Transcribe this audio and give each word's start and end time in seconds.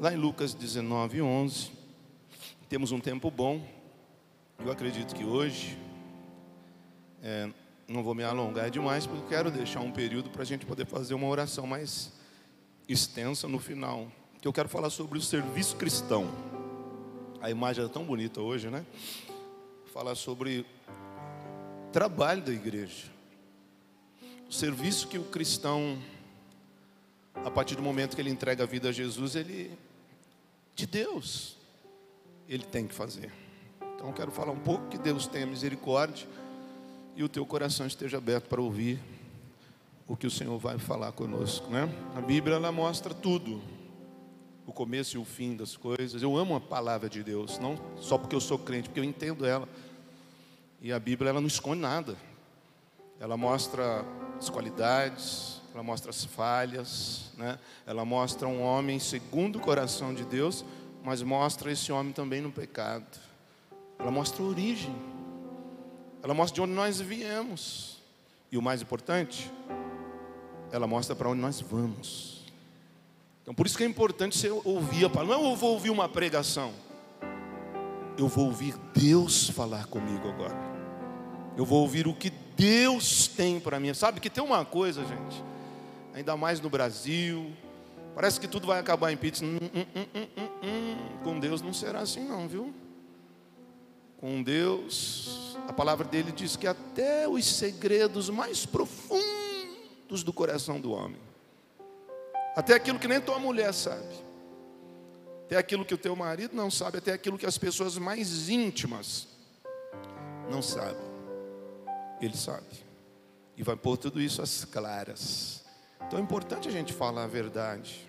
Lá 0.00 0.12
em 0.12 0.16
Lucas 0.16 0.54
19, 0.54 1.20
11, 1.20 1.72
temos 2.68 2.92
um 2.92 3.00
tempo 3.00 3.32
bom. 3.32 3.60
Eu 4.64 4.70
acredito 4.70 5.12
que 5.12 5.24
hoje, 5.24 5.76
é, 7.20 7.50
não 7.88 8.04
vou 8.04 8.14
me 8.14 8.22
alongar 8.22 8.70
demais, 8.70 9.08
porque 9.08 9.26
quero 9.28 9.50
deixar 9.50 9.80
um 9.80 9.90
período 9.90 10.30
para 10.30 10.42
a 10.42 10.44
gente 10.44 10.64
poder 10.64 10.86
fazer 10.86 11.14
uma 11.14 11.26
oração 11.26 11.66
mais 11.66 12.12
extensa 12.88 13.48
no 13.48 13.58
final. 13.58 14.06
Que 14.40 14.46
eu 14.46 14.52
quero 14.52 14.68
falar 14.68 14.88
sobre 14.88 15.18
o 15.18 15.20
serviço 15.20 15.74
cristão. 15.74 16.30
A 17.40 17.50
imagem 17.50 17.84
é 17.84 17.88
tão 17.88 18.04
bonita 18.04 18.40
hoje, 18.40 18.70
né? 18.70 18.86
Falar 19.92 20.14
sobre 20.14 20.64
trabalho 21.92 22.42
da 22.42 22.52
igreja. 22.52 23.06
O 24.48 24.52
serviço 24.52 25.08
que 25.08 25.18
o 25.18 25.24
cristão, 25.24 25.98
a 27.34 27.50
partir 27.50 27.74
do 27.74 27.82
momento 27.82 28.14
que 28.14 28.22
ele 28.22 28.30
entrega 28.30 28.62
a 28.62 28.66
vida 28.66 28.90
a 28.90 28.92
Jesus, 28.92 29.34
ele 29.34 29.76
de 30.78 30.86
Deus, 30.86 31.56
ele 32.48 32.62
tem 32.62 32.86
que 32.86 32.94
fazer. 32.94 33.32
Então 33.96 34.12
quero 34.12 34.30
falar 34.30 34.52
um 34.52 34.60
pouco 34.60 34.86
que 34.86 34.96
Deus 34.96 35.26
tenha 35.26 35.44
misericórdia 35.44 36.28
e 37.16 37.24
o 37.24 37.28
teu 37.28 37.44
coração 37.44 37.84
esteja 37.84 38.18
aberto 38.18 38.46
para 38.48 38.62
ouvir 38.62 39.00
o 40.06 40.16
que 40.16 40.24
o 40.24 40.30
Senhor 40.30 40.56
vai 40.56 40.78
falar 40.78 41.10
conosco, 41.10 41.68
né? 41.68 41.92
A 42.14 42.20
Bíblia 42.20 42.54
ela 42.54 42.70
mostra 42.70 43.12
tudo, 43.12 43.60
o 44.64 44.72
começo 44.72 45.16
e 45.16 45.18
o 45.18 45.24
fim 45.24 45.56
das 45.56 45.76
coisas. 45.76 46.22
Eu 46.22 46.36
amo 46.36 46.54
a 46.54 46.60
palavra 46.60 47.08
de 47.08 47.24
Deus, 47.24 47.58
não 47.58 47.76
só 47.96 48.16
porque 48.16 48.36
eu 48.36 48.40
sou 48.40 48.56
crente, 48.56 48.88
porque 48.88 49.00
eu 49.00 49.04
entendo 49.04 49.44
ela. 49.44 49.68
E 50.80 50.92
a 50.92 51.00
Bíblia 51.00 51.30
ela 51.30 51.40
não 51.40 51.48
esconde 51.48 51.82
nada. 51.82 52.16
Ela 53.18 53.36
mostra 53.36 54.04
as 54.38 54.48
qualidades, 54.48 55.57
ela 55.74 55.82
mostra 55.82 56.10
as 56.10 56.24
falhas, 56.24 57.30
né? 57.36 57.58
ela 57.86 58.04
mostra 58.04 58.48
um 58.48 58.62
homem 58.62 58.98
segundo 58.98 59.56
o 59.56 59.60
coração 59.60 60.14
de 60.14 60.24
Deus, 60.24 60.64
mas 61.04 61.22
mostra 61.22 61.70
esse 61.70 61.92
homem 61.92 62.12
também 62.12 62.40
no 62.40 62.50
pecado. 62.50 63.06
Ela 63.98 64.10
mostra 64.10 64.42
a 64.42 64.46
origem, 64.46 64.94
ela 66.22 66.34
mostra 66.34 66.54
de 66.54 66.60
onde 66.62 66.72
nós 66.72 67.00
viemos, 67.00 67.98
e 68.50 68.56
o 68.56 68.62
mais 68.62 68.80
importante, 68.80 69.52
ela 70.72 70.86
mostra 70.86 71.14
para 71.14 71.28
onde 71.28 71.40
nós 71.40 71.60
vamos. 71.60 72.44
Então, 73.42 73.54
por 73.54 73.66
isso 73.66 73.76
que 73.76 73.84
é 73.84 73.86
importante 73.86 74.36
você 74.36 74.50
ouvir 74.50 75.04
a 75.04 75.10
palavra. 75.10 75.36
Não 75.36 75.48
é 75.48 75.52
eu 75.52 75.56
vou 75.56 75.72
ouvir 75.72 75.90
uma 75.90 76.08
pregação, 76.08 76.72
eu 78.16 78.26
vou 78.26 78.46
ouvir 78.46 78.74
Deus 78.94 79.50
falar 79.50 79.86
comigo 79.86 80.28
agora. 80.28 80.56
Eu 81.56 81.64
vou 81.64 81.82
ouvir 81.82 82.06
o 82.06 82.14
que 82.14 82.30
Deus 82.56 83.26
tem 83.26 83.58
para 83.58 83.80
mim. 83.80 83.92
Sabe 83.92 84.20
que 84.20 84.30
tem 84.30 84.42
uma 84.42 84.64
coisa, 84.64 85.04
gente 85.04 85.42
ainda 86.14 86.36
mais 86.36 86.60
no 86.60 86.70
Brasil. 86.70 87.52
Parece 88.14 88.40
que 88.40 88.48
tudo 88.48 88.66
vai 88.66 88.80
acabar 88.80 89.12
em 89.12 89.16
pizza. 89.16 89.44
Hum, 89.44 89.58
hum, 89.62 89.86
hum, 90.62 91.18
Com 91.22 91.38
Deus 91.38 91.62
não 91.62 91.72
será 91.72 92.00
assim, 92.00 92.24
não, 92.24 92.48
viu? 92.48 92.74
Com 94.18 94.42
Deus, 94.42 95.56
a 95.68 95.72
palavra 95.72 96.04
dele 96.04 96.32
diz 96.32 96.56
que 96.56 96.66
até 96.66 97.28
os 97.28 97.46
segredos 97.46 98.28
mais 98.28 98.66
profundos 98.66 100.24
do 100.24 100.32
coração 100.32 100.80
do 100.80 100.90
homem, 100.90 101.20
até 102.56 102.74
aquilo 102.74 102.98
que 102.98 103.06
nem 103.06 103.20
tua 103.20 103.38
mulher 103.38 103.72
sabe, 103.72 104.16
até 105.44 105.56
aquilo 105.56 105.84
que 105.84 105.94
o 105.94 105.98
teu 105.98 106.16
marido 106.16 106.56
não 106.56 106.68
sabe, 106.68 106.98
até 106.98 107.12
aquilo 107.12 107.38
que 107.38 107.46
as 107.46 107.56
pessoas 107.56 107.96
mais 107.96 108.48
íntimas 108.48 109.28
não 110.50 110.60
sabem, 110.60 110.96
ele 112.20 112.36
sabe, 112.36 112.66
e 113.56 113.62
vai 113.62 113.76
pôr 113.76 113.96
tudo 113.96 114.20
isso 114.20 114.42
às 114.42 114.64
claras. 114.64 115.64
Então 116.08 116.18
é 116.18 116.22
importante 116.22 116.66
a 116.66 116.70
gente 116.70 116.94
falar 116.94 117.24
a 117.24 117.26
verdade. 117.26 118.08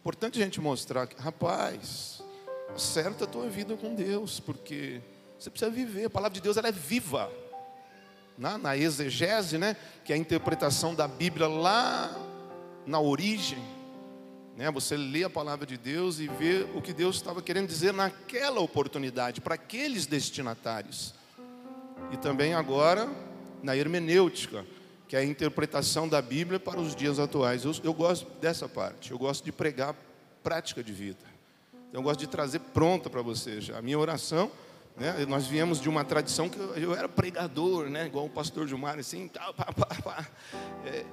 Importante 0.00 0.40
a 0.40 0.44
gente 0.44 0.62
mostrar 0.62 1.06
que, 1.06 1.20
rapaz, 1.20 2.22
acerta 2.74 3.24
a 3.24 3.26
tua 3.26 3.50
vida 3.50 3.76
com 3.76 3.94
Deus, 3.94 4.40
porque 4.40 5.02
você 5.38 5.50
precisa 5.50 5.70
viver. 5.70 6.06
A 6.06 6.10
palavra 6.10 6.34
de 6.34 6.40
Deus 6.40 6.56
ela 6.56 6.68
é 6.68 6.72
viva. 6.72 7.30
Na, 8.38 8.56
na 8.56 8.78
exegese, 8.78 9.58
né, 9.58 9.76
que 10.06 10.12
é 10.12 10.16
a 10.16 10.18
interpretação 10.18 10.94
da 10.94 11.06
Bíblia 11.06 11.46
lá 11.46 12.10
na 12.86 12.98
origem, 12.98 13.62
né, 14.56 14.70
você 14.70 14.96
lê 14.96 15.22
a 15.22 15.28
palavra 15.28 15.66
de 15.66 15.76
Deus 15.76 16.20
e 16.20 16.28
vê 16.28 16.66
o 16.74 16.80
que 16.80 16.94
Deus 16.94 17.16
estava 17.16 17.42
querendo 17.42 17.68
dizer 17.68 17.92
naquela 17.92 18.60
oportunidade, 18.60 19.42
para 19.42 19.54
aqueles 19.54 20.06
destinatários. 20.06 21.12
E 22.10 22.16
também 22.16 22.54
agora 22.54 23.06
na 23.62 23.76
hermenêutica, 23.76 24.64
que 25.08 25.16
é 25.16 25.20
a 25.20 25.24
interpretação 25.24 26.06
da 26.06 26.20
Bíblia 26.20 26.60
para 26.60 26.78
os 26.78 26.94
dias 26.94 27.18
atuais. 27.18 27.64
Eu, 27.64 27.72
eu 27.82 27.94
gosto 27.94 28.30
dessa 28.40 28.68
parte, 28.68 29.10
eu 29.10 29.18
gosto 29.18 29.42
de 29.42 29.50
pregar 29.50 29.96
prática 30.42 30.84
de 30.84 30.92
vida. 30.92 31.24
Eu 31.92 32.02
gosto 32.02 32.20
de 32.20 32.26
trazer 32.26 32.58
pronta 32.58 33.08
para 33.08 33.22
vocês. 33.22 33.70
A 33.70 33.80
minha 33.80 33.98
oração, 33.98 34.50
né, 34.94 35.24
nós 35.26 35.46
viemos 35.46 35.80
de 35.80 35.88
uma 35.88 36.04
tradição 36.04 36.48
que 36.50 36.58
eu, 36.58 36.74
eu 36.76 36.94
era 36.94 37.08
pregador, 37.08 37.88
né, 37.88 38.06
igual 38.06 38.26
o 38.26 38.30
pastor 38.30 38.68
Gilmar, 38.68 38.98
assim, 38.98 39.26
tá, 39.28 39.50
pá, 39.54 39.72
pá, 39.72 39.86
pá. 40.02 40.28
É, 40.84 41.06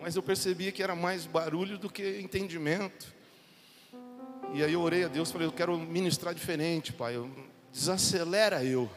mas 0.00 0.16
eu 0.16 0.22
percebia 0.22 0.72
que 0.72 0.82
era 0.82 0.94
mais 0.94 1.26
barulho 1.26 1.76
do 1.76 1.90
que 1.90 2.18
entendimento. 2.20 3.14
E 4.54 4.64
aí 4.64 4.72
eu 4.72 4.80
orei 4.80 5.04
a 5.04 5.08
Deus, 5.08 5.30
falei, 5.30 5.46
eu 5.46 5.52
quero 5.52 5.78
ministrar 5.78 6.32
diferente, 6.32 6.92
Pai. 6.92 7.16
Eu, 7.16 7.30
desacelera 7.70 8.64
eu, 8.64 8.88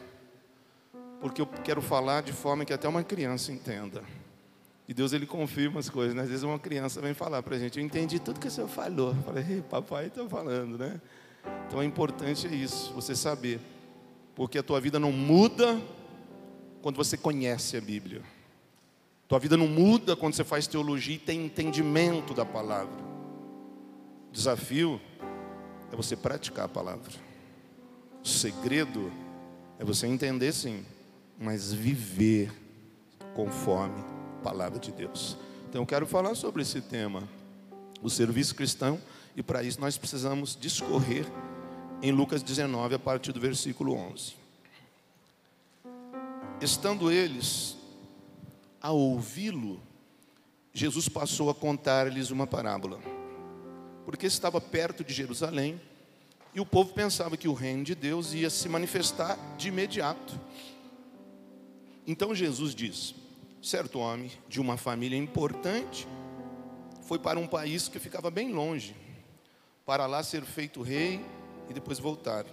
porque 1.20 1.42
eu 1.42 1.46
quero 1.46 1.82
falar 1.82 2.22
de 2.22 2.32
forma 2.32 2.64
que 2.64 2.72
até 2.72 2.88
uma 2.88 3.04
criança 3.04 3.52
entenda. 3.52 4.02
E 4.90 4.92
Deus 4.92 5.12
ele 5.12 5.24
confirma 5.24 5.78
as 5.78 5.88
coisas. 5.88 6.16
Né? 6.16 6.22
Às 6.22 6.28
vezes 6.28 6.42
uma 6.42 6.58
criança 6.58 7.00
vem 7.00 7.14
falar 7.14 7.44
para 7.44 7.54
a 7.54 7.58
gente, 7.60 7.78
eu 7.78 7.84
entendi 7.84 8.18
tudo 8.18 8.40
que 8.40 8.48
o 8.48 8.50
senhor 8.50 8.66
falou. 8.66 9.10
Eu 9.10 9.22
falei, 9.22 9.62
papai 9.70 10.06
está 10.08 10.28
falando, 10.28 10.76
né? 10.76 11.00
Então 11.68 11.80
é 11.80 11.84
importante 11.84 12.48
isso, 12.48 12.92
você 12.92 13.14
saber. 13.14 13.60
Porque 14.34 14.58
a 14.58 14.64
tua 14.64 14.80
vida 14.80 14.98
não 14.98 15.12
muda 15.12 15.80
quando 16.82 16.96
você 16.96 17.16
conhece 17.16 17.76
a 17.76 17.80
Bíblia. 17.80 18.20
Tua 19.28 19.38
vida 19.38 19.56
não 19.56 19.68
muda 19.68 20.16
quando 20.16 20.34
você 20.34 20.42
faz 20.42 20.66
teologia 20.66 21.14
e 21.14 21.20
tem 21.20 21.44
entendimento 21.44 22.34
da 22.34 22.44
palavra. 22.44 23.00
O 24.28 24.32
desafio 24.32 25.00
é 25.92 25.94
você 25.94 26.16
praticar 26.16 26.64
a 26.64 26.68
palavra. 26.68 27.12
O 28.24 28.26
segredo 28.26 29.12
é 29.78 29.84
você 29.84 30.08
entender 30.08 30.50
sim, 30.50 30.84
mas 31.38 31.72
viver 31.72 32.50
conforme 33.36 34.09
palavra 34.40 34.78
de 34.78 34.90
Deus. 34.90 35.36
Então 35.68 35.82
eu 35.82 35.86
quero 35.86 36.06
falar 36.06 36.34
sobre 36.34 36.62
esse 36.62 36.80
tema, 36.80 37.22
o 38.02 38.10
serviço 38.10 38.54
cristão, 38.54 39.00
e 39.36 39.42
para 39.42 39.62
isso 39.62 39.80
nós 39.80 39.96
precisamos 39.96 40.56
discorrer 40.60 41.24
em 42.02 42.10
Lucas 42.10 42.42
19, 42.42 42.94
a 42.94 42.98
partir 42.98 43.32
do 43.32 43.38
versículo 43.38 43.94
11. 43.94 44.34
Estando 46.60 47.10
eles 47.10 47.76
a 48.82 48.90
ouvi-lo, 48.90 49.80
Jesus 50.72 51.08
passou 51.08 51.50
a 51.50 51.54
contar-lhes 51.54 52.30
uma 52.30 52.46
parábola, 52.46 52.98
porque 54.04 54.26
estava 54.26 54.60
perto 54.60 55.04
de 55.04 55.12
Jerusalém 55.12 55.80
e 56.54 56.60
o 56.60 56.66
povo 56.66 56.92
pensava 56.92 57.36
que 57.36 57.48
o 57.48 57.54
reino 57.54 57.84
de 57.84 57.94
Deus 57.94 58.32
ia 58.34 58.50
se 58.50 58.68
manifestar 58.68 59.38
de 59.56 59.68
imediato. 59.68 60.38
Então 62.06 62.34
Jesus 62.34 62.74
diz: 62.74 63.14
certo 63.62 63.98
homem 63.98 64.30
de 64.48 64.60
uma 64.60 64.76
família 64.76 65.16
importante 65.16 66.08
foi 67.02 67.18
para 67.18 67.38
um 67.38 67.46
país 67.46 67.88
que 67.88 67.98
ficava 67.98 68.30
bem 68.30 68.52
longe, 68.52 68.94
para 69.84 70.06
lá 70.06 70.22
ser 70.22 70.42
feito 70.44 70.80
rei 70.82 71.24
e 71.68 71.74
depois 71.74 71.98
voltar. 71.98 72.46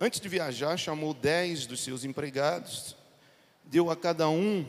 Antes 0.00 0.20
de 0.20 0.28
viajar, 0.28 0.76
chamou 0.76 1.14
dez 1.14 1.64
dos 1.66 1.80
seus 1.80 2.04
empregados, 2.04 2.96
deu 3.64 3.90
a 3.90 3.96
cada 3.96 4.28
um 4.28 4.66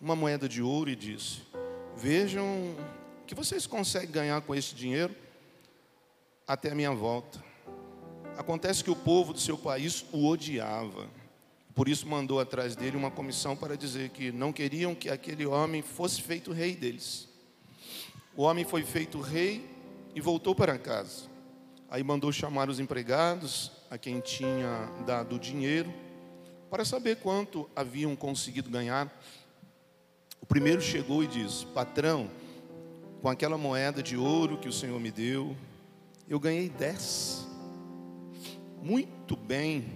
uma 0.00 0.16
moeda 0.16 0.48
de 0.48 0.62
ouro 0.62 0.88
e 0.88 0.96
disse: 0.96 1.42
Vejam 1.96 2.46
o 3.22 3.26
que 3.26 3.34
vocês 3.34 3.66
conseguem 3.66 4.10
ganhar 4.10 4.40
com 4.40 4.54
esse 4.54 4.74
dinheiro 4.74 5.14
até 6.46 6.70
a 6.70 6.74
minha 6.74 6.92
volta. 6.92 7.42
Acontece 8.38 8.82
que 8.82 8.90
o 8.90 8.96
povo 8.96 9.34
do 9.34 9.40
seu 9.40 9.58
país 9.58 10.04
o 10.12 10.26
odiava 10.26 11.19
por 11.80 11.88
isso 11.88 12.06
mandou 12.06 12.38
atrás 12.38 12.76
dele 12.76 12.94
uma 12.94 13.10
comissão 13.10 13.56
para 13.56 13.74
dizer 13.74 14.10
que 14.10 14.30
não 14.30 14.52
queriam 14.52 14.94
que 14.94 15.08
aquele 15.08 15.46
homem 15.46 15.80
fosse 15.80 16.20
feito 16.20 16.52
rei 16.52 16.76
deles. 16.76 17.26
O 18.36 18.42
homem 18.42 18.66
foi 18.66 18.82
feito 18.82 19.18
rei 19.18 19.66
e 20.14 20.20
voltou 20.20 20.54
para 20.54 20.76
casa. 20.76 21.22
Aí 21.88 22.04
mandou 22.04 22.30
chamar 22.32 22.68
os 22.68 22.78
empregados, 22.78 23.72
a 23.88 23.96
quem 23.96 24.20
tinha 24.20 24.92
dado 25.06 25.36
o 25.36 25.38
dinheiro, 25.38 25.90
para 26.68 26.84
saber 26.84 27.16
quanto 27.16 27.66
haviam 27.74 28.14
conseguido 28.14 28.68
ganhar. 28.68 29.10
O 30.38 30.44
primeiro 30.44 30.82
chegou 30.82 31.24
e 31.24 31.26
disse: 31.26 31.64
Patrão, 31.64 32.30
com 33.22 33.28
aquela 33.30 33.56
moeda 33.56 34.02
de 34.02 34.18
ouro 34.18 34.58
que 34.58 34.68
o 34.68 34.72
Senhor 34.72 35.00
me 35.00 35.10
deu, 35.10 35.56
eu 36.28 36.38
ganhei 36.38 36.68
dez. 36.68 37.48
Muito 38.82 39.34
bem, 39.34 39.86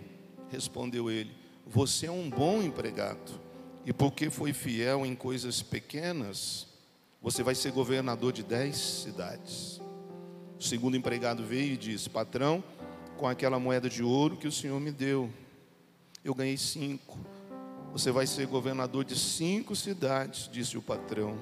respondeu 0.50 1.10
ele 1.10 1.43
você 1.66 2.06
é 2.06 2.10
um 2.10 2.28
bom 2.28 2.62
empregado. 2.62 3.40
E 3.86 3.92
porque 3.92 4.30
foi 4.30 4.52
fiel 4.52 5.04
em 5.04 5.14
coisas 5.14 5.62
pequenas, 5.62 6.66
você 7.20 7.42
vai 7.42 7.54
ser 7.54 7.72
governador 7.72 8.32
de 8.32 8.42
dez 8.42 8.76
cidades. 8.76 9.80
O 10.58 10.62
segundo 10.62 10.96
empregado 10.96 11.44
veio 11.44 11.74
e 11.74 11.76
disse: 11.76 12.08
Patrão, 12.08 12.64
com 13.16 13.26
aquela 13.26 13.58
moeda 13.58 13.88
de 13.88 14.02
ouro 14.02 14.36
que 14.36 14.48
o 14.48 14.52
senhor 14.52 14.80
me 14.80 14.90
deu, 14.90 15.30
eu 16.24 16.34
ganhei 16.34 16.56
cinco. 16.56 17.18
Você 17.92 18.10
vai 18.10 18.26
ser 18.26 18.46
governador 18.46 19.04
de 19.04 19.16
cinco 19.16 19.76
cidades, 19.76 20.48
disse 20.50 20.76
o 20.76 20.82
patrão. 20.82 21.38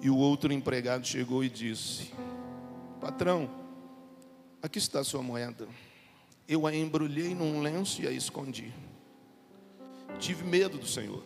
E 0.00 0.08
o 0.08 0.16
outro 0.16 0.52
empregado 0.52 1.06
chegou 1.06 1.42
e 1.42 1.48
disse: 1.48 2.12
Patrão, 3.00 3.50
aqui 4.62 4.78
está 4.78 5.00
a 5.00 5.04
sua 5.04 5.22
moeda. 5.22 5.66
Eu 6.46 6.66
a 6.66 6.74
embrulhei 6.74 7.34
num 7.34 7.60
lenço 7.60 8.02
e 8.02 8.06
a 8.06 8.12
escondi. 8.12 8.72
Tive 10.18 10.44
medo 10.44 10.78
do 10.78 10.86
Senhor, 10.86 11.22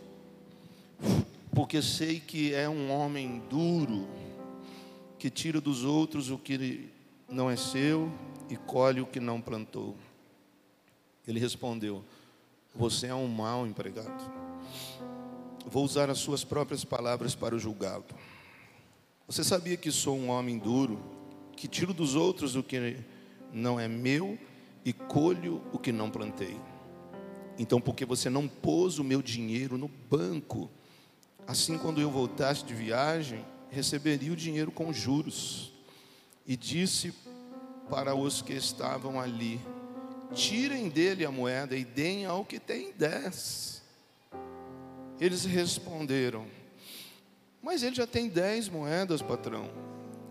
porque 1.55 1.81
sei 1.81 2.19
que 2.19 2.53
é 2.53 2.69
um 2.69 2.91
homem 2.91 3.41
duro, 3.49 4.09
que 5.19 5.31
tira 5.31 5.61
dos 5.61 5.85
outros 5.85 6.31
o 6.31 6.37
que 6.37 6.91
não 7.29 7.49
é 7.49 7.57
seu 7.57 8.13
e 8.49 8.57
colhe 8.57 9.01
o 9.01 9.07
que 9.07 9.21
não 9.21 9.41
plantou. 9.41 9.97
Ele 11.27 11.39
respondeu: 11.39 12.05
Você 12.75 13.07
é 13.07 13.15
um 13.15 13.29
mau 13.29 13.67
empregado. 13.67 14.31
Vou 15.67 15.85
usar 15.85 16.11
as 16.11 16.19
suas 16.19 16.43
próprias 16.43 16.85
palavras 16.85 17.35
para 17.35 17.59
julgá-lo. 17.59 18.05
Você 19.27 19.45
sabia 19.45 19.77
que 19.77 19.93
sou 19.93 20.17
um 20.17 20.31
homem 20.31 20.59
duro, 20.59 21.01
que 21.57 21.69
tiro 21.69 21.95
dos 21.95 22.17
outros 22.17 22.57
o 22.57 22.63
que 22.63 22.97
não 23.53 23.79
é 23.79 23.87
meu 23.87 24.37
e 24.85 24.93
colho 24.93 25.63
o 25.73 25.79
que 25.79 25.93
não 25.93 26.11
plantei? 26.11 26.57
Então, 27.61 27.79
porque 27.79 28.07
você 28.07 28.31
não 28.31 28.49
pôs 28.49 28.99
o 28.99 29.05
meu 29.05 29.21
dinheiro 29.21 29.77
no 29.77 29.87
banco, 29.87 30.71
assim 31.47 31.77
quando 31.77 32.01
eu 32.01 32.11
voltasse 32.11 32.65
de 32.65 32.73
viagem, 32.73 33.45
receberia 33.69 34.33
o 34.33 34.37
dinheiro 34.37 34.73
com 34.73 34.91
juros. 34.95 35.71
E 36.47 36.57
disse 36.57 37.13
para 37.91 38.15
os 38.15 38.41
que 38.41 38.55
estavam 38.55 39.21
ali: 39.21 39.61
Tirem 40.33 40.89
dele 40.89 41.23
a 41.23 41.31
moeda 41.31 41.77
e 41.77 41.85
deem 41.85 42.25
ao 42.25 42.47
que 42.47 42.59
tem 42.59 42.95
dez. 42.97 43.83
Eles 45.21 45.45
responderam: 45.45 46.47
Mas 47.63 47.83
ele 47.83 47.95
já 47.95 48.07
tem 48.07 48.27
dez 48.27 48.71
moedas, 48.71 49.21
patrão. 49.21 49.71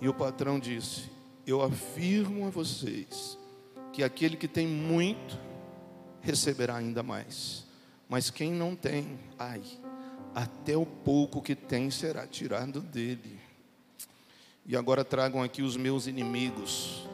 E 0.02 0.10
o 0.10 0.16
patrão 0.16 0.60
disse: 0.60 1.04
Eu 1.46 1.62
afirmo 1.62 2.48
a 2.48 2.50
vocês 2.50 3.38
que 3.94 4.04
aquele 4.04 4.36
que 4.36 4.48
tem 4.48 4.66
muito 4.66 5.49
receberá 6.30 6.76
ainda 6.76 7.02
mais. 7.02 7.66
Mas 8.08 8.30
quem 8.30 8.52
não 8.52 8.76
tem, 8.76 9.20
ai, 9.38 9.62
até 10.34 10.76
o 10.76 10.86
pouco 10.86 11.42
que 11.42 11.56
tem 11.56 11.92
será 11.92 12.26
tirado 12.28 12.82
dele. 12.82 13.40
E 14.66 14.76
agora 14.76 15.04
tragam 15.04 15.42
aqui 15.42 15.62
os 15.62 15.76
meus 15.76 16.08
inimigos, 16.08 17.08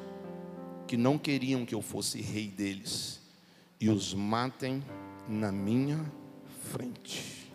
que 0.88 0.97
não 0.97 1.17
queriam 1.17 1.65
que 1.65 1.73
eu 1.73 1.81
fosse 1.81 2.21
rei 2.21 2.47
deles, 2.47 3.21
e 3.79 3.89
os 3.89 4.13
matem 4.13 4.83
na 5.27 5.51
minha 5.51 6.00
frente. 6.71 7.50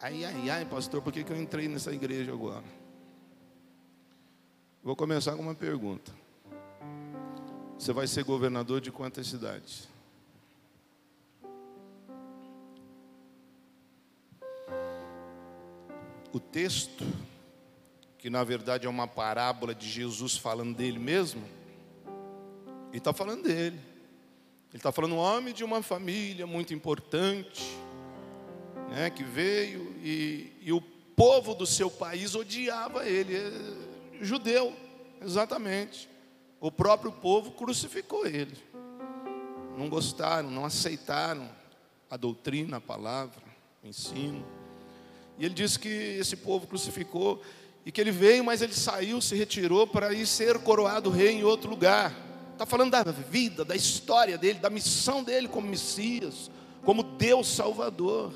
Ai, 0.00 0.24
ai, 0.24 0.50
ai, 0.50 0.64
pastor, 0.64 1.02
por 1.02 1.12
que, 1.12 1.24
que 1.24 1.32
eu 1.32 1.40
entrei 1.40 1.68
nessa 1.68 1.92
igreja 1.92 2.32
agora? 2.32 2.64
Vou 4.82 4.94
começar 4.94 5.34
com 5.34 5.42
uma 5.42 5.54
pergunta. 5.54 6.17
Você 7.78 7.92
vai 7.92 8.08
ser 8.08 8.24
governador 8.24 8.80
de 8.80 8.90
quantas 8.90 9.28
cidades? 9.28 9.88
O 16.32 16.40
texto 16.40 17.04
que 18.18 18.28
na 18.28 18.42
verdade 18.42 18.86
é 18.86 18.90
uma 18.90 19.06
parábola 19.06 19.72
de 19.74 19.88
Jesus 19.88 20.36
falando 20.36 20.76
dele 20.76 20.98
mesmo, 20.98 21.42
ele 22.88 22.98
está 22.98 23.12
falando 23.12 23.44
dele. 23.44 23.78
Ele 24.70 24.76
está 24.76 24.92
falando 24.92 25.14
um 25.14 25.18
homem 25.18 25.54
de 25.54 25.64
uma 25.64 25.82
família 25.82 26.46
muito 26.46 26.74
importante, 26.74 27.64
né, 28.90 29.08
que 29.08 29.22
veio 29.24 29.94
e, 30.02 30.52
e 30.60 30.72
o 30.72 30.80
povo 30.80 31.54
do 31.54 31.64
seu 31.64 31.90
país 31.90 32.34
odiava 32.34 33.08
ele, 33.08 33.36
é, 33.36 33.50
judeu, 34.20 34.76
exatamente. 35.22 36.08
O 36.60 36.72
próprio 36.72 37.12
povo 37.12 37.52
crucificou 37.52 38.26
ele. 38.26 38.56
Não 39.76 39.88
gostaram, 39.88 40.50
não 40.50 40.64
aceitaram 40.64 41.48
a 42.10 42.16
doutrina, 42.16 42.78
a 42.78 42.80
palavra, 42.80 43.42
o 43.82 43.86
ensino. 43.86 44.44
E 45.38 45.44
ele 45.44 45.54
disse 45.54 45.78
que 45.78 45.88
esse 45.88 46.36
povo 46.36 46.66
crucificou 46.66 47.40
e 47.86 47.92
que 47.92 48.00
ele 48.00 48.10
veio, 48.10 48.44
mas 48.44 48.60
ele 48.60 48.74
saiu, 48.74 49.20
se 49.20 49.36
retirou 49.36 49.86
para 49.86 50.12
ir 50.12 50.26
ser 50.26 50.58
coroado 50.58 51.10
rei 51.10 51.30
em 51.30 51.44
outro 51.44 51.70
lugar. 51.70 52.12
Está 52.52 52.66
falando 52.66 52.90
da 52.90 53.04
vida, 53.04 53.64
da 53.64 53.76
história 53.76 54.36
dele, 54.36 54.58
da 54.58 54.68
missão 54.68 55.22
dele 55.22 55.46
como 55.46 55.68
Messias, 55.68 56.50
como 56.84 57.04
Deus 57.04 57.46
Salvador. 57.46 58.32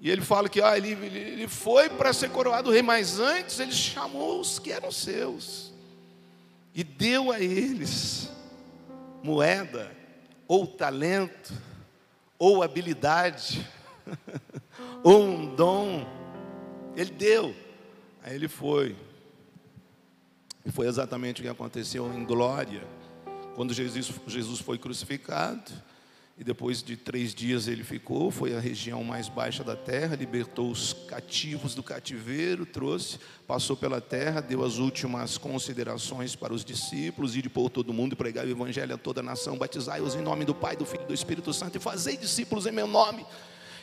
E 0.00 0.10
ele 0.10 0.22
fala 0.22 0.48
que 0.48 0.62
ah, 0.62 0.74
ele, 0.78 0.92
ele 0.92 1.48
foi 1.48 1.90
para 1.90 2.14
ser 2.14 2.30
coroado 2.30 2.70
rei, 2.70 2.80
mas 2.80 3.18
antes 3.20 3.60
ele 3.60 3.72
chamou 3.72 4.40
os 4.40 4.58
que 4.58 4.72
eram 4.72 4.90
seus 4.90 5.73
e 6.74 6.82
deu 6.82 7.30
a 7.30 7.40
eles 7.40 8.30
moeda, 9.22 9.90
ou 10.46 10.66
talento, 10.66 11.54
ou 12.38 12.62
habilidade, 12.62 13.66
ou 15.02 15.22
um 15.22 15.54
dom. 15.54 16.06
Ele 16.96 17.10
deu. 17.10 17.54
Aí 18.22 18.34
ele 18.34 18.48
foi. 18.48 18.96
E 20.64 20.70
foi 20.70 20.86
exatamente 20.86 21.40
o 21.40 21.44
que 21.44 21.48
aconteceu 21.48 22.12
em 22.12 22.24
Glória, 22.24 22.82
quando 23.54 23.72
Jesus, 23.72 24.12
Jesus 24.26 24.60
foi 24.60 24.78
crucificado. 24.78 25.72
E 26.36 26.42
depois 26.42 26.82
de 26.82 26.96
três 26.96 27.32
dias 27.32 27.68
ele 27.68 27.84
ficou, 27.84 28.28
foi 28.28 28.56
à 28.56 28.58
região 28.58 29.04
mais 29.04 29.28
baixa 29.28 29.62
da 29.62 29.76
terra, 29.76 30.16
libertou 30.16 30.68
os 30.68 30.92
cativos 30.92 31.76
do 31.76 31.82
cativeiro, 31.82 32.66
trouxe, 32.66 33.20
passou 33.46 33.76
pela 33.76 34.00
terra, 34.00 34.40
deu 34.40 34.64
as 34.64 34.78
últimas 34.78 35.38
considerações 35.38 36.34
para 36.34 36.52
os 36.52 36.64
discípulos, 36.64 37.36
ir 37.36 37.48
por 37.50 37.70
todo 37.70 37.92
mundo 37.92 38.16
pregar 38.16 38.44
o 38.46 38.50
evangelho 38.50 38.96
a 38.96 38.98
toda 38.98 39.20
a 39.20 39.22
nação, 39.22 39.56
batizai-os 39.56 40.16
em 40.16 40.22
nome 40.22 40.44
do 40.44 40.54
Pai, 40.54 40.76
do 40.76 40.84
Filho 40.84 41.04
e 41.04 41.06
do 41.06 41.14
Espírito 41.14 41.52
Santo 41.52 41.76
e 41.76 41.80
fazei 41.80 42.16
discípulos 42.16 42.66
em 42.66 42.72
meu 42.72 42.88
nome. 42.88 43.24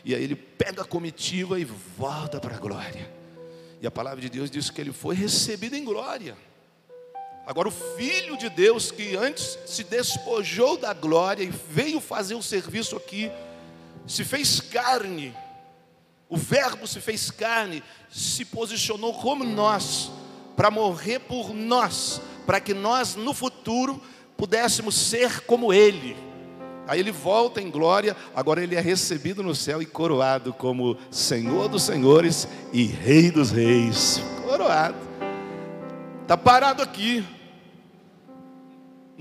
E 0.04 0.14
aí 0.14 0.22
ele 0.22 0.36
pega 0.36 0.82
a 0.82 0.86
comitiva 0.86 1.58
e 1.58 1.64
volta 1.64 2.38
para 2.38 2.56
a 2.56 2.60
glória. 2.60 3.10
E 3.80 3.88
a 3.88 3.92
palavra 3.92 4.20
de 4.20 4.30
Deus 4.30 4.52
diz 4.52 4.70
que 4.70 4.82
ele 4.82 4.92
foi 4.92 5.16
recebido 5.16 5.76
em 5.76 5.86
glória. 5.86 6.36
Agora, 7.52 7.68
o 7.68 7.98
Filho 7.98 8.38
de 8.38 8.50
Deus, 8.50 8.92
que 8.92 9.14
antes 9.18 9.60
se 9.66 9.84
despojou 9.84 10.78
da 10.78 10.94
glória 10.94 11.44
e 11.44 11.52
veio 11.70 12.00
fazer 12.00 12.34
o 12.34 12.42
serviço 12.42 12.96
aqui, 12.96 13.30
se 14.08 14.24
fez 14.24 14.62
carne, 14.62 15.36
o 16.30 16.38
Verbo 16.38 16.88
se 16.88 17.02
fez 17.02 17.30
carne, 17.30 17.84
se 18.10 18.46
posicionou 18.46 19.16
como 19.16 19.44
nós, 19.44 20.10
para 20.56 20.72
morrer 20.72 21.20
por 21.20 21.54
nós, 21.54 22.22
para 22.46 22.62
que 22.62 22.74
nós 22.74 23.18
no 23.18 23.34
futuro 23.34 24.02
pudéssemos 24.38 24.96
ser 24.96 25.42
como 25.42 25.74
Ele. 25.74 26.16
Aí 26.88 27.02
ele 27.02 27.12
volta 27.12 27.62
em 27.62 27.70
glória, 27.70 28.16
agora 28.34 28.64
ele 28.64 28.76
é 28.78 28.80
recebido 28.80 29.44
no 29.44 29.54
céu 29.54 29.82
e 29.82 29.86
coroado 29.86 30.54
como 30.54 30.98
Senhor 31.12 31.68
dos 31.68 31.84
Senhores 31.84 32.48
e 32.72 32.86
Rei 32.86 33.30
dos 33.30 33.52
Reis. 33.52 34.22
Coroado. 34.46 34.96
Está 36.22 36.38
parado 36.38 36.82
aqui. 36.82 37.26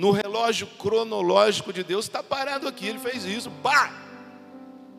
No 0.00 0.12
relógio 0.12 0.66
cronológico 0.66 1.74
de 1.74 1.84
Deus, 1.84 2.06
está 2.06 2.22
parado 2.22 2.66
aqui. 2.66 2.88
Ele 2.88 2.98
fez 2.98 3.22
isso. 3.26 3.50
Pá! 3.62 3.92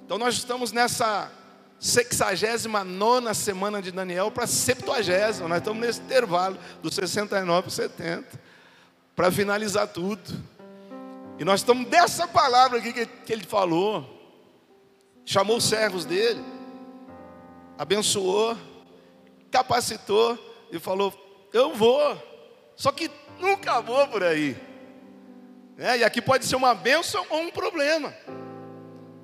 Então 0.05 0.15
nós 0.15 0.36
estamos 0.36 0.72
nessa 0.72 1.31
69 1.79 3.34
semana 3.34 3.81
de 3.81 3.91
Daniel 3.91 4.29
para 4.29 4.46
70. 4.46 5.48
Nós 5.48 5.58
estamos 5.58 5.81
nesse 5.81 6.00
intervalo, 6.01 6.55
dos 6.84 6.93
69 6.93 7.63
para 7.63 7.72
70. 7.72 8.41
Para 9.15 9.31
finalizar 9.31 9.88
tudo. 9.88 10.22
E 11.39 11.43
nós 11.43 11.62
estamos 11.62 11.88
dessa 11.88 12.27
palavra 12.27 12.77
aqui 12.77 12.93
que 12.93 13.34
ele 13.34 13.43
falou. 13.43 14.08
Chamou 15.25 15.58
os 15.58 15.63
servos 15.63 16.05
dele, 16.05 16.46
abençoou, 17.75 18.55
capacitou 19.50 20.38
e 20.72 20.77
falou: 20.77 21.12
Eu 21.51 21.74
vou. 21.74 22.15
Só 22.75 22.91
que 22.91 23.10
nunca 23.39 23.81
vou 23.81 24.08
por 24.08 24.24
aí. 24.24 24.70
É, 25.82 25.98
e 25.98 26.04
aqui 26.04 26.22
pode 26.22 26.46
ser 26.46 26.56
uma 26.56 26.76
bênção 26.76 27.26
ou 27.30 27.42
um 27.42 27.52
problema. 27.52 28.14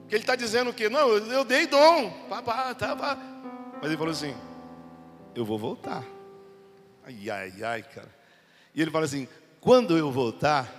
Que 0.08 0.16
ele 0.16 0.24
está 0.24 0.36
dizendo 0.36 0.74
que 0.74 0.90
não, 0.90 1.10
eu, 1.10 1.26
eu 1.28 1.46
dei 1.46 1.68
dom, 1.68 2.10
pá, 2.28 2.42
pá, 2.42 2.74
tá, 2.74 2.96
pá. 2.96 3.18
Mas 3.76 3.86
ele 3.86 3.98
falou 3.98 4.12
assim: 4.12 4.36
Eu 5.36 5.46
vou 5.46 5.58
voltar. 5.58 6.04
Ai, 7.06 7.30
ai, 7.30 7.64
ai, 7.64 7.84
cara. 7.84 8.10
E 8.74 8.82
ele 8.82 8.90
fala 8.90 9.06
assim: 9.06 9.28
Quando 9.62 9.98
eu 9.98 10.12
voltar, 10.12 10.74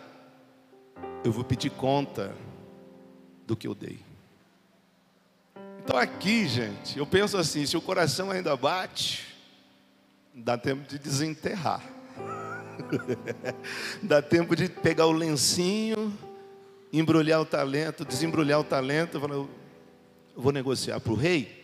eu 1.22 1.30
vou 1.30 1.44
pedir 1.44 1.70
conta 1.70 2.34
do 3.46 3.56
que 3.56 3.68
eu 3.68 3.74
dei. 3.74 4.00
Então 5.78 5.96
aqui, 5.96 6.46
gente, 6.48 6.98
eu 6.98 7.06
penso 7.06 7.38
assim, 7.38 7.64
se 7.64 7.76
o 7.76 7.80
coração 7.80 8.30
ainda 8.30 8.54
bate, 8.56 9.28
Dá 10.40 10.56
tempo 10.56 10.88
de 10.88 10.98
desenterrar. 10.98 11.82
Dá 14.02 14.22
tempo 14.22 14.54
de 14.54 14.68
pegar 14.68 15.06
o 15.06 15.12
lencinho, 15.12 16.12
embrulhar 16.92 17.40
o 17.40 17.44
talento, 17.44 18.04
desembrulhar 18.04 18.60
o 18.60 18.64
talento, 18.64 19.20
falar, 19.20 19.34
eu 19.34 19.48
vou 20.36 20.52
negociar 20.52 21.00
para 21.00 21.12
o 21.12 21.16
rei, 21.16 21.58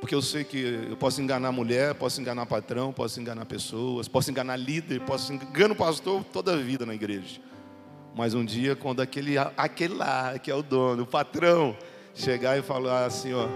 porque 0.00 0.14
eu 0.14 0.22
sei 0.22 0.44
que 0.44 0.86
eu 0.90 0.96
posso 0.96 1.20
enganar 1.20 1.52
mulher, 1.52 1.94
posso 1.94 2.20
enganar 2.20 2.46
patrão, 2.46 2.92
posso 2.92 3.20
enganar 3.20 3.44
pessoas, 3.46 4.06
posso 4.08 4.30
enganar 4.30 4.56
líder, 4.56 5.00
posso 5.00 5.32
enganar 5.32 5.72
o 5.72 5.76
pastor 5.76 6.24
toda 6.24 6.54
a 6.54 6.56
vida 6.56 6.86
na 6.86 6.94
igreja. 6.94 7.40
Mas 8.14 8.34
um 8.34 8.44
dia, 8.44 8.74
quando 8.74 9.00
aquele, 9.00 9.36
aquele 9.56 9.94
lá, 9.94 10.38
que 10.38 10.50
é 10.50 10.54
o 10.54 10.62
dono, 10.62 11.02
o 11.02 11.06
patrão, 11.06 11.76
chegar 12.14 12.58
e 12.58 12.62
falar 12.62 13.06
assim, 13.06 13.32
ó, 13.32 13.46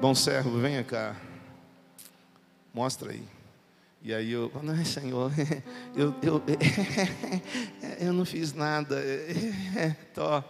bom 0.00 0.14
servo, 0.14 0.58
venha 0.58 0.82
cá, 0.82 1.14
mostra 2.72 3.12
aí. 3.12 3.33
E 4.04 4.12
aí 4.12 4.32
eu, 4.32 4.52
não, 4.62 4.84
Senhor, 4.84 5.32
eu, 5.96 6.14
eu, 6.22 6.42
eu 7.98 8.12
não 8.12 8.26
fiz 8.26 8.52
nada. 8.52 9.02
Tô. 10.12 10.44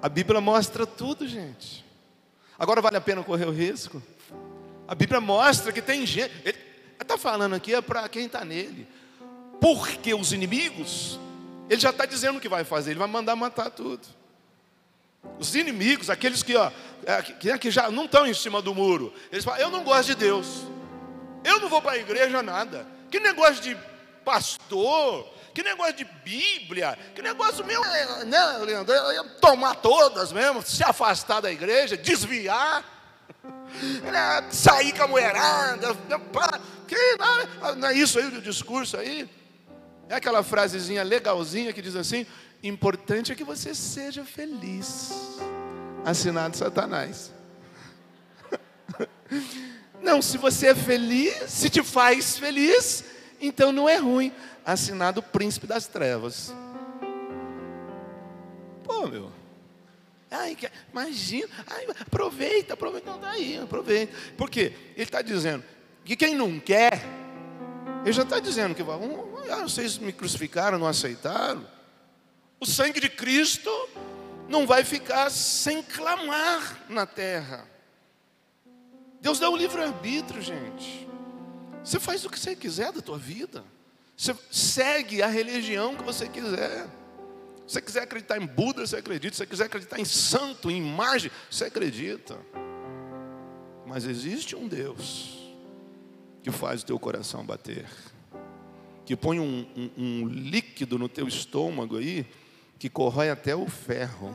A 0.00 0.08
Bíblia 0.08 0.40
mostra 0.40 0.86
tudo, 0.86 1.26
gente. 1.26 1.84
Agora 2.56 2.80
vale 2.80 2.96
a 2.96 3.00
pena 3.00 3.24
correr 3.24 3.46
o 3.46 3.50
risco? 3.50 4.00
A 4.86 4.94
Bíblia 4.94 5.20
mostra 5.20 5.72
que 5.72 5.82
tem 5.82 6.06
gente. 6.06 6.32
Ele 6.44 6.56
está 7.00 7.18
falando 7.18 7.56
aqui 7.56 7.74
é 7.74 7.80
para 7.80 8.08
quem 8.08 8.26
está 8.26 8.44
nele. 8.44 8.86
Porque 9.60 10.14
os 10.14 10.32
inimigos, 10.32 11.18
ele 11.68 11.80
já 11.80 11.90
está 11.90 12.06
dizendo 12.06 12.38
o 12.38 12.40
que 12.40 12.48
vai 12.48 12.62
fazer, 12.62 12.92
ele 12.92 13.00
vai 13.00 13.08
mandar 13.08 13.34
matar 13.34 13.68
tudo. 13.68 14.06
Os 15.40 15.56
inimigos, 15.56 16.08
aqueles 16.08 16.44
que, 16.44 16.54
ó, 16.54 16.70
é, 17.04 17.58
que 17.58 17.68
já 17.68 17.90
não 17.90 18.04
estão 18.04 18.24
em 18.28 18.32
cima 18.32 18.62
do 18.62 18.72
muro, 18.72 19.12
eles 19.32 19.44
falam: 19.44 19.60
Eu 19.60 19.70
não 19.70 19.82
gosto 19.82 20.06
de 20.06 20.14
Deus. 20.14 20.64
Eu 21.44 21.60
não 21.60 21.68
vou 21.68 21.80
para 21.80 21.92
a 21.92 21.98
igreja 21.98 22.42
nada. 22.42 22.86
Que 23.10 23.18
negócio 23.18 23.62
de 23.62 23.76
pastor, 24.24 25.28
que 25.54 25.62
negócio 25.62 25.94
de 25.94 26.04
Bíblia, 26.04 26.96
que 27.14 27.22
negócio 27.22 27.64
meu, 27.64 27.80
né, 28.24 28.58
Leandro? 28.58 28.94
Eu 28.94 29.12
ia 29.12 29.24
tomar 29.40 29.76
todas 29.76 30.32
mesmo, 30.32 30.62
se 30.62 30.84
afastar 30.84 31.40
da 31.40 31.50
igreja, 31.50 31.96
desviar, 31.96 32.84
né, 34.02 34.46
sair 34.50 34.92
com 34.92 35.04
a 35.04 35.08
mulherada, 35.08 35.96
que, 36.86 36.96
não 37.76 37.88
é 37.88 37.94
isso 37.94 38.18
aí 38.18 38.26
o 38.26 38.42
discurso 38.42 38.96
aí? 38.96 39.28
É 40.08 40.16
aquela 40.16 40.42
frasezinha 40.42 41.02
legalzinha 41.04 41.72
que 41.72 41.80
diz 41.80 41.94
assim: 41.94 42.26
importante 42.62 43.30
é 43.30 43.34
que 43.34 43.44
você 43.44 43.74
seja 43.74 44.24
feliz. 44.24 45.38
Assinado 46.04 46.56
Satanás. 46.56 47.32
Não, 50.10 50.20
se 50.20 50.36
você 50.38 50.66
é 50.66 50.74
feliz, 50.74 51.32
se 51.46 51.70
te 51.70 51.84
faz 51.84 52.36
feliz, 52.36 53.04
então 53.40 53.70
não 53.70 53.88
é 53.88 53.94
ruim. 53.94 54.32
Assinado 54.66 55.22
Príncipe 55.22 55.68
das 55.68 55.86
Trevas. 55.86 56.52
Pô, 58.82 59.06
meu. 59.06 59.30
Ai, 60.28 60.56
imagina, 60.90 61.48
ai, 61.64 61.86
aproveita, 62.00 62.74
aproveita, 62.74 63.08
não 63.08 63.18
está 63.18 63.30
aí, 63.30 63.56
aproveita. 63.56 64.12
Por 64.36 64.50
quê? 64.50 64.72
Ele 64.96 65.04
está 65.04 65.22
dizendo 65.22 65.62
que 66.04 66.16
quem 66.16 66.34
não 66.34 66.58
quer, 66.58 67.04
ele 68.02 68.12
já 68.12 68.24
está 68.24 68.40
dizendo 68.40 68.74
que 68.74 68.82
ah, 68.82 69.62
vocês 69.62 69.96
me 69.96 70.12
crucificaram, 70.12 70.76
não 70.76 70.88
aceitaram. 70.88 71.64
O 72.58 72.66
sangue 72.66 72.98
de 72.98 73.08
Cristo 73.08 73.70
não 74.48 74.66
vai 74.66 74.82
ficar 74.82 75.30
sem 75.30 75.84
clamar 75.84 76.80
na 76.88 77.06
terra. 77.06 77.64
Deus 79.20 79.38
dá 79.38 79.50
o 79.50 79.56
livre-arbítrio, 79.56 80.40
gente. 80.40 81.08
Você 81.84 82.00
faz 82.00 82.24
o 82.24 82.30
que 82.30 82.38
você 82.38 82.56
quiser 82.56 82.92
da 82.92 83.00
tua 83.00 83.18
vida. 83.18 83.64
Você 84.16 84.34
segue 84.50 85.22
a 85.22 85.26
religião 85.26 85.96
que 85.96 86.02
você 86.02 86.28
quiser. 86.28 86.86
Se 87.66 87.74
você 87.74 87.82
quiser 87.82 88.02
acreditar 88.02 88.40
em 88.40 88.46
Buda, 88.46 88.86
você 88.86 88.96
acredita. 88.96 89.34
Se 89.34 89.38
você 89.38 89.46
quiser 89.46 89.64
acreditar 89.64 90.00
em 90.00 90.04
santo, 90.04 90.70
em 90.70 90.78
imagem, 90.78 91.30
você 91.50 91.66
acredita. 91.66 92.36
Mas 93.86 94.04
existe 94.04 94.54
um 94.56 94.68
Deus 94.68 95.38
que 96.42 96.50
faz 96.50 96.82
o 96.82 96.86
teu 96.86 96.98
coração 96.98 97.44
bater, 97.44 97.86
que 99.04 99.14
põe 99.14 99.38
um, 99.38 99.66
um, 99.76 99.90
um 99.96 100.28
líquido 100.28 100.98
no 100.98 101.08
teu 101.08 101.28
estômago 101.28 101.98
aí, 101.98 102.26
que 102.78 102.88
corrói 102.88 103.30
até 103.30 103.54
o 103.54 103.66
ferro, 103.68 104.34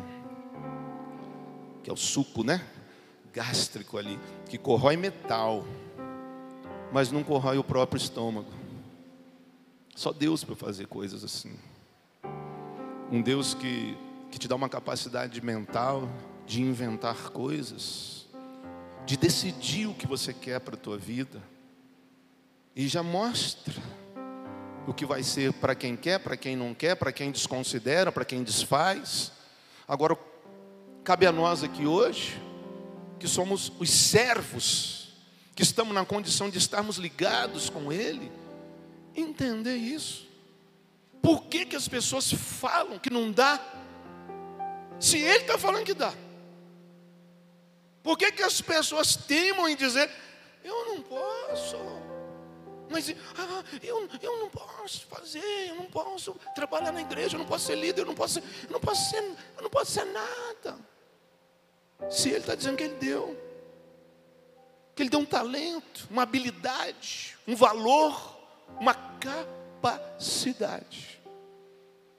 que 1.83 1.89
é 1.89 1.93
o 1.93 1.97
suco, 1.97 2.43
né? 2.43 2.63
Gástrico 3.35 3.97
ali, 3.97 4.17
que 4.47 4.57
corrói 4.57 4.95
metal, 4.95 5.65
mas 6.93 7.11
não 7.11 7.21
corrói 7.21 7.57
o 7.57 7.63
próprio 7.63 7.97
estômago. 7.97 8.49
Só 9.93 10.13
Deus 10.13 10.45
para 10.45 10.55
fazer 10.55 10.87
coisas 10.87 11.21
assim. 11.21 11.53
Um 13.11 13.21
Deus 13.21 13.53
que, 13.53 13.97
que 14.31 14.39
te 14.39 14.47
dá 14.47 14.55
uma 14.55 14.69
capacidade 14.69 15.43
mental 15.43 16.09
de 16.45 16.61
inventar 16.61 17.29
coisas, 17.31 18.25
de 19.05 19.17
decidir 19.17 19.87
o 19.87 19.93
que 19.93 20.07
você 20.07 20.33
quer 20.33 20.61
para 20.61 20.75
a 20.75 20.79
tua 20.79 20.97
vida, 20.97 21.43
e 22.73 22.87
já 22.87 23.03
mostra 23.03 23.75
o 24.87 24.93
que 24.93 25.05
vai 25.05 25.23
ser 25.23 25.51
para 25.53 25.75
quem 25.75 25.97
quer, 25.97 26.19
para 26.19 26.37
quem 26.37 26.55
não 26.55 26.73
quer, 26.73 26.95
para 26.95 27.11
quem 27.11 27.31
desconsidera, 27.31 28.11
para 28.11 28.23
quem 28.23 28.43
desfaz. 28.43 29.31
Agora, 29.87 30.17
cabe 31.03 31.25
a 31.25 31.31
nós 31.31 31.63
aqui 31.63 31.85
hoje 31.85 32.44
que 33.19 33.27
somos 33.27 33.71
os 33.79 33.89
servos, 33.89 35.09
que 35.55 35.63
estamos 35.63 35.93
na 35.93 36.05
condição 36.05 36.49
de 36.49 36.57
estarmos 36.57 36.97
ligados 36.97 37.69
com 37.69 37.91
Ele, 37.91 38.31
entender 39.15 39.75
isso. 39.75 40.27
Por 41.21 41.43
que, 41.45 41.65
que 41.65 41.75
as 41.75 41.87
pessoas 41.87 42.31
falam 42.31 42.99
que 42.99 43.09
não 43.09 43.31
dá? 43.31 43.59
Se 44.99 45.17
Ele 45.17 45.39
está 45.39 45.57
falando 45.57 45.85
que 45.85 45.93
dá. 45.93 46.13
Por 48.03 48.17
que, 48.17 48.31
que 48.31 48.43
as 48.43 48.61
pessoas 48.61 49.15
temam 49.15 49.67
em 49.67 49.75
dizer, 49.75 50.11
eu 50.63 50.85
não 50.85 51.01
posso? 51.01 51.77
Mas 52.89 53.09
ah, 53.09 53.63
eu, 53.81 54.07
eu 54.21 54.39
não 54.39 54.49
posso 54.49 55.07
fazer, 55.07 55.69
eu 55.69 55.75
não 55.75 55.85
posso 55.85 56.35
trabalhar 56.53 56.91
na 56.91 57.01
igreja, 57.01 57.35
eu 57.35 57.39
não 57.39 57.45
posso 57.47 57.65
ser 57.65 57.75
líder, 57.75 58.01
eu 58.01 58.05
não 58.05 58.13
posso, 58.13 58.39
eu 58.39 58.69
não 58.69 58.79
posso 58.79 59.09
ser, 59.09 59.23
eu 59.57 59.63
não 59.63 59.69
posso 59.69 59.91
ser 59.91 60.05
nada. 60.05 60.77
Se 62.09 62.29
Ele 62.29 62.39
está 62.39 62.55
dizendo 62.55 62.77
que 62.77 62.83
Ele 62.83 62.95
deu, 62.95 63.37
que 64.95 65.03
Ele 65.03 65.09
deu 65.09 65.19
um 65.19 65.25
talento, 65.25 66.07
uma 66.09 66.23
habilidade, 66.23 67.37
um 67.47 67.55
valor, 67.55 68.37
uma 68.79 68.93
capacidade, 69.19 71.21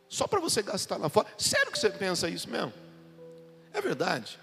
só 0.09 0.27
para 0.27 0.41
você 0.41 0.63
gastar 0.63 0.97
lá 0.97 1.09
fora. 1.09 1.27
Sério 1.37 1.71
que 1.71 1.79
você 1.79 1.91
pensa 1.91 2.29
isso 2.29 2.49
mesmo? 2.49 2.73
É 3.73 3.81
verdade. 3.81 4.39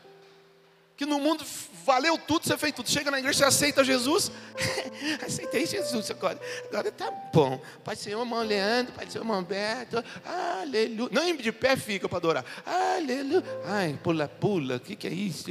Que 0.96 1.06
no 1.06 1.20
mundo 1.20 1.44
valeu 1.84 2.18
tudo, 2.18 2.46
você 2.46 2.58
fez 2.58 2.74
tudo. 2.74 2.90
Chega 2.90 3.10
na 3.10 3.20
igreja, 3.20 3.40
você 3.40 3.46
aceita 3.46 3.84
Jesus. 3.84 4.32
Aceitei 5.26 5.66
Jesus 5.66 6.12
agora. 6.12 6.40
Agora 6.70 6.92
tá 6.92 7.12
bom. 7.34 7.60
Pode 7.84 8.00
ser 8.00 8.16
uma 8.16 8.26
mão 8.26 8.44
Leandro, 8.44 8.94
pode 8.94 9.12
ser 9.12 9.20
uma 9.20 9.34
mão 9.34 9.44
Beto. 9.44 10.04
Aleluia. 10.24 11.10
Não 11.12 11.36
de 11.36 11.52
pé 11.52 11.76
fica 11.76 12.08
para 12.08 12.18
adorar. 12.18 12.46
Aleluia. 12.66 13.44
Ai, 13.66 14.00
pula, 14.04 14.28
pula. 14.28 14.76
O 14.76 14.80
que, 14.80 14.96
que 14.96 15.08
é 15.08 15.12
isso? 15.12 15.46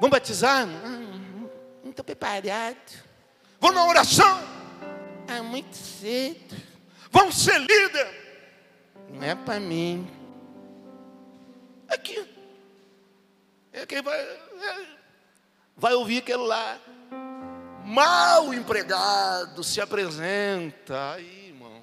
Vamos 0.00 0.10
batizar? 0.10 0.66
Não 0.66 1.90
estou 1.90 2.04
preparado. 2.04 2.76
Vamos 3.60 3.76
na 3.76 3.86
oração? 3.86 4.40
Ah, 5.28 5.42
muito 5.42 5.74
cedo. 5.74 6.56
Vamos 7.10 7.36
ser 7.36 7.58
líder? 7.58 8.22
Não 9.08 9.22
é 9.22 9.34
para 9.34 9.60
mim. 9.60 10.06
Aqui. 11.88 12.31
É 13.72 13.86
quem 13.86 14.02
vai, 14.02 14.20
é, 14.20 14.86
vai 15.76 15.94
ouvir 15.94 16.18
aquele 16.18 16.42
lá. 16.42 16.78
Mal 17.84 18.52
empregado 18.52 19.64
se 19.64 19.80
apresenta. 19.80 21.14
Aí, 21.14 21.48
irmão. 21.48 21.82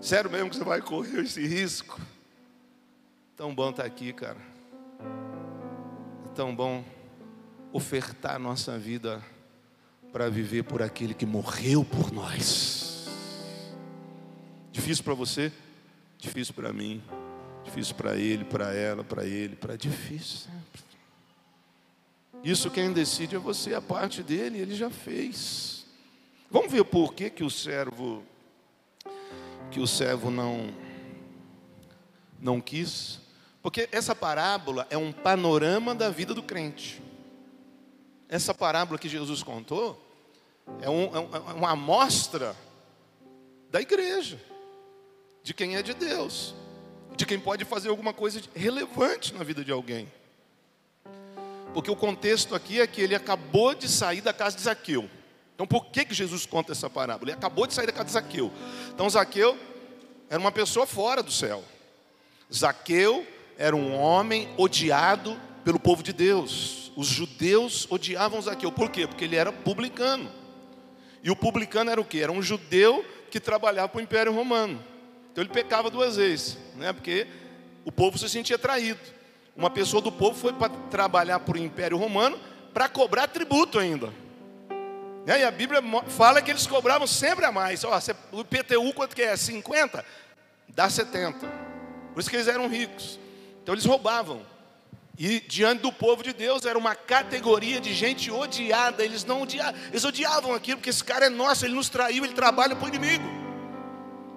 Sério 0.00 0.30
mesmo 0.30 0.50
que 0.50 0.56
você 0.56 0.64
vai 0.64 0.80
correr 0.80 1.20
esse 1.20 1.44
risco? 1.46 2.00
Tão 3.36 3.54
bom 3.54 3.70
estar 3.70 3.82
tá 3.82 3.88
aqui, 3.88 4.12
cara. 4.12 4.38
É 6.24 6.28
tão 6.34 6.54
bom 6.54 6.84
ofertar 7.72 8.36
a 8.36 8.38
nossa 8.38 8.78
vida 8.78 9.20
para 10.12 10.30
viver 10.30 10.62
por 10.62 10.80
aquele 10.80 11.12
que 11.12 11.26
morreu 11.26 11.84
por 11.84 12.12
nós. 12.12 13.08
Difícil 14.70 15.02
para 15.02 15.14
você? 15.14 15.52
Difícil 16.18 16.54
para 16.54 16.72
mim. 16.72 17.02
Difícil 17.64 17.94
para 17.94 18.16
ele, 18.16 18.44
para 18.44 18.72
ela, 18.74 19.02
para 19.02 19.24
ele, 19.24 19.56
para 19.56 19.76
difícil 19.76 20.38
sempre. 20.38 20.84
Isso 22.42 22.70
quem 22.70 22.92
decide 22.92 23.36
é 23.36 23.38
você, 23.38 23.74
a 23.74 23.80
parte 23.80 24.22
dele, 24.22 24.58
ele 24.58 24.74
já 24.74 24.90
fez. 24.90 25.86
Vamos 26.50 26.70
ver 26.70 26.84
por 26.84 27.14
que, 27.14 27.30
que 27.30 27.42
o 27.42 27.50
servo 27.50 28.22
que 29.70 29.80
o 29.80 29.86
servo 29.86 30.30
não 30.30 30.72
não 32.38 32.60
quis? 32.60 33.18
Porque 33.62 33.88
essa 33.90 34.14
parábola 34.14 34.86
é 34.90 34.98
um 34.98 35.10
panorama 35.10 35.94
da 35.94 36.10
vida 36.10 36.34
do 36.34 36.42
crente. 36.42 37.02
essa 38.28 38.52
parábola 38.52 38.98
que 38.98 39.08
Jesus 39.08 39.42
contou 39.42 40.00
é, 40.82 40.90
um, 40.90 41.04
é, 41.04 41.50
é 41.50 41.52
uma 41.54 41.70
amostra 41.70 42.54
da 43.70 43.80
igreja, 43.80 44.38
de 45.42 45.52
quem 45.54 45.76
é 45.76 45.82
de 45.82 45.94
Deus, 45.94 46.54
de 47.16 47.24
quem 47.24 47.38
pode 47.38 47.64
fazer 47.64 47.88
alguma 47.88 48.12
coisa 48.12 48.40
relevante 48.54 49.34
na 49.34 49.44
vida 49.44 49.64
de 49.64 49.70
alguém. 49.70 50.10
Porque 51.72 51.90
o 51.90 51.96
contexto 51.96 52.54
aqui 52.54 52.80
é 52.80 52.86
que 52.86 53.00
ele 53.00 53.14
acabou 53.14 53.74
de 53.74 53.88
sair 53.88 54.20
da 54.20 54.32
casa 54.32 54.56
de 54.56 54.62
Zaqueu. 54.62 55.08
Então 55.54 55.66
por 55.66 55.86
que, 55.86 56.04
que 56.04 56.14
Jesus 56.14 56.46
conta 56.46 56.72
essa 56.72 56.90
parábola? 56.90 57.30
Ele 57.30 57.36
acabou 57.36 57.66
de 57.66 57.74
sair 57.74 57.86
da 57.86 57.92
casa 57.92 58.06
de 58.06 58.12
Zaqueu. 58.12 58.52
Então 58.92 59.08
Zaqueu 59.08 59.58
era 60.28 60.40
uma 60.40 60.52
pessoa 60.52 60.86
fora 60.86 61.22
do 61.22 61.30
céu. 61.32 61.64
Zaqueu 62.52 63.26
era 63.56 63.74
um 63.74 63.94
homem 63.94 64.48
odiado 64.56 65.38
pelo 65.64 65.78
povo 65.78 66.02
de 66.02 66.12
Deus. 66.12 66.92
Os 66.96 67.06
judeus 67.06 67.86
odiavam 67.90 68.40
Zaqueu. 68.40 68.70
Por 68.70 68.90
quê? 68.90 69.06
Porque 69.06 69.24
ele 69.24 69.36
era 69.36 69.52
publicano. 69.52 70.30
E 71.22 71.30
o 71.30 71.36
publicano 71.36 71.90
era 71.90 72.00
o 72.00 72.04
quê? 72.04 72.18
Era 72.18 72.32
um 72.32 72.42
judeu 72.42 73.04
que 73.30 73.40
trabalhava 73.40 73.88
para 73.88 73.98
o 73.98 74.02
Império 74.02 74.32
Romano. 74.32 74.82
Então 75.34 75.42
ele 75.42 75.52
pecava 75.52 75.90
duas 75.90 76.14
vezes, 76.14 76.56
né? 76.76 76.92
Porque 76.92 77.26
o 77.84 77.90
povo 77.90 78.16
se 78.16 78.28
sentia 78.28 78.56
traído. 78.56 79.00
Uma 79.56 79.68
pessoa 79.68 80.00
do 80.00 80.12
povo 80.12 80.38
foi 80.38 80.52
para 80.52 80.68
trabalhar 80.68 81.40
para 81.40 81.56
o 81.56 81.58
Império 81.58 81.96
Romano 81.96 82.38
para 82.72 82.88
cobrar 82.88 83.26
tributo 83.26 83.80
ainda. 83.80 84.12
E 85.26 85.32
a 85.32 85.50
Bíblia 85.50 85.82
fala 86.06 86.40
que 86.40 86.52
eles 86.52 86.68
cobravam 86.68 87.04
sempre 87.04 87.44
a 87.44 87.50
mais. 87.50 87.82
Ó, 87.82 87.90
o 88.30 88.42
IPTU 88.42 88.92
quanto 88.92 89.16
que 89.16 89.22
é? 89.22 89.36
50? 89.36 90.04
Dá 90.68 90.88
70. 90.88 91.48
Por 92.12 92.20
isso 92.20 92.30
que 92.30 92.36
eles 92.36 92.46
eram 92.46 92.68
ricos. 92.68 93.18
Então 93.60 93.74
eles 93.74 93.84
roubavam. 93.84 94.40
E 95.18 95.40
diante 95.40 95.82
do 95.82 95.90
povo 95.90 96.22
de 96.22 96.32
Deus 96.32 96.64
era 96.64 96.78
uma 96.78 96.94
categoria 96.94 97.80
de 97.80 97.92
gente 97.92 98.30
odiada. 98.30 99.04
Eles 99.04 99.24
não 99.24 99.42
odiavam, 99.42 99.80
eles 99.90 100.04
odiavam 100.04 100.54
aquilo, 100.54 100.76
porque 100.76 100.90
esse 100.90 101.02
cara 101.02 101.26
é 101.26 101.28
nosso, 101.28 101.64
ele 101.64 101.74
nos 101.74 101.88
traiu, 101.88 102.24
ele 102.24 102.34
trabalha 102.34 102.76
para 102.76 102.84
o 102.84 102.88
inimigo. 102.88 103.43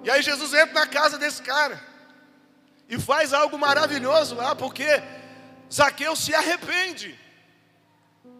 E 0.04 0.10
aí 0.10 0.22
Jesus 0.22 0.52
entra 0.54 0.74
na 0.74 0.86
casa 0.86 1.18
desse 1.18 1.42
cara 1.42 1.80
e 2.88 2.98
faz 2.98 3.32
algo 3.32 3.58
maravilhoso 3.58 4.34
lá, 4.34 4.54
porque 4.54 4.86
Zaqueu 5.72 6.16
se 6.16 6.34
arrepende. 6.34 7.18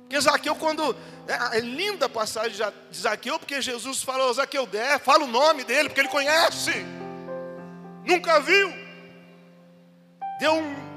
Porque 0.03 0.21
Zaqueu, 0.21 0.57
quando. 0.57 0.97
É, 1.27 1.59
é 1.59 1.61
linda 1.61 2.07
a 2.07 2.09
passagem 2.09 2.53
de 2.91 2.99
Zaqueu, 2.99 3.39
porque 3.39 3.61
Jesus 3.61 4.03
falou, 4.03 4.33
Zaqueu, 4.33 4.67
der, 4.67 4.99
fala 4.99 5.25
o 5.25 5.29
nome 5.29 5.65
dele, 5.65 5.91
porque 5.91 6.01
ele 6.01 6.09
conhece. 6.09 6.73
Nunca 8.07 8.41
viu. 8.41 8.73
Deu 10.41 10.55
um 10.55 10.88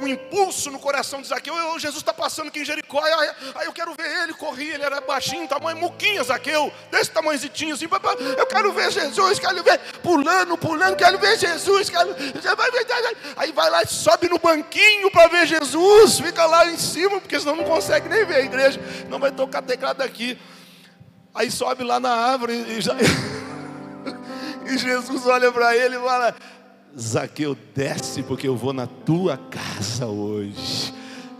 um 0.00 0.08
impulso 0.08 0.70
no 0.70 0.78
coração 0.78 1.20
de 1.20 1.28
Zaqueu. 1.28 1.54
Eu, 1.54 1.78
Jesus 1.78 2.00
está 2.00 2.12
passando 2.12 2.48
aqui 2.48 2.60
em 2.60 2.64
Jericó. 2.64 3.02
Aí, 3.02 3.30
aí, 3.56 3.66
eu 3.66 3.72
quero 3.72 3.94
ver 3.94 4.22
ele. 4.22 4.34
Corri, 4.34 4.70
ele 4.70 4.82
era 4.82 5.00
baixinho, 5.00 5.46
tamanho 5.46 5.76
muquinha, 5.76 6.22
Zaqueu. 6.22 6.72
Desse 6.90 7.10
tamanhozinho 7.10 7.74
assim. 7.74 7.88
Eu 8.36 8.46
quero 8.46 8.72
ver 8.72 8.90
Jesus, 8.90 9.38
quero 9.38 9.62
ver. 9.62 9.78
Pulando, 10.02 10.56
pulando, 10.56 10.96
quero 10.96 11.18
ver 11.18 11.38
Jesus. 11.38 11.90
Quero, 11.90 12.14
aí 13.36 13.52
vai 13.52 13.70
lá 13.70 13.82
e 13.82 13.86
sobe 13.86 14.28
no 14.28 14.38
banquinho 14.38 15.10
para 15.10 15.28
ver 15.28 15.46
Jesus. 15.46 16.20
Fica 16.20 16.46
lá 16.46 16.66
em 16.66 16.76
cima, 16.76 17.20
porque 17.20 17.38
senão 17.38 17.56
não 17.56 17.64
consegue 17.64 18.08
nem 18.08 18.24
ver 18.24 18.36
a 18.36 18.40
igreja. 18.40 18.80
Não 19.08 19.18
vai 19.18 19.30
tocar 19.30 19.62
teclado 19.62 20.02
aqui. 20.02 20.38
Aí 21.34 21.50
sobe 21.50 21.84
lá 21.84 22.00
na 22.00 22.10
árvore 22.10 22.52
e, 22.52 22.80
já... 22.80 22.94
e 24.66 24.78
Jesus 24.78 25.26
olha 25.26 25.52
para 25.52 25.76
ele 25.76 25.96
e 25.96 26.00
fala: 26.00 26.34
Zaqueu, 26.98 27.56
desce, 27.74 28.22
porque 28.22 28.48
eu 28.48 28.56
vou 28.56 28.72
na 28.72 28.86
tua 28.86 29.36
casa 29.36 30.06
hoje. 30.06 30.92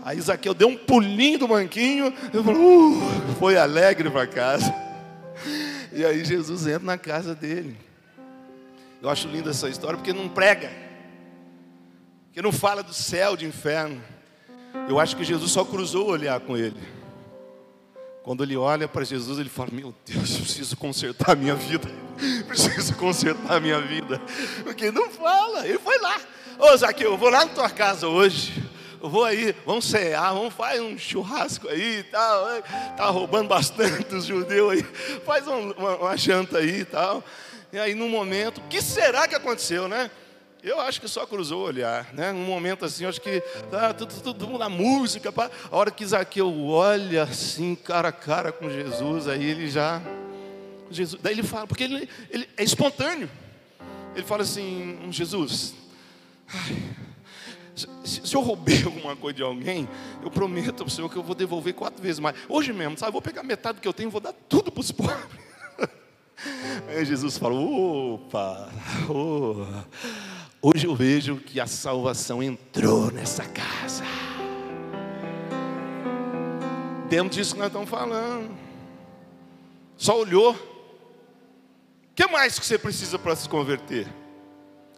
Aí 0.03 0.19
Zaqueu 0.19 0.53
deu 0.53 0.67
um 0.67 0.77
pulinho 0.77 1.39
do 1.39 1.47
banquinho, 1.47 2.07
uh, 2.07 3.35
foi 3.39 3.57
alegre 3.57 4.09
para 4.09 4.25
casa. 4.25 4.73
E 5.93 6.03
aí 6.05 6.23
Jesus 6.23 6.65
entra 6.65 6.85
na 6.85 6.97
casa 6.97 7.35
dele. 7.35 7.77
Eu 9.01 9.09
acho 9.09 9.27
linda 9.27 9.49
essa 9.49 9.67
história 9.67 9.97
porque 9.97 10.13
não 10.13 10.29
prega, 10.29 10.71
porque 12.25 12.41
não 12.41 12.51
fala 12.51 12.81
do 12.81 12.93
céu, 12.93 13.35
de 13.35 13.45
inferno. 13.45 14.01
Eu 14.87 14.99
acho 14.99 15.17
que 15.17 15.23
Jesus 15.23 15.51
só 15.51 15.65
cruzou 15.65 16.07
o 16.07 16.11
olhar 16.11 16.39
com 16.39 16.55
ele. 16.55 16.77
Quando 18.23 18.43
ele 18.43 18.55
olha 18.55 18.87
para 18.87 19.03
Jesus, 19.03 19.39
ele 19.39 19.49
fala: 19.49 19.69
Meu 19.71 19.93
Deus, 20.05 20.31
eu 20.31 20.41
preciso 20.41 20.77
consertar 20.77 21.31
a 21.31 21.35
minha 21.35 21.55
vida. 21.55 21.87
Preciso 22.47 22.95
consertar 22.95 23.57
a 23.57 23.59
minha 23.59 23.81
vida. 23.81 24.21
Porque 24.63 24.91
não 24.91 25.09
fala. 25.09 25.67
Ele 25.67 25.79
foi 25.79 25.97
lá. 25.99 26.21
Ô 26.59 26.77
Zaqueu, 26.77 27.11
eu 27.11 27.17
vou 27.17 27.29
lá 27.29 27.45
na 27.45 27.51
tua 27.51 27.69
casa 27.69 28.07
hoje. 28.07 28.63
Eu 29.01 29.09
vou 29.09 29.25
aí, 29.25 29.55
vamos 29.65 29.85
cear, 29.85 30.31
vamos 30.31 30.53
fazer 30.53 30.81
um 30.81 30.95
churrasco 30.95 31.67
aí 31.67 31.99
e 31.99 32.03
tal. 32.03 32.61
Tá 32.95 33.05
roubando 33.05 33.47
bastante 33.47 34.13
os 34.13 34.25
judeus 34.25 34.73
aí. 34.73 34.83
Faz 35.25 35.47
um, 35.47 35.71
uma, 35.71 35.95
uma 35.95 36.17
janta 36.17 36.59
aí 36.59 36.81
e 36.81 36.85
tal. 36.85 37.23
E 37.73 37.79
aí, 37.79 37.95
no 37.95 38.07
momento, 38.07 38.59
o 38.59 38.67
que 38.67 38.79
será 38.81 39.27
que 39.27 39.33
aconteceu, 39.33 39.87
né? 39.87 40.11
Eu 40.63 40.79
acho 40.79 41.01
que 41.01 41.07
só 41.07 41.25
cruzou 41.25 41.61
o 41.61 41.65
olhar, 41.65 42.13
né? 42.13 42.31
Num 42.31 42.45
momento 42.45 42.85
assim, 42.85 43.05
acho 43.05 43.19
que 43.19 43.41
tá 43.71 43.93
tudo, 43.93 44.13
tudo 44.21 44.57
na 44.59 44.69
música, 44.69 45.31
pá. 45.31 45.49
a 45.71 45.75
hora 45.75 45.89
que 45.89 46.05
Zaqueu 46.05 46.67
olha 46.67 47.23
assim, 47.23 47.73
cara 47.73 48.09
a 48.09 48.11
cara 48.11 48.51
com 48.51 48.69
Jesus, 48.69 49.27
aí 49.27 49.43
ele 49.43 49.67
já. 49.69 49.99
Jesus, 50.91 51.19
daí 51.21 51.33
ele 51.33 51.43
fala, 51.43 51.65
porque 51.65 51.83
ele, 51.83 52.07
ele 52.29 52.47
é 52.55 52.63
espontâneo. 52.63 53.29
Ele 54.15 54.25
fala 54.25 54.43
assim, 54.43 54.99
Jesus, 55.09 55.73
ai, 56.47 56.77
se, 58.03 58.35
eu 58.35 58.41
roubei 58.41 58.83
alguma 58.85 59.15
coisa 59.15 59.37
de 59.37 59.43
alguém, 59.43 59.87
eu 60.21 60.29
prometo 60.29 60.75
para 60.75 60.85
o 60.85 60.89
Senhor 60.89 61.09
que 61.09 61.15
eu 61.15 61.23
vou 61.23 61.33
devolver 61.33 61.73
quatro 61.73 62.01
vezes 62.03 62.19
mais. 62.19 62.35
Hoje 62.47 62.71
mesmo, 62.71 62.97
sabe? 62.97 63.09
Eu 63.09 63.13
vou 63.13 63.21
pegar 63.21 63.41
metade 63.41 63.79
do 63.79 63.81
que 63.81 63.87
eu 63.87 63.93
tenho 63.93 64.09
e 64.09 64.11
vou 64.11 64.21
dar 64.21 64.33
tudo 64.47 64.71
para 64.71 64.81
os 64.81 64.91
pobres. 64.93 65.41
Aí 66.87 67.05
Jesus 67.05 67.37
fala: 67.37 67.55
opa, 67.55 68.69
oh, 69.09 69.65
Hoje 70.63 70.85
eu 70.85 70.95
vejo 70.95 71.37
que 71.37 71.59
a 71.59 71.65
salvação 71.65 72.43
entrou 72.43 73.09
nessa 73.11 73.43
casa. 73.45 74.03
Dentro 77.09 77.29
disso 77.29 77.55
que 77.55 77.59
nós 77.59 77.69
estamos 77.69 77.89
falando. 77.89 78.55
Só 79.97 80.19
olhou. 80.19 80.53
O 80.53 82.13
que 82.13 82.27
mais 82.27 82.59
que 82.59 82.65
você 82.65 82.77
precisa 82.77 83.17
para 83.17 83.35
se 83.35 83.49
converter? 83.49 84.07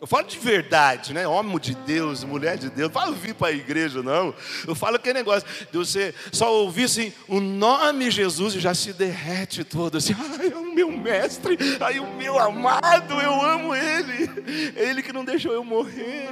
Eu 0.03 0.07
falo 0.07 0.27
de 0.27 0.37
verdade, 0.37 1.13
né? 1.13 1.25
Homem 1.25 1.57
de 1.57 1.73
Deus, 1.73 2.25
mulher 2.25 2.57
de 2.57 2.69
Deus. 2.69 2.89
Não 2.89 2.93
falo 2.93 3.15
vir 3.15 3.33
para 3.33 3.47
a 3.47 3.51
igreja, 3.53 4.03
não. 4.03 4.35
Eu 4.67 4.75
falo 4.75 4.97
aquele 4.97 5.13
negócio 5.13 5.47
de 5.71 5.77
você 5.77 6.13
só 6.29 6.53
ouvir 6.53 6.83
assim, 6.83 7.13
o 7.25 7.39
nome 7.39 8.11
Jesus 8.11 8.53
e 8.53 8.59
já 8.59 8.73
se 8.73 8.91
derrete 8.91 9.63
todo. 9.63 9.97
Assim, 9.97 10.13
ai, 10.37 10.51
é 10.51 10.57
o 10.57 10.75
meu 10.75 10.91
mestre, 10.91 11.57
ai, 11.79 12.01
o 12.01 12.15
meu 12.15 12.37
amado, 12.37 13.13
eu 13.13 13.41
amo 13.41 13.73
ele. 13.73 14.29
É 14.75 14.89
ele 14.89 15.01
que 15.01 15.13
não 15.13 15.23
deixou 15.23 15.53
eu 15.53 15.63
morrer. 15.63 16.27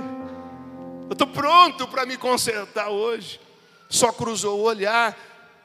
Eu 1.07 1.13
estou 1.13 1.27
pronto 1.27 1.87
para 1.87 2.05
me 2.05 2.17
consertar 2.17 2.89
hoje. 2.89 3.39
Só 3.87 4.11
cruzou 4.11 4.59
o 4.59 4.63
olhar, 4.63 5.17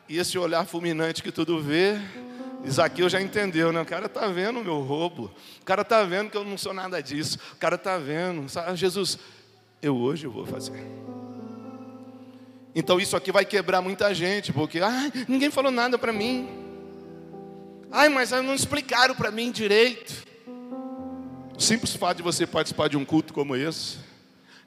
e 0.09 0.17
esse 0.17 0.39
olhar 0.39 0.65
fulminante 0.65 1.25
que 1.25 1.33
tudo 1.33 1.61
vê, 1.61 2.01
Isaqueu 2.65 3.09
já 3.09 3.21
entendeu, 3.21 3.73
né? 3.73 3.81
O 3.81 3.87
cara 3.87 4.07
está 4.07 4.27
vendo 4.29 4.61
o 4.61 4.65
meu 4.65 4.81
roubo. 4.81 5.31
O 5.61 5.65
cara 5.65 5.83
está 5.83 6.03
vendo 6.03 6.31
que 6.31 6.37
eu 6.37 6.45
não 6.45 6.59
sou 6.59 6.73
nada 6.73 7.03
disso. 7.03 7.39
O 7.53 7.57
cara 7.57 7.77
está 7.77 7.97
vendo. 7.99 8.49
Sabe? 8.49 8.77
Jesus, 8.77 9.19
eu 9.81 9.97
hoje 9.97 10.27
vou 10.27 10.45
fazer. 10.45 10.85
Então 12.75 13.01
isso 13.01 13.17
aqui 13.17 13.33
vai 13.33 13.45
quebrar 13.45 13.81
muita 13.81 14.13
gente, 14.13 14.53
porque 14.53 14.81
ai, 14.81 15.11
ninguém 15.27 15.51
falou 15.51 15.71
nada 15.71 15.97
para 15.97 16.13
mim. 16.13 16.49
Ai, 17.91 18.09
mas 18.09 18.31
não 18.33 18.55
explicaram 18.55 19.15
para 19.15 19.31
mim 19.31 19.51
direito. 19.51 20.27
O 21.57 21.63
simples 21.63 21.95
fato 21.95 22.19
de 22.19 22.23
você 22.23 22.47
participar 22.47 22.89
de 22.89 22.97
um 22.97 23.05
culto 23.05 23.33
como 23.33 23.57
esse 23.57 23.97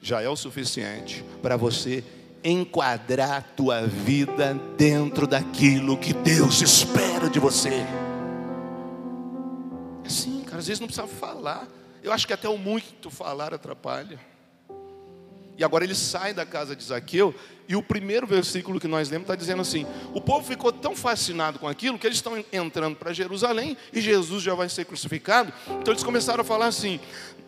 já 0.01 0.21
é 0.21 0.29
o 0.29 0.35
suficiente 0.35 1.23
para 1.41 1.55
você 1.55 2.03
enquadrar 2.43 3.43
tua 3.55 3.85
vida 3.85 4.53
dentro 4.77 5.27
daquilo 5.27 5.97
que 5.97 6.13
Deus 6.13 6.61
espera 6.61 7.29
de 7.29 7.39
você. 7.39 7.85
É 10.03 10.07
assim, 10.07 10.41
cara, 10.43 10.59
às 10.59 10.67
vezes 10.67 10.79
não 10.79 10.87
precisa 10.87 11.07
falar. 11.07 11.67
Eu 12.01 12.13
acho 12.13 12.25
que 12.25 12.33
até 12.33 12.47
o 12.47 12.57
muito 12.57 13.09
falar 13.09 13.53
atrapalha. 13.53 14.19
E 15.57 15.63
agora 15.63 15.83
ele 15.83 15.93
sai 15.93 16.33
da 16.33 16.45
casa 16.45 16.73
de 16.73 16.81
Zaqueu, 16.81 17.35
e 17.67 17.75
o 17.75 17.83
primeiro 17.83 18.25
versículo 18.25 18.79
que 18.79 18.87
nós 18.87 19.09
lemos 19.09 19.25
está 19.25 19.35
dizendo 19.35 19.61
assim: 19.61 19.85
o 20.13 20.21
povo 20.21 20.47
ficou 20.47 20.71
tão 20.71 20.95
fascinado 20.95 21.59
com 21.59 21.67
aquilo 21.67 21.99
que 21.99 22.07
eles 22.07 22.17
estão 22.17 22.43
entrando 22.53 22.95
para 22.95 23.11
Jerusalém 23.11 23.75
e 23.91 23.99
Jesus 23.99 24.41
já 24.41 24.55
vai 24.55 24.69
ser 24.69 24.85
crucificado. 24.85 25.53
Então 25.67 25.93
eles 25.93 26.03
começaram 26.03 26.41
a 26.41 26.45
falar 26.45 26.67
assim: 26.67 26.97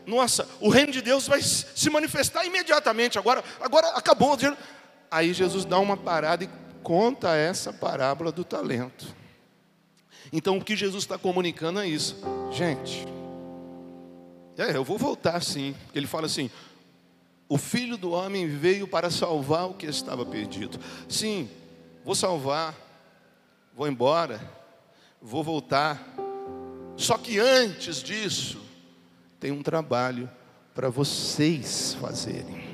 nossa, 0.06 0.48
o 0.60 0.70
reino 0.70 0.92
de 0.92 1.02
Deus 1.02 1.26
vai 1.26 1.42
se 1.42 1.90
manifestar 1.90 2.46
imediatamente, 2.46 3.18
agora, 3.18 3.44
agora 3.62 3.88
acabou. 3.90 4.38
Aí 5.12 5.34
Jesus 5.34 5.66
dá 5.66 5.78
uma 5.78 5.98
parada 5.98 6.46
e 6.46 6.50
conta 6.82 7.36
essa 7.36 7.74
parábola 7.74 8.32
do 8.32 8.46
talento. 8.46 9.14
Então 10.32 10.58
o 10.58 10.64
que 10.64 10.74
Jesus 10.74 11.04
está 11.04 11.18
comunicando 11.18 11.82
é 11.82 11.88
isso, 11.88 12.16
gente. 12.50 13.06
É, 14.58 14.76
eu 14.76 14.86
vou 14.86 14.98
voltar 14.98 15.44
sim. 15.44 15.76
Ele 15.94 16.08
fala 16.08 16.28
assim: 16.28 16.50
o 17.50 17.58
filho 17.58 17.98
do 17.98 18.12
homem 18.12 18.48
veio 18.48 18.88
para 18.88 19.12
salvar 19.12 19.70
o 19.70 19.74
que 19.74 19.86
estava 19.86 20.26
perdido. 20.26 20.80
Sim, 21.10 21.50
vou 22.06 22.16
salvar. 22.16 22.74
vou 23.76 23.90
embora, 23.90 24.40
vou 25.22 25.44
voltar. 25.44 26.02
Só 26.96 27.18
que 27.18 27.40
antes 27.40 28.02
disso, 28.02 28.62
tem 29.40 29.52
um 29.52 29.62
trabalho 29.62 30.30
para 30.74 30.90
vocês 30.90 31.98
fazerem. 32.00 32.71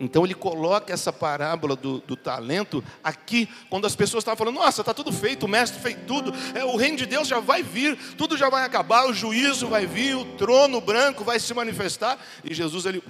Então 0.00 0.24
ele 0.24 0.34
coloca 0.34 0.94
essa 0.94 1.12
parábola 1.12 1.76
do, 1.76 1.98
do, 2.00 2.16
talento 2.16 2.82
aqui, 3.04 3.46
quando 3.68 3.86
as 3.86 3.94
pessoas 3.94 4.22
estavam 4.22 4.38
falando, 4.38 4.54
nossa, 4.54 4.80
está 4.80 4.94
tudo 4.94 5.12
feito, 5.12 5.44
o 5.44 5.48
mestre 5.48 5.78
fez 5.78 5.94
tudo, 6.06 6.32
é, 6.54 6.64
o 6.64 6.74
reino 6.74 6.96
de 6.96 7.04
Deus 7.04 7.28
já 7.28 7.38
vai 7.38 7.62
vir, 7.62 7.98
tudo 8.16 8.34
já 8.34 8.48
vai 8.48 8.64
acabar, 8.64 9.06
o 9.06 9.12
juízo 9.12 9.68
vai 9.68 9.86
vir, 9.86 10.16
o 10.16 10.24
trono 10.36 10.80
branco 10.80 11.22
vai 11.22 11.38
se 11.38 11.52
manifestar, 11.52 12.18
e 12.42 12.54
Jesus 12.54 12.86
ele, 12.86 13.02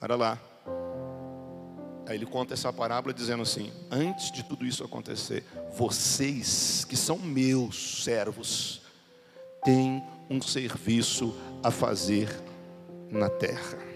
para 0.00 0.16
lá. 0.16 0.36
Aí 2.08 2.16
ele 2.16 2.26
conta 2.26 2.54
essa 2.54 2.72
parábola 2.72 3.14
dizendo 3.14 3.44
assim: 3.44 3.70
antes 3.88 4.32
de 4.32 4.42
tudo 4.42 4.66
isso 4.66 4.82
acontecer, 4.82 5.44
vocês 5.76 6.84
que 6.84 6.96
são 6.96 7.16
meus 7.16 8.02
servos, 8.02 8.82
têm 9.62 10.02
um 10.28 10.42
serviço 10.42 11.36
a 11.62 11.70
fazer 11.70 12.28
na 13.08 13.28
terra. 13.28 13.89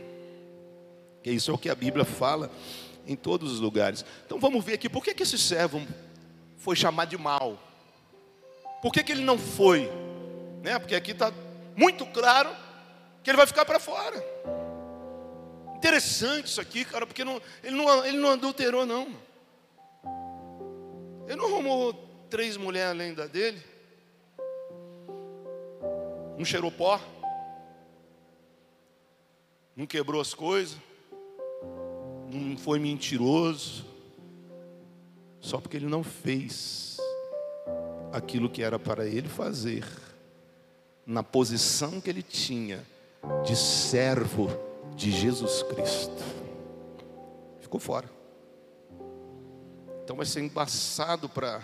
E 1.24 1.34
isso 1.34 1.50
é 1.50 1.54
o 1.54 1.58
que 1.58 1.70
a 1.70 1.74
Bíblia 1.74 2.04
fala 2.04 2.50
em 3.06 3.16
todos 3.16 3.50
os 3.50 3.60
lugares. 3.60 4.04
Então 4.26 4.38
vamos 4.38 4.62
ver 4.62 4.74
aqui, 4.74 4.88
por 4.88 5.02
que, 5.02 5.14
que 5.14 5.22
esse 5.22 5.38
servo 5.38 5.80
foi 6.56 6.76
chamado 6.76 7.08
de 7.08 7.16
mal? 7.18 7.58
Por 8.82 8.92
que, 8.92 9.02
que 9.02 9.12
ele 9.12 9.24
não 9.24 9.38
foi? 9.38 9.90
Né? 10.62 10.78
Porque 10.78 10.94
aqui 10.94 11.12
está 11.12 11.32
muito 11.74 12.04
claro 12.06 12.54
que 13.22 13.30
ele 13.30 13.38
vai 13.38 13.46
ficar 13.46 13.64
para 13.64 13.80
fora. 13.80 14.22
Interessante 15.76 16.46
isso 16.46 16.60
aqui, 16.60 16.84
cara, 16.84 17.06
porque 17.06 17.24
não, 17.24 17.40
ele, 17.62 17.76
não, 17.76 18.04
ele 18.04 18.18
não 18.18 18.30
adulterou, 18.30 18.84
não. 18.84 19.08
Ele 21.26 21.36
não 21.36 21.46
arrumou 21.46 21.94
três 22.28 22.56
mulheres 22.58 22.90
além 22.90 23.14
da 23.14 23.26
dele. 23.26 23.62
Não 26.36 26.44
cheirou 26.44 26.70
pó. 26.70 27.00
Não 29.74 29.86
quebrou 29.86 30.20
as 30.20 30.34
coisas 30.34 30.78
não 32.34 32.56
foi 32.56 32.78
mentiroso, 32.78 33.84
só 35.40 35.58
porque 35.58 35.76
ele 35.76 35.86
não 35.86 36.02
fez 36.02 36.98
aquilo 38.12 38.48
que 38.48 38.62
era 38.62 38.78
para 38.78 39.06
ele 39.06 39.28
fazer, 39.28 39.84
na 41.06 41.22
posição 41.22 42.00
que 42.00 42.10
ele 42.10 42.22
tinha 42.22 42.84
de 43.44 43.56
servo 43.56 44.48
de 44.94 45.10
Jesus 45.10 45.62
Cristo. 45.62 46.22
Ficou 47.60 47.80
fora. 47.80 48.08
Então 50.02 50.16
vai 50.16 50.26
ser 50.26 50.40
embaçado 50.40 51.28
para 51.28 51.62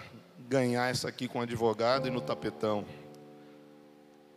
ganhar 0.48 0.90
essa 0.90 1.08
aqui 1.08 1.28
com 1.28 1.38
o 1.38 1.42
advogado 1.42 2.08
e 2.08 2.10
no 2.10 2.20
tapetão. 2.20 2.84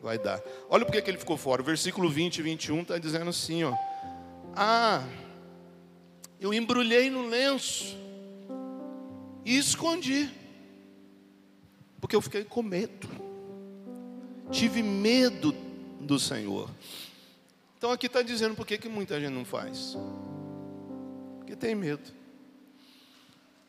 Vai 0.01 0.17
dar. 0.17 0.41
Olha 0.69 0.85
porque 0.85 1.01
que 1.01 1.09
ele 1.09 1.17
ficou 1.17 1.37
fora. 1.37 1.61
O 1.61 1.65
versículo 1.65 2.09
20 2.09 2.37
e 2.37 2.41
21 2.41 2.81
está 2.81 2.97
dizendo 2.97 3.29
assim: 3.29 3.63
ó. 3.63 3.73
Ah, 4.55 5.03
eu 6.43 6.53
embrulhei 6.53 7.09
no 7.09 7.25
lenço 7.25 7.97
e 9.45 9.57
escondi, 9.57 10.29
porque 12.01 12.17
eu 12.17 12.21
fiquei 12.21 12.43
com 12.43 12.61
medo, 12.61 13.07
tive 14.51 14.83
medo 14.83 15.55
do 16.01 16.19
Senhor. 16.19 16.69
Então 17.77 17.91
aqui 17.91 18.07
está 18.07 18.21
dizendo 18.21 18.55
por 18.55 18.67
que, 18.67 18.89
muita 18.89 19.21
gente 19.21 19.31
não 19.31 19.45
faz, 19.45 19.95
porque 21.37 21.55
tem 21.55 21.73
medo. 21.73 22.11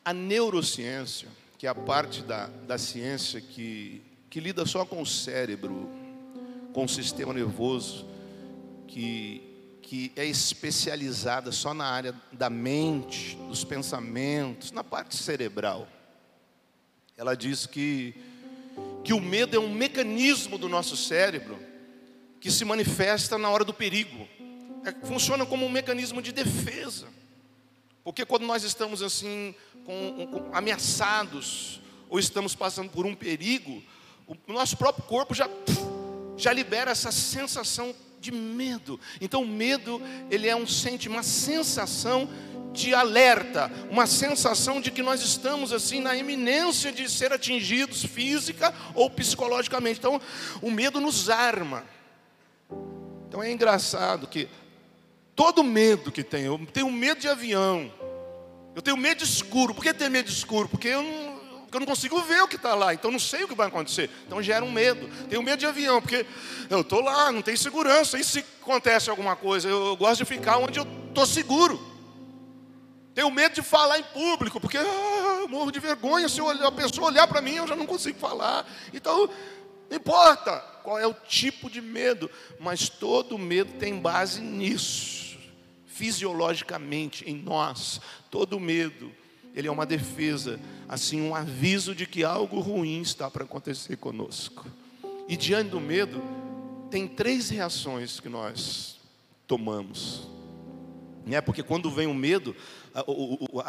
A 0.03 0.13
neurociência, 0.13 1.29
que 1.57 1.67
é 1.67 1.69
a 1.69 1.75
parte 1.75 2.23
da, 2.23 2.47
da 2.67 2.77
ciência 2.77 3.39
que, 3.39 4.01
que 4.29 4.41
lida 4.41 4.65
só 4.65 4.85
com 4.85 5.01
o 5.01 5.05
cérebro, 5.05 5.89
com 6.73 6.83
o 6.83 6.89
sistema 6.89 7.33
nervoso, 7.33 8.05
que 8.85 9.54
que 9.85 10.11
é 10.15 10.25
especializada 10.25 11.51
só 11.51 11.71
na 11.71 11.85
área 11.85 12.15
da 12.31 12.49
mente, 12.49 13.35
dos 13.47 13.63
pensamentos, 13.63 14.71
na 14.71 14.83
parte 14.83 15.15
cerebral. 15.15 15.87
Ela 17.15 17.35
diz 17.35 17.67
que, 17.67 18.15
que 19.03 19.13
o 19.13 19.21
medo 19.21 19.55
é 19.55 19.59
um 19.59 19.71
mecanismo 19.71 20.57
do 20.57 20.67
nosso 20.67 20.97
cérebro 20.97 21.59
que 22.41 22.49
se 22.49 22.65
manifesta 22.65 23.37
na 23.37 23.47
hora 23.47 23.63
do 23.63 23.75
perigo. 23.75 24.27
É, 24.83 25.05
funciona 25.05 25.45
como 25.45 25.67
um 25.67 25.69
mecanismo 25.69 26.19
de 26.19 26.31
defesa. 26.31 27.07
Porque 28.03 28.25
quando 28.25 28.45
nós 28.45 28.63
estamos 28.63 29.03
assim, 29.03 29.53
com, 29.85 30.27
com, 30.27 30.55
ameaçados, 30.55 31.79
ou 32.09 32.17
estamos 32.17 32.55
passando 32.55 32.89
por 32.89 33.05
um 33.05 33.13
perigo, 33.13 33.83
o 34.27 34.51
nosso 34.51 34.77
próprio 34.77 35.05
corpo 35.05 35.35
já, 35.35 35.47
já 36.35 36.51
libera 36.51 36.89
essa 36.89 37.11
sensação 37.11 37.93
de 38.25 38.31
medo. 38.31 38.99
Então 39.21 39.43
o 39.43 39.47
medo, 39.47 40.01
ele 40.31 40.47
é 40.47 40.55
um 40.55 40.65
sente 40.65 41.07
uma 41.07 41.21
sensação 41.21 42.27
de 42.73 42.93
alerta, 42.93 43.71
uma 43.89 44.05
sensação 44.05 44.81
de 44.81 44.91
que 44.91 45.01
nós 45.01 45.21
estamos 45.21 45.71
assim 45.71 46.01
na 46.01 46.15
iminência 46.15 46.91
de 46.91 47.09
ser 47.09 47.31
atingidos 47.31 48.03
física 48.03 48.73
ou 48.93 49.09
psicologicamente. 49.09 49.99
Então, 49.99 50.19
o 50.61 50.69
medo 50.69 50.99
nos 50.99 51.29
arma. 51.29 51.85
Então 53.27 53.41
é 53.41 53.51
engraçado 53.51 54.27
que 54.27 54.49
todo 55.35 55.63
medo 55.63 56.11
que 56.11 56.23
tem, 56.23 56.43
eu 56.43 56.59
tenho 56.73 56.91
medo 56.91 57.21
de 57.21 57.27
avião, 57.27 57.91
eu 58.75 58.81
tenho 58.81 58.97
medo 58.97 59.19
de 59.19 59.23
escuro. 59.23 59.73
Por 59.73 59.83
que 59.83 59.93
ter 59.93 60.09
medo 60.09 60.25
de 60.25 60.33
escuro? 60.33 60.67
Porque 60.67 60.89
eu 60.89 61.01
não, 61.01 61.34
porque 61.75 61.77
eu 61.77 61.79
não 61.79 61.87
consigo 61.87 62.21
ver 62.21 62.41
o 62.41 62.47
que 62.47 62.55
está 62.55 62.73
lá, 62.73 62.93
então 62.93 63.11
não 63.11 63.19
sei 63.19 63.43
o 63.43 63.47
que 63.47 63.55
vai 63.55 63.67
acontecer. 63.67 64.09
Então 64.25 64.41
gera 64.41 64.63
um 64.63 64.71
medo. 64.71 65.09
Tenho 65.27 65.43
medo 65.43 65.59
de 65.59 65.65
avião, 65.65 66.01
porque 66.01 66.25
eu 66.69 66.81
estou 66.81 67.01
lá, 67.01 67.31
não 67.31 67.41
tem 67.41 67.55
segurança. 67.55 68.17
E 68.17 68.23
se 68.23 68.39
acontece 68.61 69.09
alguma 69.09 69.35
coisa? 69.35 69.67
Eu, 69.67 69.87
eu 69.87 69.97
gosto 69.97 70.23
de 70.23 70.25
ficar 70.25 70.57
onde 70.57 70.79
eu 70.79 70.87
estou 71.09 71.25
seguro. 71.25 71.79
Tenho 73.13 73.29
medo 73.29 73.55
de 73.55 73.61
falar 73.61 73.99
em 73.99 74.03
público, 74.03 74.59
porque 74.59 74.77
ah, 74.77 75.37
eu 75.41 75.47
morro 75.47 75.71
de 75.71 75.79
vergonha. 75.79 76.29
Se 76.29 76.39
a 76.39 76.71
pessoa 76.71 77.07
olhar 77.07 77.27
para 77.27 77.41
mim, 77.41 77.55
eu 77.55 77.67
já 77.67 77.75
não 77.75 77.85
consigo 77.85 78.17
falar. 78.19 78.65
Então, 78.93 79.29
não 79.89 79.97
importa 79.97 80.59
qual 80.81 80.97
é 80.97 81.05
o 81.05 81.13
tipo 81.13 81.69
de 81.69 81.81
medo, 81.81 82.29
mas 82.59 82.87
todo 82.87 83.37
medo 83.37 83.73
tem 83.73 83.99
base 83.99 84.41
nisso, 84.41 85.37
fisiologicamente, 85.85 87.29
em 87.29 87.35
nós. 87.35 87.99
Todo 88.31 88.59
medo 88.59 89.11
ele 89.55 89.69
é 89.69 89.71
uma 89.71 89.85
defesa, 89.85 90.59
assim, 90.87 91.21
um 91.21 91.35
aviso 91.35 91.95
de 91.95 92.05
que 92.05 92.23
algo 92.23 92.59
ruim 92.59 93.01
está 93.01 93.29
para 93.29 93.43
acontecer 93.43 93.97
conosco. 93.97 94.65
E 95.27 95.35
diante 95.35 95.71
do 95.71 95.79
medo, 95.79 96.21
tem 96.89 97.07
três 97.07 97.49
reações 97.49 98.19
que 98.19 98.29
nós 98.29 98.97
tomamos. 99.47 100.27
É 101.27 101.41
porque 101.41 101.63
quando 101.63 101.89
vem 101.89 102.05
o 102.05 102.13
medo, 102.13 102.55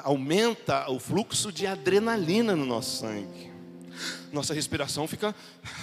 aumenta 0.05 0.91
o 0.91 0.99
fluxo 0.99 1.51
de 1.51 1.67
adrenalina 1.67 2.55
no 2.55 2.67
nosso 2.67 2.99
sangue. 2.99 3.51
Nossa 4.31 4.53
respiração 4.53 5.09
fica 5.09 5.35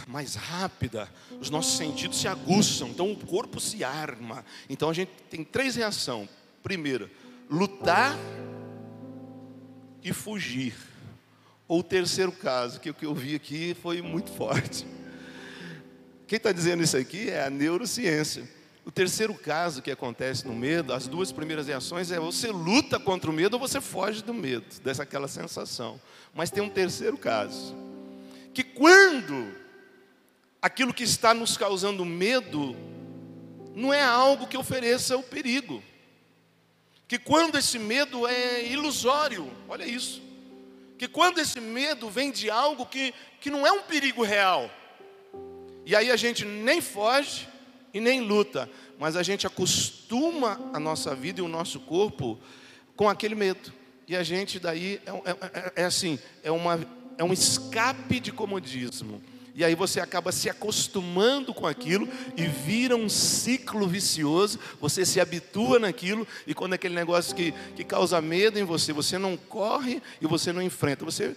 mais 0.07 0.35
rápida, 0.35 1.09
os 1.41 1.49
nossos 1.49 1.75
sentidos 1.77 2.19
se 2.19 2.27
aguçam, 2.27 2.89
então 2.89 3.11
o 3.11 3.17
corpo 3.17 3.59
se 3.59 3.83
arma. 3.83 4.45
Então 4.69 4.89
a 4.89 4.93
gente 4.93 5.09
tem 5.29 5.43
três 5.43 5.75
reações. 5.75 6.29
Primeira, 6.61 7.09
lutar 7.49 8.15
e 10.03 10.13
fugir. 10.13 10.92
Ou 11.67 11.79
o 11.79 11.83
terceiro 11.83 12.31
caso, 12.31 12.79
que 12.79 12.89
o 12.89 12.93
que 12.93 13.05
eu 13.05 13.13
vi 13.13 13.35
aqui 13.35 13.75
foi 13.81 14.01
muito 14.01 14.31
forte. 14.31 14.85
Quem 16.27 16.37
está 16.37 16.51
dizendo 16.51 16.83
isso 16.83 16.97
aqui 16.97 17.29
é 17.29 17.45
a 17.45 17.49
neurociência. 17.49 18.49
O 18.85 18.91
terceiro 18.91 19.33
caso 19.33 19.81
que 19.81 19.91
acontece 19.91 20.45
no 20.45 20.53
medo, 20.53 20.93
as 20.93 21.07
duas 21.07 21.31
primeiras 21.31 21.67
reações 21.67 22.11
é 22.11 22.19
você 22.19 22.49
luta 22.49 22.99
contra 22.99 23.29
o 23.29 23.33
medo 23.33 23.53
ou 23.53 23.59
você 23.59 23.79
foge 23.79 24.21
do 24.21 24.33
medo, 24.33 24.65
dessa 24.83 25.03
aquela 25.03 25.27
sensação. 25.27 25.99
Mas 26.33 26.51
tem 26.51 26.61
um 26.61 26.69
terceiro 26.69 27.17
caso, 27.17 27.75
que 28.53 28.63
quando 28.63 29.55
aquilo 30.61 30.93
que 30.93 31.03
está 31.03 31.33
nos 31.33 31.55
causando 31.55 32.03
medo 32.03 32.75
não 33.73 33.93
é 33.93 34.03
algo 34.03 34.47
que 34.47 34.57
ofereça 34.57 35.15
o 35.15 35.23
perigo 35.23 35.81
que 37.13 37.19
quando 37.19 37.59
esse 37.59 37.77
medo 37.77 38.25
é 38.25 38.65
ilusório, 38.65 39.47
olha 39.69 39.85
isso, 39.85 40.19
que 41.03 41.07
quando 41.09 41.39
esse 41.39 41.59
medo 41.59 42.09
vem 42.09 42.31
de 42.31 42.49
algo 42.49 42.85
que, 42.85 43.13
que 43.41 43.49
não 43.49 43.67
é 43.67 43.71
um 43.73 43.81
perigo 43.81 44.23
real, 44.23 44.71
e 45.85 45.93
aí 45.93 46.09
a 46.09 46.15
gente 46.15 46.45
nem 46.45 46.79
foge 46.79 47.45
e 47.93 47.99
nem 47.99 48.21
luta, 48.21 48.69
mas 48.97 49.17
a 49.17 49.21
gente 49.21 49.45
acostuma 49.45 50.57
a 50.73 50.79
nossa 50.79 51.13
vida 51.13 51.41
e 51.41 51.43
o 51.43 51.49
nosso 51.49 51.81
corpo 51.81 52.39
com 52.95 53.09
aquele 53.09 53.35
medo, 53.35 53.73
e 54.07 54.15
a 54.15 54.23
gente 54.23 54.59
daí 54.59 55.01
é, 55.05 55.09
é, 55.09 55.31
é, 55.41 55.73
é 55.81 55.83
assim, 55.83 56.17
é, 56.41 56.49
uma, 56.49 56.79
é 57.17 57.23
um 57.25 57.33
escape 57.33 58.21
de 58.21 58.31
comodismo. 58.31 59.21
E 59.55 59.63
aí 59.63 59.75
você 59.75 59.99
acaba 59.99 60.31
se 60.31 60.49
acostumando 60.49 61.53
com 61.53 61.67
aquilo 61.67 62.07
e 62.35 62.47
vira 62.47 62.95
um 62.95 63.07
ciclo 63.07 63.87
vicioso. 63.87 64.59
Você 64.81 65.05
se 65.05 65.19
habitua 65.19 65.77
naquilo 65.77 66.27
e 66.47 66.53
quando 66.53 66.73
aquele 66.73 66.95
negócio 66.95 67.35
que, 67.35 67.51
que 67.75 67.83
causa 67.83 68.19
medo 68.19 68.57
em 68.57 68.63
você, 68.63 68.91
você 68.91 69.17
não 69.17 69.37
corre 69.37 70.01
e 70.19 70.25
você 70.25 70.51
não 70.51 70.61
enfrenta, 70.61 71.05
você 71.05 71.35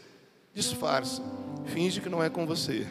disfarça, 0.55 1.23
finge 1.67 2.01
que 2.01 2.09
não 2.09 2.23
é 2.23 2.31
com 2.31 2.47
você. 2.47 2.87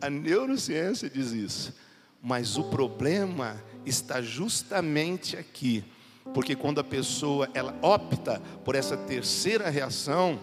A 0.00 0.08
neurociência 0.08 1.10
diz 1.10 1.32
isso. 1.32 1.74
Mas 2.22 2.56
o 2.56 2.64
problema 2.64 3.62
está 3.84 4.22
justamente 4.22 5.36
aqui, 5.36 5.84
porque 6.32 6.56
quando 6.56 6.78
a 6.78 6.84
pessoa 6.84 7.50
ela 7.52 7.76
opta 7.82 8.40
por 8.64 8.74
essa 8.74 8.96
terceira 8.96 9.68
reação, 9.68 10.40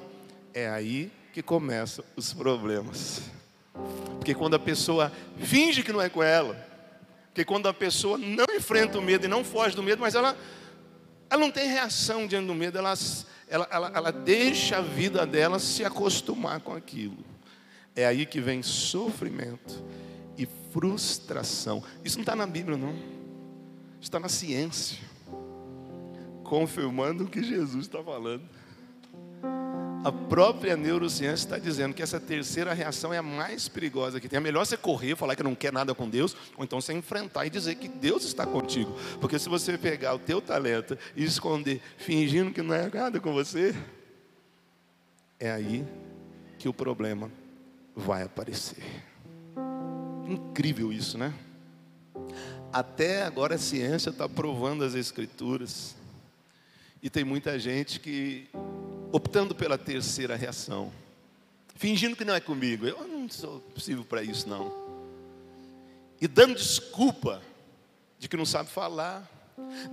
é 0.53 0.69
aí 0.69 1.11
que 1.33 1.41
começam 1.41 2.03
os 2.15 2.33
problemas. 2.33 3.21
Porque 4.17 4.35
quando 4.35 4.55
a 4.55 4.59
pessoa 4.59 5.11
finge 5.37 5.83
que 5.83 5.91
não 5.91 6.01
é 6.01 6.09
com 6.09 6.21
ela, 6.21 6.55
porque 7.27 7.45
quando 7.45 7.67
a 7.67 7.73
pessoa 7.73 8.17
não 8.17 8.45
enfrenta 8.55 8.99
o 8.99 9.01
medo 9.01 9.25
e 9.25 9.27
não 9.27 9.43
foge 9.43 9.75
do 9.75 9.81
medo, 9.81 10.01
mas 10.01 10.15
ela, 10.15 10.37
ela 11.29 11.41
não 11.41 11.49
tem 11.49 11.67
reação 11.67 12.27
diante 12.27 12.47
do 12.47 12.53
medo, 12.53 12.77
ela, 12.77 12.93
ela, 13.47 13.67
ela, 13.71 13.91
ela 13.95 14.11
deixa 14.11 14.77
a 14.77 14.81
vida 14.81 15.25
dela 15.25 15.57
se 15.59 15.85
acostumar 15.85 16.59
com 16.59 16.73
aquilo. 16.73 17.17
É 17.95 18.05
aí 18.05 18.25
que 18.25 18.39
vem 18.39 18.61
sofrimento 18.61 19.83
e 20.37 20.45
frustração. 20.71 21.83
Isso 22.03 22.17
não 22.17 22.23
está 22.23 22.35
na 22.35 22.45
Bíblia, 22.45 22.77
não. 22.77 22.95
Está 23.99 24.19
na 24.19 24.29
ciência. 24.29 24.99
Confirmando 26.43 27.25
o 27.25 27.27
que 27.27 27.43
Jesus 27.43 27.85
está 27.85 28.03
falando. 28.03 28.43
A 30.03 30.11
própria 30.11 30.75
neurociência 30.75 31.45
está 31.45 31.59
dizendo 31.59 31.93
que 31.93 32.01
essa 32.01 32.19
terceira 32.19 32.73
reação 32.73 33.13
é 33.13 33.19
a 33.19 33.23
mais 33.23 33.67
perigosa 33.67 34.19
que 34.19 34.27
tem. 34.27 34.37
É 34.37 34.39
melhor 34.39 34.65
você 34.65 34.75
correr, 34.75 35.15
falar 35.15 35.35
que 35.35 35.43
não 35.43 35.53
quer 35.53 35.71
nada 35.71 35.93
com 35.93 36.09
Deus, 36.09 36.35
ou 36.57 36.63
então 36.63 36.81
você 36.81 36.91
enfrentar 36.91 37.45
e 37.45 37.51
dizer 37.51 37.75
que 37.75 37.87
Deus 37.87 38.23
está 38.23 38.43
contigo. 38.43 38.91
Porque 39.19 39.37
se 39.37 39.47
você 39.47 39.77
pegar 39.77 40.15
o 40.15 40.19
teu 40.19 40.41
talento 40.41 40.97
e 41.15 41.23
esconder, 41.23 41.79
fingindo 41.97 42.51
que 42.51 42.63
não 42.63 42.73
é 42.73 42.89
nada 42.89 43.19
com 43.19 43.31
você, 43.31 43.75
é 45.39 45.51
aí 45.51 45.85
que 46.57 46.67
o 46.67 46.73
problema 46.73 47.31
vai 47.95 48.23
aparecer. 48.23 48.83
Incrível 50.27 50.91
isso, 50.91 51.15
né? 51.15 51.31
Até 52.73 53.21
agora 53.21 53.53
a 53.53 53.59
ciência 53.59 54.09
está 54.09 54.27
provando 54.27 54.83
as 54.83 54.95
escrituras. 54.95 55.95
E 57.03 57.09
tem 57.09 57.23
muita 57.23 57.59
gente 57.59 57.99
que 57.99 58.47
optando 59.11 59.53
pela 59.53 59.77
terceira 59.77 60.35
reação, 60.35 60.91
fingindo 61.75 62.15
que 62.15 62.25
não 62.25 62.33
é 62.33 62.39
comigo. 62.39 62.85
Eu 62.87 63.07
não 63.07 63.29
sou 63.29 63.59
possível 63.59 64.05
para 64.05 64.23
isso, 64.23 64.47
não. 64.47 64.71
E 66.19 66.27
dando 66.27 66.55
desculpa 66.55 67.41
de 68.19 68.29
que 68.29 68.37
não 68.37 68.45
sabe 68.45 68.69
falar, 68.69 69.29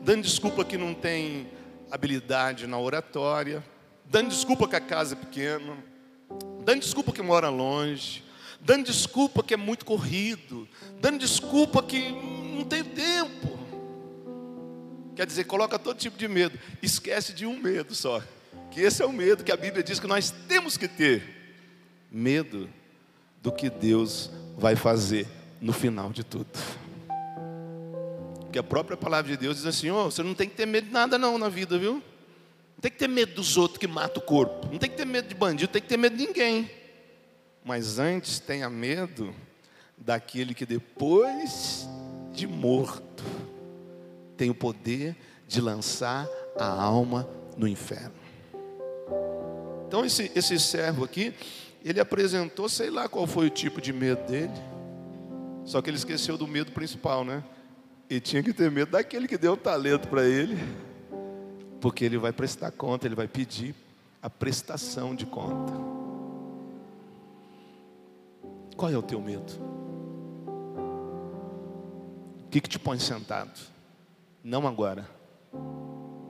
dando 0.01 0.23
desculpa 0.23 0.65
que 0.65 0.77
não 0.77 0.95
tem 0.95 1.49
habilidade 1.91 2.67
na 2.67 2.79
oratória, 2.79 3.65
dando 4.05 4.29
desculpa 4.29 4.69
que 4.69 4.77
a 4.77 4.81
casa 4.81 5.15
é 5.15 5.19
pequena, 5.19 5.77
dando 6.65 6.81
desculpa 6.81 7.13
que 7.13 7.23
mora 7.23 7.49
longe, 7.49 8.23
dando 8.61 8.85
desculpa 8.85 9.43
que 9.43 9.55
é 9.55 9.57
muito 9.57 9.85
corrido, 9.85 10.69
dando 11.01 11.19
desculpa 11.19 11.83
que 11.83 12.11
não 12.11 12.65
tem 12.65 12.85
tempo. 12.85 13.59
Quer 15.17 15.27
dizer, 15.27 15.45
coloca 15.45 15.79
todo 15.79 15.99
tipo 15.99 16.17
de 16.17 16.29
medo, 16.29 16.59
esquece 16.83 17.33
de 17.33 17.47
um 17.47 17.59
medo 17.59 17.95
só. 17.95 18.23
Que 18.71 18.81
esse 18.81 19.03
é 19.03 19.07
o 19.07 19.13
medo 19.13 19.45
que 19.45 19.53
a 19.53 19.57
Bíblia 19.57 19.83
diz 19.83 19.99
que 19.99 20.07
nós 20.07 20.31
temos 20.47 20.77
que 20.77 20.89
ter: 20.89 21.23
medo 22.11 22.69
do 23.43 23.53
que 23.53 23.71
Deus 23.71 24.31
vai 24.57 24.77
fazer 24.77 25.27
no 25.61 25.73
final 25.73 26.13
de 26.13 26.25
tudo. 26.25 26.47
Porque 28.41 28.59
a 28.59 28.63
própria 28.63 28.97
palavra 28.97 29.31
de 29.31 29.37
Deus 29.37 29.57
diz 29.57 29.67
assim: 29.67 29.91
oh, 29.91 30.05
você 30.05 30.23
não 30.23 30.35
tem 30.35 30.49
que 30.49 30.55
ter 30.55 30.67
medo 30.67 30.87
de 30.87 30.93
nada 30.93 31.19
não 31.19 31.39
na 31.39 31.49
vida, 31.49 31.79
viu? 31.79 31.95
Não 31.95 32.81
tem 32.81 32.91
que 32.91 32.99
ter 32.99 33.09
medo 33.09 33.35
dos 33.35 33.57
outros 33.57 33.79
que 33.79 33.87
matam 33.87 34.23
o 34.23 34.25
corpo. 34.25 34.69
Não 34.71 34.79
tem 34.79 34.89
que 34.89 34.97
ter 34.97 35.05
medo 35.05 35.29
de 35.29 35.35
bandido, 35.35 35.69
não 35.69 35.73
tem 35.73 35.83
que 35.83 35.89
ter 35.89 35.97
medo 35.97 36.17
de 36.17 36.27
ninguém. 36.27 36.71
Mas 37.65 37.99
antes 37.99 38.39
tenha 38.39 38.71
medo 38.71 39.35
daquele 39.97 40.55
que 40.55 40.65
depois 40.65 41.89
de 42.33 42.47
morto 42.47 43.25
tem 44.37 44.49
o 44.49 44.55
poder 44.55 45.17
de 45.47 45.61
lançar 45.61 46.29
a 46.57 46.67
alma 46.67 47.29
no 47.57 47.67
inferno. 47.67 48.18
Então 49.89 50.05
esse, 50.05 50.31
esse 50.35 50.61
servo 50.61 51.03
aqui, 51.03 51.35
ele 51.83 51.99
apresentou, 51.99 52.69
sei 52.69 52.91
lá 52.91 53.09
qual 53.09 53.27
foi 53.27 53.47
o 53.47 53.51
tipo 53.51 53.81
de 53.81 53.91
medo 53.91 54.23
dele. 54.27 54.53
Só 55.65 55.81
que 55.81 55.89
ele 55.89 55.97
esqueceu 55.97 56.37
do 56.37 56.47
medo 56.47 56.73
principal, 56.73 57.25
né? 57.25 57.43
E 58.09 58.21
tinha 58.21 58.43
que 58.43 58.53
ter 58.53 58.71
medo 58.71 58.93
daquele 58.93 59.27
que 59.27 59.39
deu 59.39 59.55
o 59.55 59.57
talento 59.57 60.07
para 60.09 60.25
ele. 60.27 60.59
Porque 61.81 62.05
ele 62.05 62.19
vai 62.19 62.33
prestar 62.33 62.71
conta, 62.71 63.07
ele 63.07 63.15
vai 63.15 63.27
pedir 63.27 63.75
a 64.21 64.29
prestação 64.29 65.15
de 65.15 65.25
conta. 65.25 65.73
Qual 68.77 68.93
é 68.93 68.99
o 68.99 69.03
teu 69.03 69.23
medo? 69.23 69.55
O 72.45 72.51
que, 72.51 72.61
que 72.61 72.69
te 72.69 72.79
põe 72.79 72.99
sentado? 72.99 73.59
Não 74.45 74.67
agora, 74.67 75.09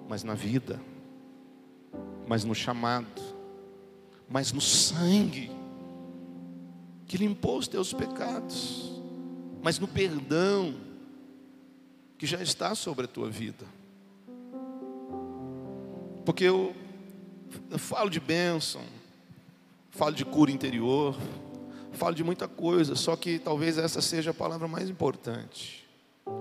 mas 0.08 0.22
na 0.22 0.34
vida, 0.34 0.80
mas 2.26 2.44
no 2.44 2.54
chamado 2.54 3.27
mas 4.28 4.52
no 4.52 4.60
sangue 4.60 5.50
que 7.06 7.16
limpou 7.16 7.58
os 7.58 7.66
teus 7.66 7.92
pecados, 7.92 9.00
mas 9.62 9.78
no 9.78 9.88
perdão 9.88 10.74
que 12.18 12.26
já 12.26 12.42
está 12.42 12.74
sobre 12.74 13.06
a 13.06 13.08
tua 13.08 13.30
vida. 13.30 13.64
Porque 16.24 16.44
eu, 16.44 16.76
eu 17.70 17.78
falo 17.78 18.10
de 18.10 18.20
bênção, 18.20 18.82
falo 19.90 20.14
de 20.14 20.24
cura 20.24 20.50
interior, 20.50 21.16
falo 21.92 22.14
de 22.14 22.22
muita 22.22 22.46
coisa, 22.46 22.94
só 22.94 23.16
que 23.16 23.38
talvez 23.38 23.78
essa 23.78 24.02
seja 24.02 24.32
a 24.32 24.34
palavra 24.34 24.68
mais 24.68 24.90
importante. 24.90 25.88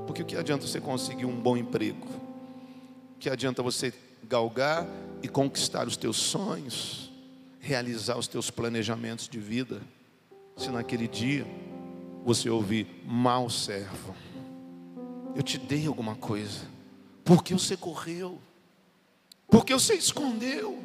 Porque 0.06 0.22
o 0.22 0.26
que 0.26 0.36
adianta 0.36 0.68
você 0.68 0.82
conseguir 0.82 1.26
um 1.26 1.40
bom 1.40 1.56
emprego? 1.56 2.08
O 3.16 3.20
que 3.20 3.30
adianta 3.30 3.64
você 3.64 3.94
galgar 4.24 4.86
e 5.24 5.30
conquistar 5.30 5.88
os 5.88 5.96
teus 5.96 6.18
sonhos? 6.18 7.07
Realizar 7.68 8.18
os 8.18 8.30
teus 8.30 8.50
planejamentos 8.50 9.28
de 9.28 9.40
vida, 9.40 9.82
se 10.56 10.70
naquele 10.70 11.06
dia 11.06 11.46
você 12.24 12.50
ouvir 12.50 12.88
mal 13.06 13.50
servo, 13.50 14.16
eu 15.36 15.44
te 15.44 15.58
dei 15.58 15.86
alguma 15.86 16.16
coisa, 16.16 16.66
porque 17.26 17.54
você 17.54 17.76
correu, 17.76 18.42
porque 19.50 19.74
você 19.74 19.96
escondeu, 19.96 20.80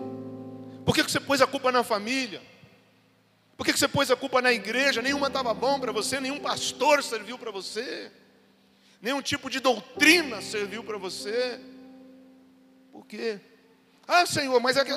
porque 0.85 1.05
você 1.05 1.21
pôs 1.21 1.41
a 1.41 1.47
culpa 1.47 1.71
na 1.71 1.85
família, 1.85 2.43
por 3.57 3.65
que 3.65 3.73
você 3.73 3.87
pôs 3.87 4.11
a 4.11 4.17
culpa 4.17 4.43
na 4.43 4.53
igreja? 4.53 5.01
Nenhuma 5.01 5.29
estava 5.29 5.55
bom 5.55 5.79
para 5.79 5.93
você, 5.93 6.19
nenhum 6.19 6.41
pastor 6.41 7.01
serviu 7.01 7.39
para 7.39 7.53
você, 7.53 8.11
nenhum 9.01 9.23
tipo 9.23 9.49
de 9.49 9.61
doutrina 9.61 10.43
serviu 10.43 10.83
para 10.83 10.99
você. 10.99 11.61
Por 12.91 13.07
quê? 13.07 13.39
Ah, 14.05 14.27
Senhor, 14.27 14.61
mas 14.61 14.77
é 14.77 14.85
que 14.85 14.93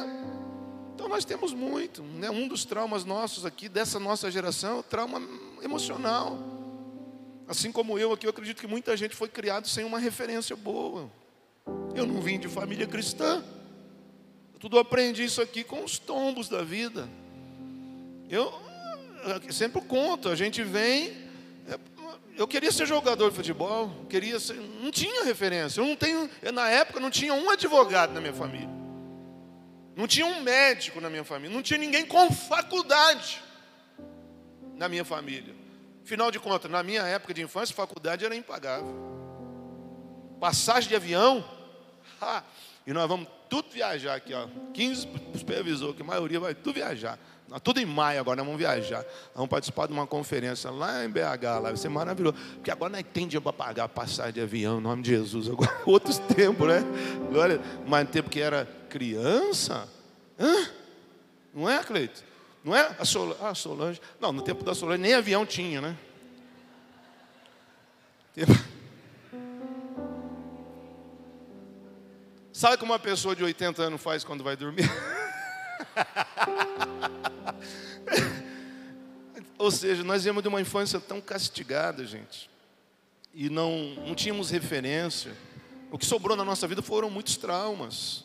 então 0.95 1.09
nós 1.09 1.25
temos 1.25 1.53
muito. 1.53 2.01
Né? 2.01 2.29
Um 2.29 2.47
dos 2.47 2.63
traumas 2.63 3.03
nossos 3.03 3.45
aqui, 3.45 3.67
dessa 3.67 3.99
nossa 3.99 4.31
geração, 4.31 4.77
é 4.77 4.79
o 4.79 4.83
trauma 4.83 5.21
emocional. 5.61 6.39
Assim 7.49 7.69
como 7.69 7.99
eu 7.99 8.13
aqui, 8.13 8.25
eu 8.25 8.29
acredito 8.29 8.61
que 8.61 8.65
muita 8.65 8.95
gente 8.95 9.13
foi 9.13 9.27
criado 9.27 9.67
sem 9.67 9.83
uma 9.83 9.99
referência 9.99 10.55
boa. 10.55 11.11
Eu 11.93 12.07
não 12.07 12.21
vim 12.21 12.39
de 12.39 12.47
família 12.47 12.87
cristã. 12.87 13.43
Eu 14.53 14.59
tudo 14.59 14.79
aprendi 14.79 15.25
isso 15.25 15.41
aqui 15.41 15.65
com 15.65 15.83
os 15.83 15.99
tombos 15.99 16.47
da 16.47 16.63
vida. 16.63 17.09
Eu, 18.29 18.53
eu 19.45 19.53
sempre 19.53 19.81
conto, 19.81 20.29
a 20.29 20.35
gente 20.35 20.63
vem. 20.63 21.25
Eu 22.37 22.47
queria 22.47 22.71
ser 22.71 22.85
jogador 22.85 23.29
de 23.29 23.35
futebol, 23.35 23.91
queria 24.09 24.39
ser, 24.39 24.55
não 24.81 24.91
tinha 24.91 25.25
referência. 25.25 25.81
Eu 25.81 25.85
não 25.85 25.95
tenho, 25.95 26.29
eu, 26.41 26.53
na 26.53 26.69
época 26.69 27.01
não 27.01 27.11
tinha 27.11 27.33
um 27.33 27.49
advogado 27.49 28.13
na 28.13 28.21
minha 28.21 28.33
família. 28.33 28.74
Não 29.95 30.07
tinha 30.07 30.25
um 30.25 30.41
médico 30.41 30.99
na 30.99 31.09
minha 31.09 31.23
família, 31.23 31.55
não 31.55 31.63
tinha 31.63 31.79
ninguém 31.79 32.05
com 32.05 32.29
faculdade 32.31 33.41
na 34.75 34.89
minha 34.89 35.05
família. 35.05 35.55
Final 36.03 36.29
de 36.29 36.39
contas, 36.39 36.69
na 36.69 36.83
minha 36.83 37.01
época 37.03 37.33
de 37.33 37.41
infância, 37.41 37.75
faculdade 37.75 38.25
era 38.25 38.35
impagável. 38.35 38.93
Passagem 40.39 40.89
de 40.89 40.95
avião, 40.95 41.43
ha, 42.21 42.43
e 42.85 42.93
nós 42.93 43.07
vamos 43.07 43.27
tudo 43.49 43.69
viajar 43.71 44.15
aqui, 44.15 44.33
ó. 44.33 44.47
15 44.73 45.07
supervisor, 45.35 45.93
que 45.93 46.01
a 46.01 46.05
maioria 46.05 46.39
vai 46.39 46.53
tudo 46.53 46.75
viajar. 46.75 47.17
Nós, 47.47 47.61
tudo 47.61 47.79
em 47.79 47.85
maio 47.85 48.19
agora, 48.19 48.37
nós 48.37 48.45
vamos 48.45 48.59
viajar. 48.59 49.05
Vamos 49.33 49.49
participar 49.49 49.87
de 49.87 49.93
uma 49.93 50.05
conferência 50.05 50.69
lá 50.69 51.05
em 51.05 51.09
BH, 51.09 51.43
lá 51.43 51.59
vai 51.61 51.77
ser 51.77 51.89
maravilhoso. 51.89 52.35
Porque 52.55 52.69
agora 52.69 52.91
nós 52.91 53.03
tem 53.13 53.27
dinheiro 53.27 53.41
para 53.41 53.53
pagar 53.53 53.87
passagem 53.87 54.33
de 54.33 54.41
avião, 54.41 54.79
em 54.79 54.81
nome 54.81 55.01
de 55.03 55.11
Jesus. 55.11 55.49
Agora, 55.49 55.71
outros 55.85 56.17
tempos, 56.35 56.67
né? 56.67 56.83
Agora, 57.29 57.61
mais 57.87 58.09
tempo 58.09 58.29
que 58.29 58.41
era 58.41 58.67
criança. 58.95 59.89
Hã? 60.39 60.69
Não 61.53 61.69
é, 61.69 61.83
Cleito? 61.83 62.23
Não 62.63 62.73
é? 62.73 62.95
A 62.97 63.03
Solange, 63.03 63.39
ah, 63.41 63.53
Solange. 63.53 63.99
Não, 64.21 64.31
no 64.31 64.41
tempo 64.41 64.63
da 64.63 64.73
Solange 64.73 65.01
nem 65.01 65.13
avião 65.13 65.45
tinha, 65.45 65.81
né? 65.81 65.97
Sabe 72.53 72.77
como 72.77 72.93
uma 72.93 72.99
pessoa 72.99 73.35
de 73.35 73.43
80 73.43 73.83
anos 73.83 74.01
faz 74.01 74.23
quando 74.23 74.45
vai 74.45 74.55
dormir? 74.55 74.89
Ou 79.59 79.71
seja, 79.71 80.05
nós 80.05 80.23
viemos 80.23 80.41
de 80.41 80.47
uma 80.47 80.61
infância 80.61 81.01
tão 81.01 81.19
castigada, 81.19 82.05
gente, 82.05 82.49
e 83.33 83.49
não, 83.49 83.93
não 84.07 84.15
tínhamos 84.15 84.49
referência. 84.51 85.33
O 85.91 85.97
que 85.97 86.05
sobrou 86.05 86.37
na 86.37 86.45
nossa 86.45 86.65
vida 86.65 86.81
foram 86.81 87.09
muitos 87.09 87.35
traumas, 87.35 88.23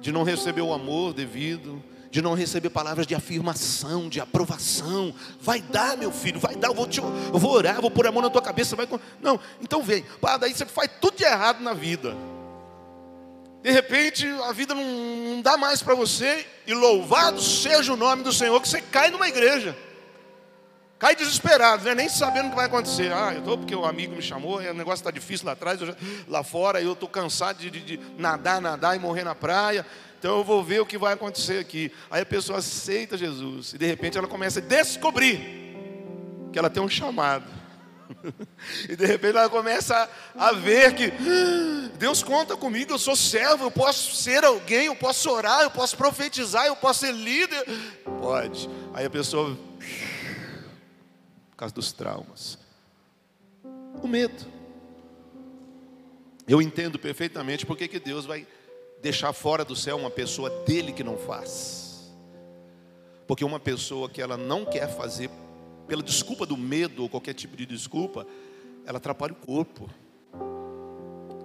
de 0.00 0.12
não 0.12 0.22
receber 0.22 0.62
o 0.62 0.72
amor 0.72 1.12
devido, 1.12 1.82
de 2.10 2.20
não 2.20 2.34
receber 2.34 2.70
palavras 2.70 3.06
de 3.06 3.14
afirmação, 3.14 4.08
de 4.08 4.20
aprovação. 4.20 5.14
Vai 5.40 5.62
dar, 5.62 5.96
meu 5.96 6.12
filho, 6.12 6.38
vai 6.38 6.54
dar, 6.54 6.68
eu 6.68 6.74
vou, 6.74 6.86
te, 6.86 7.00
eu 7.00 7.38
vou 7.38 7.52
orar, 7.52 7.80
vou 7.80 7.90
pôr 7.90 8.06
a 8.06 8.12
mão 8.12 8.22
na 8.22 8.30
tua 8.30 8.42
cabeça. 8.42 8.76
Vai... 8.76 8.86
Não, 9.20 9.40
então 9.60 9.82
vem. 9.82 10.04
Daí 10.38 10.52
você 10.52 10.66
faz 10.66 10.90
tudo 11.00 11.16
de 11.16 11.24
errado 11.24 11.62
na 11.62 11.72
vida. 11.72 12.14
De 13.62 13.70
repente 13.70 14.26
a 14.44 14.52
vida 14.52 14.74
não, 14.74 14.84
não 14.84 15.40
dá 15.40 15.56
mais 15.56 15.82
para 15.82 15.94
você, 15.94 16.44
e 16.66 16.74
louvado 16.74 17.40
seja 17.40 17.92
o 17.92 17.96
nome 17.96 18.22
do 18.22 18.32
Senhor, 18.32 18.60
que 18.60 18.68
você 18.68 18.80
cai 18.80 19.10
numa 19.10 19.28
igreja. 19.28 19.76
Cai 21.02 21.16
desesperado, 21.16 21.84
né? 21.84 21.96
nem 21.96 22.08
sabendo 22.08 22.46
o 22.46 22.50
que 22.50 22.54
vai 22.54 22.66
acontecer. 22.66 23.12
Ah, 23.12 23.32
eu 23.32 23.40
estou 23.40 23.58
porque 23.58 23.74
o 23.74 23.84
amigo 23.84 24.14
me 24.14 24.22
chamou, 24.22 24.58
o 24.58 24.72
negócio 24.72 25.00
está 25.00 25.10
difícil 25.10 25.44
lá 25.44 25.50
atrás, 25.54 25.80
já, 25.80 25.96
lá 26.28 26.44
fora, 26.44 26.80
eu 26.80 26.92
estou 26.92 27.08
cansado 27.08 27.58
de, 27.58 27.72
de, 27.72 27.80
de 27.80 28.00
nadar, 28.16 28.60
nadar 28.60 28.94
e 28.94 29.00
morrer 29.00 29.24
na 29.24 29.34
praia. 29.34 29.84
Então 30.20 30.38
eu 30.38 30.44
vou 30.44 30.62
ver 30.62 30.80
o 30.80 30.86
que 30.86 30.96
vai 30.96 31.14
acontecer 31.14 31.58
aqui. 31.58 31.90
Aí 32.08 32.22
a 32.22 32.24
pessoa 32.24 32.60
aceita 32.60 33.16
Jesus 33.16 33.72
e 33.72 33.78
de 33.78 33.84
repente 33.84 34.16
ela 34.16 34.28
começa 34.28 34.60
a 34.60 34.62
descobrir 34.62 35.40
que 36.52 36.58
ela 36.60 36.70
tem 36.70 36.80
um 36.80 36.88
chamado. 36.88 37.46
e 38.88 38.94
de 38.94 39.04
repente 39.04 39.36
ela 39.36 39.48
começa 39.48 40.08
a, 40.38 40.52
ver 40.52 40.94
que 40.94 41.06
ah, 41.06 41.90
Deus 41.98 42.22
conta 42.22 42.56
comigo, 42.56 42.92
eu 42.92 42.98
sou 42.98 43.16
servo, 43.16 43.64
eu 43.64 43.72
posso 43.72 44.14
ser 44.14 44.44
alguém, 44.44 44.86
eu 44.86 44.94
posso 44.94 45.28
orar, 45.28 45.62
eu 45.62 45.70
posso 45.72 45.96
profetizar, 45.96 46.66
eu 46.66 46.76
posso 46.76 47.00
ser 47.00 47.12
líder. 47.12 47.64
Pode. 48.20 48.70
Aí 48.94 49.04
a 49.04 49.10
pessoa, 49.10 49.58
causa 51.62 51.74
dos 51.76 51.92
traumas, 51.92 52.58
o 54.02 54.08
medo. 54.08 54.44
Eu 56.48 56.60
entendo 56.60 56.98
perfeitamente 56.98 57.64
porque 57.64 57.86
que 57.86 58.00
Deus 58.00 58.26
vai 58.26 58.44
deixar 59.00 59.32
fora 59.32 59.64
do 59.64 59.76
céu 59.76 59.96
uma 59.96 60.10
pessoa 60.10 60.50
dele 60.64 60.92
que 60.92 61.04
não 61.04 61.16
faz. 61.16 62.12
Porque 63.28 63.44
uma 63.44 63.60
pessoa 63.60 64.10
que 64.10 64.20
ela 64.20 64.36
não 64.36 64.64
quer 64.64 64.88
fazer, 64.88 65.30
pela 65.86 66.02
desculpa 66.02 66.44
do 66.44 66.56
medo 66.56 67.04
ou 67.04 67.08
qualquer 67.08 67.32
tipo 67.32 67.56
de 67.56 67.64
desculpa, 67.64 68.26
ela 68.84 68.98
atrapalha 68.98 69.32
o 69.32 69.36
corpo, 69.36 69.88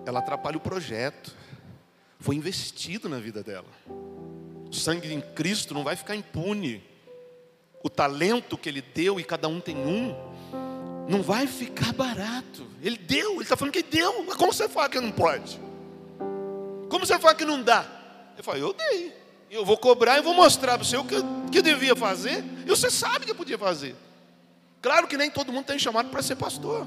ela 0.04 0.18
atrapalha 0.18 0.58
o 0.58 0.62
projeto. 0.62 1.36
Foi 2.20 2.36
investido 2.36 3.08
na 3.08 3.20
vida 3.20 3.44
dela. 3.44 3.70
O 3.88 4.74
sangue 4.74 5.14
em 5.14 5.22
Cristo 5.22 5.76
não 5.76 5.84
vai 5.84 5.96
ficar 5.96 6.16
impune. 6.16 6.84
O 7.84 7.90
talento 7.90 8.58
que 8.58 8.70
ele 8.70 8.82
deu, 8.82 9.20
e 9.20 9.24
cada 9.24 9.48
um 9.48 9.60
tem 9.60 9.78
um, 9.78 10.16
não 11.08 11.22
vai 11.22 11.48
ficar 11.48 11.94
barato. 11.94 12.68
Ele 12.82 12.98
deu, 12.98 13.34
ele 13.34 13.44
está 13.44 13.56
falando 13.56 13.74
que 13.74 13.84
deu. 13.84 14.24
Mas 14.26 14.36
como 14.36 14.52
você 14.52 14.68
fala 14.68 14.90
que 14.90 15.00
não 15.00 15.12
pode? 15.12 15.60
Como 16.90 17.06
você 17.06 17.18
fala 17.18 17.36
que 17.36 17.46
não 17.46 17.62
dá? 17.62 17.86
Ele 18.34 18.44
fala, 18.44 18.58
eu 18.58 18.74
dei. 18.74 19.14
Eu 19.50 19.64
vou 19.64 19.78
cobrar 19.78 20.18
e 20.18 20.22
vou 20.22 20.34
mostrar 20.34 20.78
para 20.78 20.86
você 20.86 20.98
o 20.98 21.06
que, 21.06 21.16
que 21.52 21.60
eu 21.60 21.64
devia 21.64 21.96
fazer. 21.96 22.44
E 22.66 22.70
você 22.70 22.92
sabe 22.92 23.26
que 23.26 23.32
eu 23.32 23.36
podia 23.36 23.58
fazer. 23.58 23.96
Claro 24.82 25.08
que 25.08 25.18
nem 25.18 25.30
todo 25.30 25.52
mundo 25.52 25.66
tem 25.66 25.80
chamado 25.80 26.10
para 26.10 26.22
ser 26.22 26.36
pastor. 26.36 26.86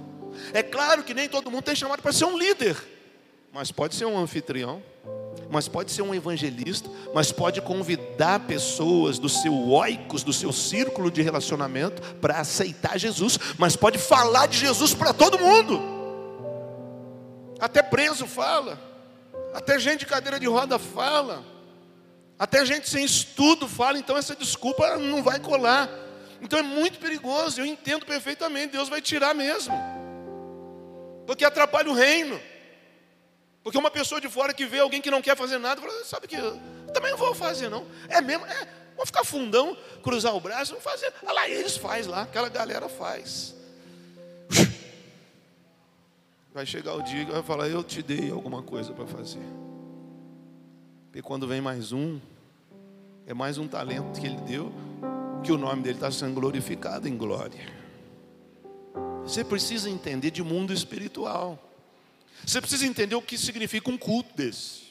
É 0.53 0.62
claro 0.62 1.03
que 1.03 1.14
nem 1.14 1.29
todo 1.29 1.50
mundo 1.50 1.62
tem 1.62 1.74
chamado 1.74 2.03
para 2.03 2.12
ser 2.12 2.26
um 2.26 2.37
líder. 2.37 2.76
Mas 3.53 3.73
pode 3.73 3.95
ser 3.95 4.05
um 4.05 4.19
anfitrião. 4.19 4.83
Mas 5.51 5.67
pode 5.67 5.91
ser 5.91 6.03
um 6.03 6.15
evangelista. 6.15 6.89
Mas 7.13 7.33
pode 7.33 7.61
convidar 7.61 8.41
pessoas 8.41 9.19
do 9.19 9.29
seu 9.29 9.53
oicos, 9.71 10.23
do 10.23 10.33
seu 10.33 10.53
círculo 10.53 11.11
de 11.11 11.23
relacionamento, 11.23 12.01
para 12.17 12.39
aceitar 12.39 12.99
Jesus. 12.99 13.39
Mas 13.59 13.77
pode 13.77 13.99
falar 13.99 14.47
de 14.47 14.59
Jesus 14.59 14.95
para 14.95 15.13
todo 15.13 15.39
mundo. 15.39 15.81
Até 17.59 17.83
preso 17.83 18.27
fala. 18.27 18.79
Até 19.53 19.79
gente 19.79 20.01
de 20.01 20.07
cadeira 20.07 20.39
de 20.39 20.47
roda 20.47 20.79
fala. 20.79 21.45
Até 22.39 22.65
gente 22.65 22.89
sem 22.89 23.05
estudo 23.05 23.69
fala, 23.69 23.99
então 23.99 24.17
essa 24.17 24.35
desculpa 24.35 24.97
não 24.97 25.23
vai 25.23 25.39
colar. 25.39 25.91
Então 26.41 26.59
é 26.59 26.63
muito 26.63 26.99
perigoso, 26.99 27.61
eu 27.61 27.67
entendo 27.67 28.07
perfeitamente, 28.07 28.73
Deus 28.73 28.89
vai 28.89 29.03
tirar 29.03 29.35
mesmo. 29.35 29.75
Porque 31.27 31.45
atrapalha 31.45 31.91
o 31.91 31.95
reino. 31.95 32.41
Porque 33.62 33.79
uma 33.79 33.90
pessoa 33.90 34.20
de 34.20 34.29
fora 34.29 34.55
que 34.55 34.66
vê 34.66 34.79
alguém 34.79 35.01
que 35.01 35.11
não 35.11 35.20
quer 35.20 35.37
fazer 35.37 35.59
nada, 35.59 35.81
fala, 35.81 36.05
sabe 36.05 36.27
que 36.27 36.37
eu 36.37 36.59
também 36.92 37.11
não 37.11 37.18
vou 37.18 37.35
fazer 37.35 37.68
não. 37.68 37.87
É 38.09 38.20
mesmo, 38.20 38.46
é, 38.46 38.68
vou 38.96 39.05
ficar 39.05 39.25
fundão, 39.25 39.77
cruzar 40.03 40.35
o 40.35 40.40
braço, 40.40 40.73
não 40.73 40.81
fazer. 40.81 41.12
Olha 41.23 41.33
lá, 41.33 41.49
eles 41.49 41.77
faz 41.77 42.07
lá, 42.07 42.23
aquela 42.23 42.49
galera 42.49 42.88
faz. 42.88 43.55
Vai 46.53 46.66
chegar 46.66 46.94
o 46.94 47.03
dia 47.03 47.25
que 47.25 47.31
vai 47.31 47.44
falar, 47.44 47.68
eu 47.68 47.85
te 47.85 48.03
dei 48.03 48.29
alguma 48.29 48.61
coisa 48.61 48.92
para 48.92 49.07
fazer. 49.07 49.38
E 51.14 51.23
quando 51.23 51.46
vem 51.46 51.61
mais 51.61 51.92
um, 51.92 52.18
é 53.25 53.33
mais 53.33 53.57
um 53.57 53.68
talento 53.68 54.20
que 54.20 54.27
ele 54.27 54.40
deu, 54.40 54.73
que 55.44 55.53
o 55.53 55.57
nome 55.57 55.83
dele 55.83 55.94
está 55.94 56.11
sendo 56.11 56.35
glorificado 56.35 57.07
em 57.07 57.16
glória. 57.16 57.61
Você 59.23 59.44
precisa 59.44 59.88
entender 59.88 60.33
de 60.33 60.42
mundo 60.42 60.73
espiritual. 60.73 61.70
Você 62.44 62.61
precisa 62.61 62.87
entender 62.87 63.14
o 63.14 63.22
que 63.22 63.38
significa 63.38 63.90
um 63.90 63.96
culto 63.98 64.37
desse. 64.37 64.90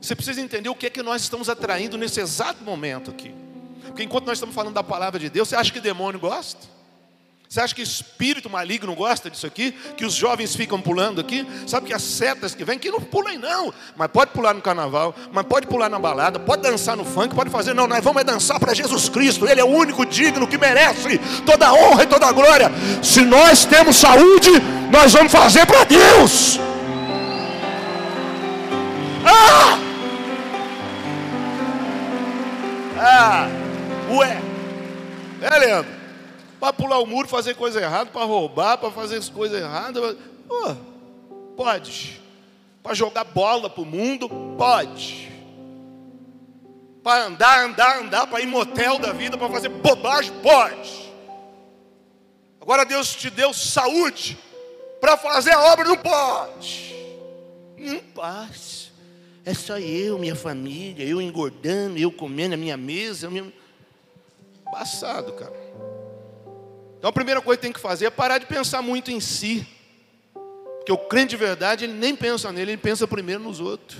Você 0.00 0.14
precisa 0.14 0.40
entender 0.40 0.68
o 0.68 0.74
que 0.74 0.86
é 0.86 0.90
que 0.90 1.02
nós 1.02 1.22
estamos 1.22 1.48
atraindo 1.48 1.96
nesse 1.98 2.20
exato 2.20 2.62
momento 2.62 3.10
aqui. 3.10 3.34
Porque 3.82 4.02
enquanto 4.02 4.26
nós 4.26 4.38
estamos 4.38 4.54
falando 4.54 4.74
da 4.74 4.82
palavra 4.82 5.18
de 5.18 5.30
Deus, 5.30 5.48
você 5.48 5.56
acha 5.56 5.72
que 5.72 5.80
demônio 5.80 6.20
gosta? 6.20 6.75
Você 7.48 7.60
acha 7.60 7.74
que 7.74 7.82
espírito 7.82 8.50
maligno 8.50 8.92
gosta 8.94 9.30
disso 9.30 9.46
aqui? 9.46 9.70
Que 9.96 10.04
os 10.04 10.14
jovens 10.14 10.56
ficam 10.56 10.80
pulando 10.80 11.20
aqui? 11.20 11.46
Sabe 11.66 11.86
que 11.86 11.94
as 11.94 12.02
setas 12.02 12.54
que 12.54 12.64
vêm, 12.64 12.78
que 12.78 12.90
não 12.90 13.00
pulem 13.00 13.38
não. 13.38 13.72
Mas 13.96 14.08
pode 14.08 14.32
pular 14.32 14.52
no 14.52 14.60
carnaval, 14.60 15.14
mas 15.32 15.46
pode 15.46 15.66
pular 15.66 15.88
na 15.88 15.98
balada, 15.98 16.40
pode 16.40 16.62
dançar 16.62 16.96
no 16.96 17.04
funk, 17.04 17.34
pode 17.34 17.50
fazer. 17.50 17.72
Não, 17.72 17.86
nós 17.86 18.02
vamos 18.02 18.20
é 18.20 18.24
dançar 18.24 18.58
para 18.58 18.74
Jesus 18.74 19.08
Cristo. 19.08 19.46
Ele 19.46 19.60
é 19.60 19.64
o 19.64 19.68
único 19.68 20.04
digno 20.04 20.46
que 20.46 20.58
merece 20.58 21.18
toda 21.46 21.68
a 21.68 21.72
honra 21.72 22.02
e 22.02 22.06
toda 22.06 22.26
a 22.26 22.32
glória. 22.32 22.70
Se 23.02 23.22
nós 23.22 23.64
temos 23.64 23.96
saúde, 23.96 24.50
nós 24.90 25.12
vamos 25.12 25.30
fazer 25.30 25.66
para 25.66 25.84
Deus. 25.84 26.58
Ah! 29.24 29.78
Ah! 32.98 33.48
Ué! 34.10 34.40
É, 35.42 35.58
Leandro? 35.58 35.95
Para 36.58 36.72
pular 36.72 36.98
o 36.98 37.06
muro, 37.06 37.28
fazer 37.28 37.54
coisa 37.54 37.80
errada, 37.80 38.10
para 38.10 38.24
roubar, 38.24 38.78
para 38.78 38.90
fazer 38.90 39.22
coisas 39.30 39.60
erradas. 39.60 40.16
Oh, 40.48 40.74
pode. 41.56 42.20
Para 42.82 42.94
jogar 42.94 43.24
bola 43.24 43.68
para 43.68 43.82
o 43.82 43.86
mundo, 43.86 44.28
pode. 44.56 45.32
Para 47.02 47.26
andar, 47.26 47.64
andar, 47.64 47.98
andar, 47.98 48.26
para 48.26 48.40
ir 48.40 48.46
motel 48.46 48.98
da 48.98 49.12
vida, 49.12 49.36
para 49.36 49.48
fazer 49.48 49.68
bobagem, 49.68 50.32
pode. 50.42 51.12
Agora 52.60 52.84
Deus 52.84 53.14
te 53.14 53.30
deu 53.30 53.52
saúde 53.52 54.36
para 55.00 55.16
fazer 55.16 55.52
a 55.52 55.72
obra, 55.72 55.84
não 55.84 55.96
pode. 55.96 56.94
Não 57.76 58.00
pode. 58.00 58.92
É 59.44 59.54
só 59.54 59.78
eu, 59.78 60.18
minha 60.18 60.34
família, 60.34 61.04
eu 61.04 61.22
engordando, 61.22 61.96
eu 61.96 62.10
comendo 62.10 62.54
a 62.54 62.56
minha 62.56 62.76
mesa. 62.76 63.30
Me... 63.30 63.54
Passado, 64.72 65.32
cara. 65.34 65.65
Então 67.06 67.10
a 67.10 67.12
primeira 67.12 67.40
coisa 67.40 67.56
que 67.56 67.62
tem 67.62 67.72
que 67.72 67.78
fazer 67.78 68.06
é 68.06 68.10
parar 68.10 68.38
de 68.38 68.46
pensar 68.46 68.82
muito 68.82 69.12
em 69.12 69.20
si. 69.20 69.64
Porque 70.78 70.90
o 70.90 70.98
crente 70.98 71.28
de 71.28 71.36
verdade, 71.36 71.84
ele 71.84 71.92
nem 71.92 72.16
pensa 72.16 72.50
nele, 72.50 72.72
ele 72.72 72.82
pensa 72.82 73.06
primeiro 73.06 73.40
nos 73.44 73.60
outros. 73.60 73.96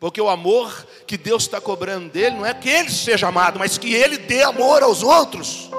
Porque 0.00 0.20
o 0.20 0.28
amor 0.28 0.84
que 1.06 1.16
Deus 1.16 1.44
está 1.44 1.60
cobrando 1.60 2.08
dele 2.08 2.34
não 2.34 2.44
é 2.44 2.52
que 2.52 2.68
ele 2.68 2.90
seja 2.90 3.28
amado, 3.28 3.60
mas 3.60 3.78
que 3.78 3.94
ele 3.94 4.18
dê 4.18 4.42
amor 4.42 4.82
aos 4.82 5.04
outros. 5.04 5.70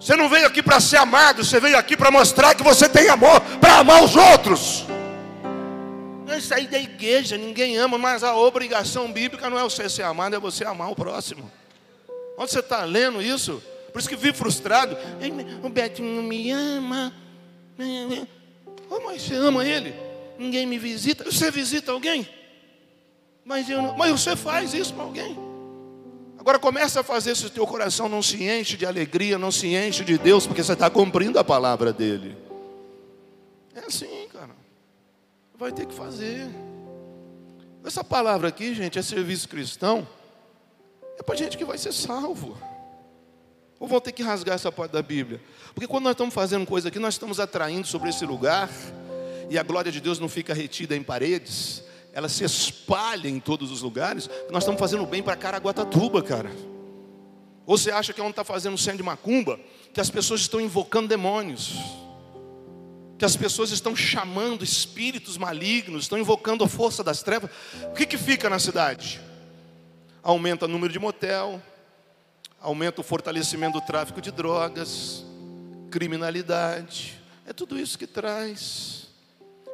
Você 0.00 0.16
não 0.16 0.28
veio 0.28 0.48
aqui 0.48 0.64
para 0.64 0.80
ser 0.80 0.96
amado, 0.96 1.44
você 1.44 1.60
veio 1.60 1.78
aqui 1.78 1.96
para 1.96 2.10
mostrar 2.10 2.52
que 2.56 2.64
você 2.64 2.88
tem 2.88 3.08
amor 3.08 3.40
para 3.60 3.76
amar 3.76 4.02
os 4.02 4.16
outros. 4.16 4.84
É 6.26 6.40
sair 6.40 6.66
da 6.66 6.80
igreja, 6.80 7.36
ninguém 7.36 7.76
ama, 7.76 7.96
mas 7.96 8.24
a 8.24 8.34
obrigação 8.34 9.12
bíblica 9.12 9.48
não 9.48 9.60
é 9.60 9.62
você 9.62 9.88
ser 9.88 10.02
amado, 10.02 10.34
é 10.34 10.40
você 10.40 10.64
amar 10.64 10.90
o 10.90 10.96
próximo. 10.96 11.48
Onde 12.36 12.50
você 12.50 12.58
está 12.58 12.82
lendo 12.82 13.22
isso? 13.22 13.62
Por 13.92 13.98
isso 13.98 14.08
que 14.08 14.16
vive 14.16 14.36
frustrado. 14.36 14.96
O 15.62 15.68
Beto 15.68 16.02
não 16.02 16.22
me 16.22 16.50
ama. 16.50 17.12
Oh, 18.88 19.00
mas 19.00 19.22
você 19.22 19.34
ama 19.34 19.64
ele? 19.64 19.94
Ninguém 20.38 20.66
me 20.66 20.78
visita. 20.78 21.24
Você 21.24 21.50
visita 21.50 21.92
alguém? 21.92 22.28
Mas, 23.44 23.68
eu 23.68 23.82
não... 23.82 23.96
mas 23.96 24.10
você 24.12 24.36
faz 24.36 24.74
isso 24.74 24.94
para 24.94 25.04
alguém. 25.04 25.36
Agora 26.38 26.58
começa 26.58 27.00
a 27.00 27.02
fazer 27.02 27.36
se 27.36 27.46
o 27.46 27.50
teu 27.50 27.66
coração 27.66 28.08
não 28.08 28.22
se 28.22 28.42
enche 28.42 28.76
de 28.76 28.86
alegria, 28.86 29.38
não 29.38 29.50
se 29.52 29.74
enche 29.74 30.04
de 30.04 30.16
Deus, 30.16 30.46
porque 30.46 30.62
você 30.62 30.72
está 30.72 30.88
cumprindo 30.88 31.38
a 31.38 31.44
palavra 31.44 31.92
dele. 31.92 32.36
É 33.74 33.80
assim, 33.80 34.26
cara. 34.32 34.56
Vai 35.58 35.70
ter 35.72 35.86
que 35.86 35.92
fazer. 35.92 36.48
Essa 37.84 38.02
palavra 38.02 38.48
aqui, 38.48 38.74
gente, 38.74 38.98
é 38.98 39.02
serviço 39.02 39.48
cristão. 39.48 40.06
É 41.18 41.22
para 41.22 41.34
gente 41.34 41.58
que 41.58 41.64
vai 41.64 41.76
ser 41.76 41.92
salvo. 41.92 42.56
Ou 43.80 43.88
vão 43.88 43.98
ter 43.98 44.12
que 44.12 44.22
rasgar 44.22 44.54
essa 44.54 44.70
parte 44.70 44.92
da 44.92 45.00
Bíblia? 45.00 45.40
Porque 45.74 45.88
quando 45.88 46.04
nós 46.04 46.12
estamos 46.12 46.34
fazendo 46.34 46.66
coisa 46.66 46.88
aqui, 46.88 46.98
nós 46.98 47.14
estamos 47.14 47.40
atraindo 47.40 47.86
sobre 47.86 48.10
esse 48.10 48.26
lugar, 48.26 48.68
e 49.48 49.58
a 49.58 49.62
glória 49.62 49.90
de 49.90 50.02
Deus 50.02 50.18
não 50.18 50.28
fica 50.28 50.52
retida 50.52 50.94
em 50.94 51.02
paredes, 51.02 51.82
ela 52.12 52.28
se 52.28 52.44
espalha 52.44 53.26
em 53.26 53.40
todos 53.40 53.72
os 53.72 53.80
lugares. 53.80 54.28
Nós 54.50 54.64
estamos 54.64 54.78
fazendo 54.78 55.06
bem 55.06 55.22
para 55.22 55.34
Caraguatatuba, 55.34 56.22
cara. 56.22 56.50
Ou 57.64 57.78
você 57.78 57.90
acha 57.90 58.12
que 58.12 58.20
é 58.20 58.22
onde 58.22 58.32
está 58.32 58.44
fazendo 58.44 58.76
centro 58.76 58.98
de 58.98 59.02
macumba, 59.02 59.58
que 59.94 60.00
as 60.00 60.10
pessoas 60.10 60.42
estão 60.42 60.60
invocando 60.60 61.08
demônios, 61.08 61.74
que 63.18 63.24
as 63.24 63.34
pessoas 63.34 63.70
estão 63.70 63.96
chamando 63.96 64.62
espíritos 64.62 65.38
malignos, 65.38 66.02
estão 66.02 66.18
invocando 66.18 66.64
a 66.64 66.68
força 66.68 67.02
das 67.02 67.22
trevas. 67.22 67.50
O 67.84 67.94
que, 67.94 68.04
que 68.04 68.18
fica 68.18 68.50
na 68.50 68.58
cidade? 68.58 69.20
Aumenta 70.22 70.66
o 70.66 70.68
número 70.68 70.92
de 70.92 70.98
motel, 70.98 71.62
aumenta 72.60 73.00
o 73.00 73.04
fortalecimento 73.04 73.80
do 73.80 73.86
tráfico 73.86 74.20
de 74.20 74.30
drogas, 74.30 75.24
criminalidade. 75.90 77.20
É 77.46 77.52
tudo 77.52 77.78
isso 77.78 77.98
que 77.98 78.06
traz. 78.06 79.08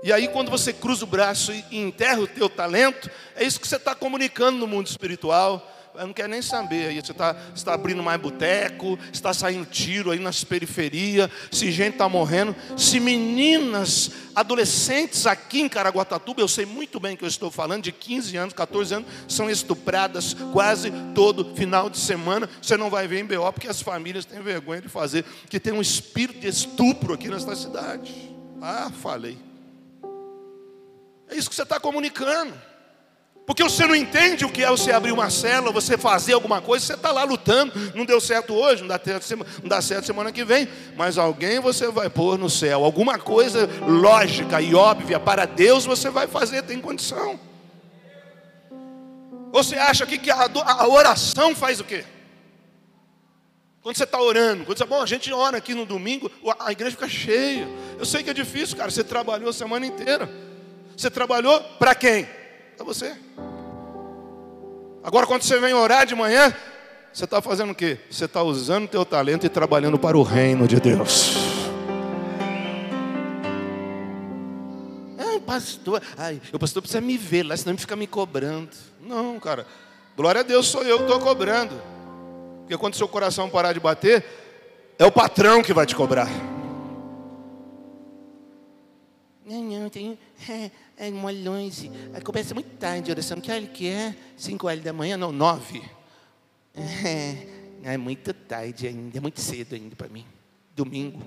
E 0.03 0.13
aí, 0.13 0.29
quando 0.29 0.51
você 0.51 0.73
cruza 0.73 1.05
o 1.05 1.09
braço 1.09 1.53
e 1.53 1.65
enterra 1.73 2.21
o 2.21 2.27
teu 2.27 2.49
talento, 2.49 3.11
é 3.35 3.45
isso 3.45 3.59
que 3.59 3.67
você 3.67 3.77
está 3.77 3.95
comunicando 3.95 4.59
no 4.59 4.67
mundo 4.67 4.87
espiritual 4.87 5.76
eu 5.99 6.07
não 6.07 6.13
quero 6.13 6.29
nem 6.29 6.43
saber. 6.43 6.89
Aí 6.89 6.95
você 6.97 7.13
está 7.13 7.35
tá 7.35 7.75
abrindo 7.75 8.03
mais 8.03 8.21
boteco, 8.21 8.99
está 9.13 9.33
saindo 9.33 9.67
tiro 9.67 10.11
aí 10.11 10.19
nas 10.19 10.45
periferias, 10.45 11.31
se 11.51 11.71
gente 11.71 11.95
está 11.95 12.09
morrendo, 12.09 12.55
se 12.77 13.01
meninas, 13.01 14.11
adolescentes 14.35 15.27
aqui 15.27 15.61
em 15.61 15.69
Caraguatatuba, 15.69 16.41
eu 16.41 16.49
sei 16.49 16.67
muito 16.67 17.01
bem 17.01 17.17
que 17.17 17.25
eu 17.25 17.29
estou 17.29 17.51
falando, 17.51 17.85
de 17.85 17.93
15 17.93 18.37
anos, 18.37 18.55
14 18.55 18.95
anos, 18.95 19.09
são 19.29 19.51
estupradas 19.51 20.35
quase 20.53 20.93
todo 21.15 21.55
final 21.55 21.89
de 21.89 21.99
semana. 21.99 22.49
Você 22.61 22.77
não 22.77 22.91
vai 22.91 23.09
ver 23.09 23.21
em 23.21 23.25
BO, 23.25 23.53
porque 23.53 23.69
as 23.69 23.81
famílias 23.81 24.25
têm 24.25 24.43
vergonha 24.43 24.81
de 24.81 24.89
fazer, 24.89 25.25
que 25.49 25.59
tem 25.59 25.73
um 25.73 25.81
espírito 25.81 26.41
de 26.41 26.49
estupro 26.49 27.15
aqui 27.15 27.29
nesta 27.29 27.57
cidade. 27.57 28.13
Ah, 28.61 28.91
falei. 29.03 29.39
É 31.29 31.37
isso 31.37 31.49
que 31.49 31.57
você 31.57 31.63
está 31.63 31.81
comunicando. 31.81 32.55
Porque 33.47 33.63
você 33.63 33.87
não 33.87 33.95
entende 33.95 34.45
o 34.45 34.51
que 34.51 34.65
é 34.65 34.69
você 34.69 34.91
abrir 34.91 35.13
uma 35.13 35.31
célula, 35.31 35.71
você 35.71 35.97
fazer 35.97 36.33
alguma 36.33 36.61
coisa, 36.61 36.85
você 36.85 36.95
está 36.95 37.13
lá 37.13 37.23
lutando, 37.23 37.73
não 37.95 38.05
deu 38.05 38.21
certo 38.21 38.53
hoje, 38.53 38.83
não 38.83 38.89
dá, 38.89 38.99
certo, 38.99 39.47
não 39.63 39.69
dá 39.69 39.81
certo 39.81 40.05
semana 40.05 40.33
que 40.33 40.45
vem, 40.45 40.69
mas 40.97 41.17
alguém 41.17 41.61
você 41.61 41.87
vai 41.89 42.11
pôr 42.11 42.37
no 42.37 42.51
céu, 42.51 42.85
alguma 42.85 43.21
coisa 43.21 43.71
lógica 43.87 44.61
e 44.61 44.75
óbvia 44.75 45.21
para 45.21 45.47
Deus 45.47 45.87
você 45.87 46.11
vai 46.11 46.27
fazer, 46.27 46.63
tem 46.63 46.81
condição. 46.81 47.39
Você 49.53 49.77
acha 49.77 50.05
que, 50.05 50.29
a, 50.29 50.51
a 50.67 50.89
oração 50.89 51.55
faz 51.55 51.79
o 51.79 51.85
quê? 51.85 52.05
Quando 53.81 53.97
você 53.97 54.03
está 54.03 54.21
orando, 54.21 54.65
quando 54.65 54.77
você, 54.77 54.85
bom, 54.85 55.01
a 55.01 55.07
gente 55.07 55.33
ora 55.33 55.59
aqui 55.59 55.73
no 55.73 55.87
domingo, 55.87 56.29
a 56.59 56.73
igreja 56.73 56.97
fica 56.97 57.09
cheia. 57.09 57.69
Eu 57.97 58.05
sei 58.05 58.25
que 58.25 58.31
é 58.31 58.35
difícil, 58.35 58.77
cara. 58.77 58.91
Você 58.91 59.05
trabalhou 59.05 59.49
a 59.49 59.53
semana 59.53 59.87
inteira. 59.87 60.29
Você 60.97 61.09
trabalhou 61.09 61.61
para 61.79 61.95
quem? 61.95 62.29
Para 62.77 62.85
você. 62.85 63.17
Agora, 65.03 65.27
quando 65.27 65.43
você 65.43 65.59
vem 65.59 65.73
orar 65.73 66.05
de 66.05 66.15
manhã, 66.15 66.55
você 67.13 67.25
está 67.25 67.41
fazendo 67.41 67.71
o 67.71 67.75
quê? 67.75 67.99
Você 68.11 68.27
está 68.27 68.43
usando 68.43 68.85
o 68.85 68.89
teu 68.89 69.05
talento 69.05 69.47
e 69.47 69.49
trabalhando 69.49 69.99
para 69.99 70.19
o 70.19 70.23
reino 70.23 70.69
de 70.69 70.79
Deus. 70.79 71.33
Ai, 75.17 75.41
pastor, 75.41 76.03
ai, 76.19 76.43
o 76.53 76.59
pastor 76.59 76.83
precisa 76.83 77.01
me 77.01 77.17
ver 77.17 77.45
lá, 77.45 77.57
senão 77.57 77.73
ele 77.73 77.81
fica 77.81 77.97
me 77.97 78.07
cobrando. 78.07 78.71
Não, 79.01 79.41
cara. 79.41 79.67
Glória 80.17 80.41
a 80.41 80.45
Deus, 80.45 80.67
sou 80.67 80.83
eu 80.83 80.99
que 80.99 81.05
estou 81.05 81.21
cobrando. 81.21 81.81
Porque 82.61 82.77
quando 82.77 82.97
seu 82.97 83.07
coração 83.09 83.49
parar 83.49 83.73
de 83.73 83.81
bater, 83.81 84.25
é 84.99 85.05
o 85.07 85.13
patrão 85.13 85.63
que 85.63 85.73
vai 85.73 85.87
te 85.87 85.95
cobrar. 85.95 86.29
Não, 89.47 89.63
não, 89.63 89.89
tenho. 89.89 90.19
É, 90.97 91.09
é 91.09 91.11
uma 91.11 91.31
longe. 91.31 91.91
Começa 92.25 92.55
muito 92.55 92.77
tarde 92.77 93.11
a 93.11 93.15
oração. 93.15 93.41
Que 93.41 93.51
hora 93.51 93.67
que 93.67 93.89
é? 93.89 94.17
5 94.37 94.67
horas 94.67 94.83
da 94.83 94.93
manhã? 94.93 95.17
Não, 95.17 95.31
9. 95.31 95.83
É, 96.75 97.47
é 97.83 97.97
muito 97.97 98.35
tarde 98.35 98.87
ainda, 98.87 99.17
é 99.17 99.21
muito 99.21 99.41
cedo 99.41 99.75
ainda 99.75 99.95
para 99.95 100.09
mim. 100.09 100.27
Domingo. 100.75 101.21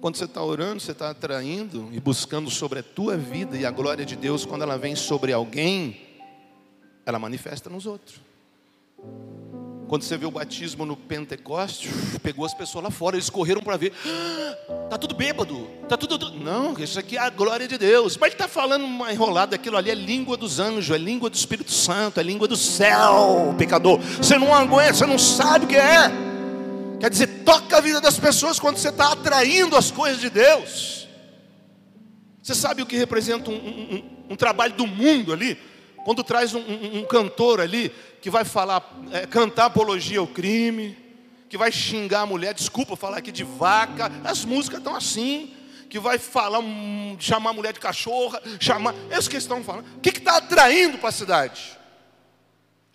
Quando 0.00 0.16
você 0.16 0.24
está 0.24 0.42
orando, 0.42 0.80
você 0.80 0.92
está 0.92 1.10
atraindo 1.10 1.88
e 1.92 2.00
buscando 2.00 2.50
sobre 2.50 2.80
a 2.80 2.82
tua 2.82 3.16
vida 3.16 3.56
e 3.56 3.64
a 3.64 3.70
glória 3.70 4.04
de 4.04 4.14
Deus, 4.14 4.44
quando 4.44 4.62
ela 4.62 4.76
vem 4.76 4.94
sobre 4.94 5.32
alguém, 5.32 6.00
ela 7.04 7.18
manifesta 7.18 7.70
nos 7.70 7.86
outros. 7.86 8.20
Quando 9.88 10.02
você 10.02 10.16
vê 10.16 10.26
o 10.26 10.30
batismo 10.32 10.84
no 10.84 10.96
Pentecoste, 10.96 11.88
pegou 12.22 12.44
as 12.44 12.52
pessoas 12.52 12.84
lá 12.84 12.90
fora, 12.90 13.16
eles 13.16 13.30
correram 13.30 13.62
para 13.62 13.76
ver. 13.76 13.92
Ah, 14.04 14.88
tá 14.90 14.98
tudo 14.98 15.14
bêbado, 15.14 15.68
tá 15.88 15.96
tudo. 15.96 16.30
Não, 16.32 16.76
isso 16.78 16.98
aqui 16.98 17.16
é 17.16 17.20
a 17.20 17.30
glória 17.30 17.68
de 17.68 17.78
Deus. 17.78 18.16
Mas 18.16 18.28
ele 18.28 18.34
está 18.34 18.48
falando 18.48 18.84
uma 18.84 19.12
enrolada, 19.12 19.54
aquilo 19.54 19.76
ali 19.76 19.90
é 19.90 19.94
língua 19.94 20.36
dos 20.36 20.58
anjos, 20.58 20.94
é 20.94 20.98
língua 20.98 21.30
do 21.30 21.36
Espírito 21.36 21.70
Santo, 21.70 22.18
é 22.18 22.22
língua 22.22 22.48
do 22.48 22.56
céu, 22.56 23.54
pecador. 23.56 24.00
Você 24.00 24.36
não 24.36 24.52
aguenta, 24.52 24.94
você 24.94 25.06
não 25.06 25.18
sabe 25.18 25.66
o 25.66 25.68
que 25.68 25.76
é. 25.76 26.10
Quer 26.98 27.10
dizer, 27.10 27.26
toca 27.44 27.76
a 27.76 27.80
vida 27.80 28.00
das 28.00 28.18
pessoas 28.18 28.58
quando 28.58 28.78
você 28.78 28.88
está 28.88 29.12
atraindo 29.12 29.76
as 29.76 29.90
coisas 29.90 30.20
de 30.20 30.30
Deus. 30.30 31.06
Você 32.42 32.54
sabe 32.54 32.82
o 32.82 32.86
que 32.86 32.96
representa 32.96 33.50
um, 33.50 33.54
um, 33.54 33.94
um, 33.94 34.32
um 34.32 34.36
trabalho 34.36 34.74
do 34.74 34.86
mundo 34.86 35.32
ali? 35.32 35.58
Quando 36.06 36.22
traz 36.22 36.54
um, 36.54 36.60
um, 36.60 36.98
um 37.00 37.04
cantor 37.04 37.60
ali 37.60 37.92
que 38.22 38.30
vai 38.30 38.44
falar, 38.44 38.96
é, 39.10 39.26
cantar 39.26 39.64
apologia 39.64 40.20
ao 40.20 40.26
crime, 40.28 40.96
que 41.48 41.58
vai 41.58 41.72
xingar 41.72 42.20
a 42.20 42.26
mulher, 42.26 42.54
desculpa 42.54 42.94
falar 42.94 43.16
aqui 43.16 43.32
de 43.32 43.42
vaca, 43.42 44.12
as 44.22 44.44
músicas 44.44 44.78
estão 44.78 44.94
assim, 44.94 45.52
que 45.90 45.98
vai 45.98 46.16
falar, 46.16 46.60
um, 46.60 47.16
chamar 47.18 47.50
a 47.50 47.52
mulher 47.52 47.72
de 47.72 47.80
cachorra, 47.80 48.40
chamar. 48.60 48.94
É 49.10 49.18
isso 49.18 49.28
que 49.28 49.36
estão 49.36 49.64
falando. 49.64 49.84
O 49.96 50.00
que 50.00 50.10
está 50.10 50.36
atraindo 50.36 50.96
para 50.96 51.08
a 51.08 51.12
cidade? 51.12 51.75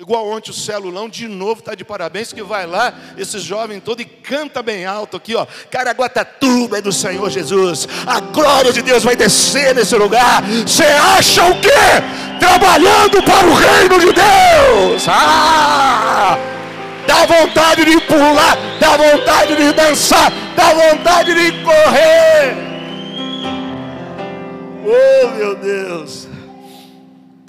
Igual 0.01 0.27
ontem 0.27 0.49
o 0.49 0.53
celulão, 0.53 1.07
de 1.07 1.27
novo 1.27 1.59
está 1.59 1.75
de 1.75 1.85
parabéns, 1.85 2.33
que 2.33 2.41
vai 2.41 2.65
lá, 2.65 2.91
esse 3.15 3.37
jovem 3.37 3.79
todo 3.79 4.01
e 4.01 4.05
canta 4.05 4.63
bem 4.63 4.83
alto 4.83 5.15
aqui, 5.15 5.35
ó. 5.35 5.45
Caraguatatuba 5.69 6.79
é 6.79 6.81
do 6.81 6.91
Senhor 6.91 7.29
Jesus. 7.29 7.87
A 8.07 8.19
glória 8.19 8.73
de 8.73 8.81
Deus 8.81 9.03
vai 9.03 9.15
descer 9.15 9.75
nesse 9.75 9.95
lugar. 9.95 10.41
Você 10.41 10.85
acha 10.85 11.45
o 11.45 11.61
quê? 11.61 11.69
Trabalhando 12.39 13.21
para 13.21 13.45
o 13.45 13.53
reino 13.53 13.99
de 13.99 14.11
Deus. 14.11 15.05
Ah! 15.07 16.35
Dá 17.05 17.23
vontade 17.27 17.85
de 17.85 18.01
pular, 18.01 18.57
dá 18.79 18.97
vontade 18.97 19.55
de 19.55 19.71
dançar, 19.71 20.33
dá 20.55 20.73
vontade 20.73 21.31
de 21.35 21.63
correr. 21.63 22.55
Oh, 24.83 25.27
meu 25.37 25.55
Deus. 25.57 26.30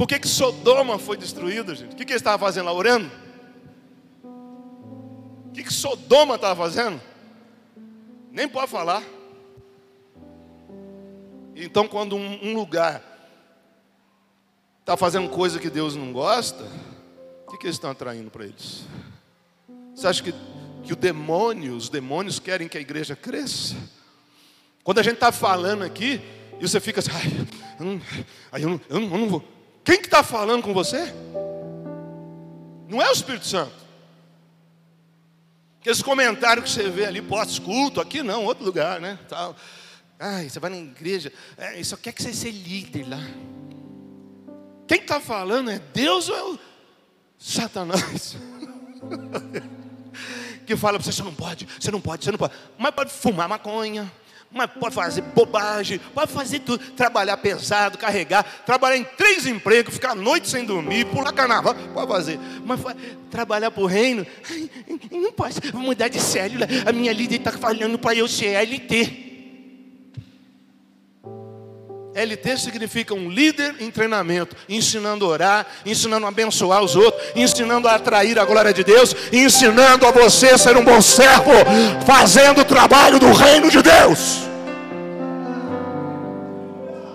Por 0.03 0.09
que, 0.09 0.18
que 0.18 0.26
Sodoma 0.26 0.98
foi 0.98 1.16
destruída, 1.16 1.76
gente? 1.76 1.92
O 1.92 1.96
que, 1.96 2.05
que 2.05 2.11
ele 2.11 2.18
estava 2.18 2.36
fazendo 2.36 2.64
lá? 2.64 2.72
Orando? 2.72 3.09
O 4.24 5.53
que, 5.53 5.62
que 5.62 5.72
Sodoma 5.72 6.34
estava 6.34 6.61
fazendo? 6.61 7.00
Nem 8.32 8.48
pode 8.48 8.68
falar. 8.68 9.00
Então, 11.55 11.86
quando 11.86 12.16
um, 12.16 12.48
um 12.48 12.57
lugar 12.57 13.00
está 14.80 14.96
fazendo 14.96 15.28
coisa 15.28 15.61
que 15.61 15.70
Deus 15.70 15.94
não 15.94 16.12
gosta, 16.12 16.64
o 17.46 17.53
que, 17.53 17.59
que 17.59 17.66
eles 17.66 17.76
estão 17.76 17.92
atraindo 17.92 18.28
para 18.28 18.42
eles? 18.42 18.82
Você 19.94 20.09
acha 20.09 20.20
que, 20.20 20.34
que 20.82 20.92
o 20.92 20.96
demônio, 20.96 21.76
os 21.76 21.88
demônios 21.88 22.40
querem 22.40 22.66
que 22.66 22.76
a 22.76 22.80
igreja 22.80 23.14
cresça? 23.14 23.76
Quando 24.82 24.98
a 24.98 25.03
gente 25.05 25.14
está 25.14 25.30
falando 25.30 25.84
aqui, 25.84 26.20
e 26.59 26.68
você 26.68 26.80
fica 26.80 26.98
assim, 26.98 27.12
ai, 28.50 28.64
eu 28.64 28.80
eu 28.90 28.98
não 28.98 29.28
vou. 29.28 29.62
Quem 29.85 29.99
que 29.99 30.07
está 30.07 30.22
falando 30.22 30.62
com 30.62 30.72
você? 30.72 31.12
Não 32.89 33.01
é 33.01 33.09
o 33.09 33.12
Espírito 33.12 33.47
Santo. 33.47 33.83
Aqueles 35.80 36.03
comentários 36.03 36.64
que 36.66 36.70
você 36.70 36.89
vê 36.89 37.07
ali, 37.07 37.20
pós-culto, 37.20 38.01
aqui 38.01 38.22
não, 38.22 38.45
outro 38.45 38.64
lugar, 38.64 39.01
né? 39.01 39.18
Tal. 39.28 39.57
Ai, 40.18 40.49
você 40.49 40.61
vai 40.61 40.70
na 40.70 40.76
igreja, 40.76 41.33
é, 41.57 41.83
só 41.83 41.97
quer 41.97 42.12
que 42.12 42.22
você 42.22 42.33
seja 42.33 42.57
líder 42.57 43.09
lá. 43.09 43.18
Quem 44.87 45.01
está 45.01 45.18
falando 45.18 45.70
é 45.70 45.80
Deus 45.93 46.28
ou 46.28 46.37
é 46.37 46.43
o 46.45 46.59
Satanás? 47.37 48.37
que 50.64 50.76
fala 50.76 51.01
para 51.01 51.05
você, 51.05 51.11
você 51.11 51.22
não 51.24 51.35
pode, 51.35 51.66
você 51.80 51.91
não 51.91 52.01
pode, 52.01 52.24
você 52.24 52.30
não 52.30 52.39
pode. 52.39 52.55
Mas 52.78 52.95
pode 52.95 53.11
fumar 53.11 53.49
maconha, 53.49 54.12
mas 54.53 54.70
pode 54.70 54.94
fazer 54.94 55.22
bobagem, 55.22 55.98
pode 56.14 56.32
fazer 56.32 56.61
tudo, 56.61 56.84
trabalhar 56.92 57.36
pesado, 57.38 57.98
carregar, 57.98 58.44
trabalhar 58.66 58.96
em 58.96 59.05
três 59.05 59.46
empregos, 59.46 59.94
ficar 59.94 60.11
a 60.11 60.14
noite 60.14 60.48
sem 60.48 60.64
dormir, 60.64 61.07
pular 61.07 61.32
carnaval, 61.32 61.74
pode 61.94 62.09
fazer. 62.09 62.38
Mas 62.64 62.80
trabalhar 63.30 63.70
para 63.70 63.82
o 63.82 63.86
reino, 63.86 64.26
não 65.11 65.32
pode, 65.32 65.59
vou 65.72 65.82
mudar 65.82 66.09
de 66.09 66.20
célula, 66.20 66.66
a 66.86 66.92
minha 66.92 67.12
líder 67.12 67.36
está 67.36 67.53
falando 67.53 67.98
para 67.98 68.14
eu 68.14 68.28
ser 68.28 68.55
LT. 68.57 69.32
LT 72.15 72.59
significa 72.59 73.15
um 73.15 73.29
líder 73.31 73.77
em 73.81 73.91
treinamento, 73.91 74.55
ensinando 74.69 75.25
a 75.25 75.29
orar, 75.29 75.67
ensinando 75.85 76.27
a 76.27 76.29
abençoar 76.29 76.83
os 76.83 76.95
outros, 76.95 77.23
ensinando 77.35 77.89
a 77.89 77.95
atrair 77.95 78.39
a 78.39 78.45
glória 78.45 78.73
de 78.73 78.85
Deus, 78.85 79.15
ensinando 79.33 80.07
a 80.07 80.11
você 80.11 80.57
ser 80.59 80.77
um 80.77 80.85
bom 80.85 81.01
servo, 81.01 81.51
fazendo 82.07 82.61
o 82.61 82.65
trabalho 82.65 83.19
do 83.19 83.33
reino 83.33 83.71
de 83.71 83.83
Deus. 83.83 84.43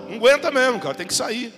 Não 0.08 0.16
aguenta 0.16 0.50
mesmo, 0.50 0.80
cara, 0.80 0.94
tem 0.94 1.06
que 1.06 1.14
sair. 1.14 1.54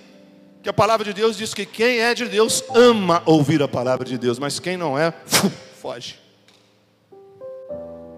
Que 0.63 0.69
a 0.69 0.75
palavra 0.75 1.07
de 1.07 1.15
Deus 1.15 1.39
diz 1.39 1.55
que 1.55 1.65
quem 1.65 2.01
é 2.01 2.13
de 2.15 2.27
Deus 2.27 2.63
ama 2.75 3.23
ouvir 3.25 3.63
a 3.63 3.69
palavra 3.69 4.05
de 4.05 4.19
Deus, 4.19 4.39
mas 4.39 4.61
quem 4.61 4.77
não 4.77 4.99
é, 4.99 5.15
foge. 5.81 6.19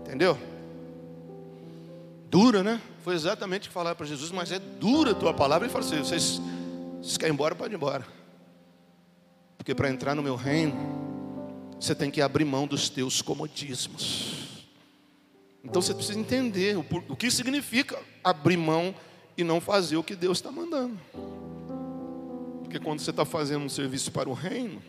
Entendeu? 0.04 0.36
Dura, 2.28 2.64
né? 2.64 2.80
Foi 3.02 3.14
exatamente 3.14 3.66
o 3.66 3.68
que 3.68 3.74
falaram 3.74 3.96
para 3.96 4.06
Jesus, 4.06 4.30
mas 4.30 4.52
é 4.52 4.58
dura 4.58 5.10
a 5.10 5.14
tua 5.14 5.34
palavra. 5.34 5.66
Ele 5.66 5.72
falou 5.72 5.86
assim: 5.86 5.98
vocês, 5.98 6.40
vocês 7.00 7.16
querem 7.16 7.32
ir 7.32 7.34
embora, 7.34 7.54
pode 7.54 7.74
ir 7.74 7.76
embora. 7.76 8.06
Porque 9.58 9.74
para 9.74 9.90
entrar 9.90 10.14
no 10.14 10.22
meu 10.22 10.36
reino, 10.36 10.74
você 11.80 11.94
tem 11.94 12.10
que 12.10 12.20
abrir 12.20 12.44
mão 12.44 12.66
dos 12.66 12.88
teus 12.88 13.20
comodismos. 13.20 14.66
Então 15.64 15.82
você 15.82 15.92
precisa 15.94 16.18
entender 16.18 16.76
o, 16.76 16.84
o 17.08 17.16
que 17.16 17.30
significa 17.30 17.98
abrir 18.22 18.56
mão 18.56 18.94
e 19.36 19.42
não 19.42 19.60
fazer 19.60 19.96
o 19.96 20.02
que 20.02 20.14
Deus 20.14 20.38
está 20.38 20.52
mandando. 20.52 20.98
Porque 22.62 22.78
quando 22.78 23.00
você 23.00 23.10
está 23.10 23.24
fazendo 23.24 23.64
um 23.64 23.68
serviço 23.68 24.12
para 24.12 24.28
o 24.28 24.32
reino, 24.32 24.80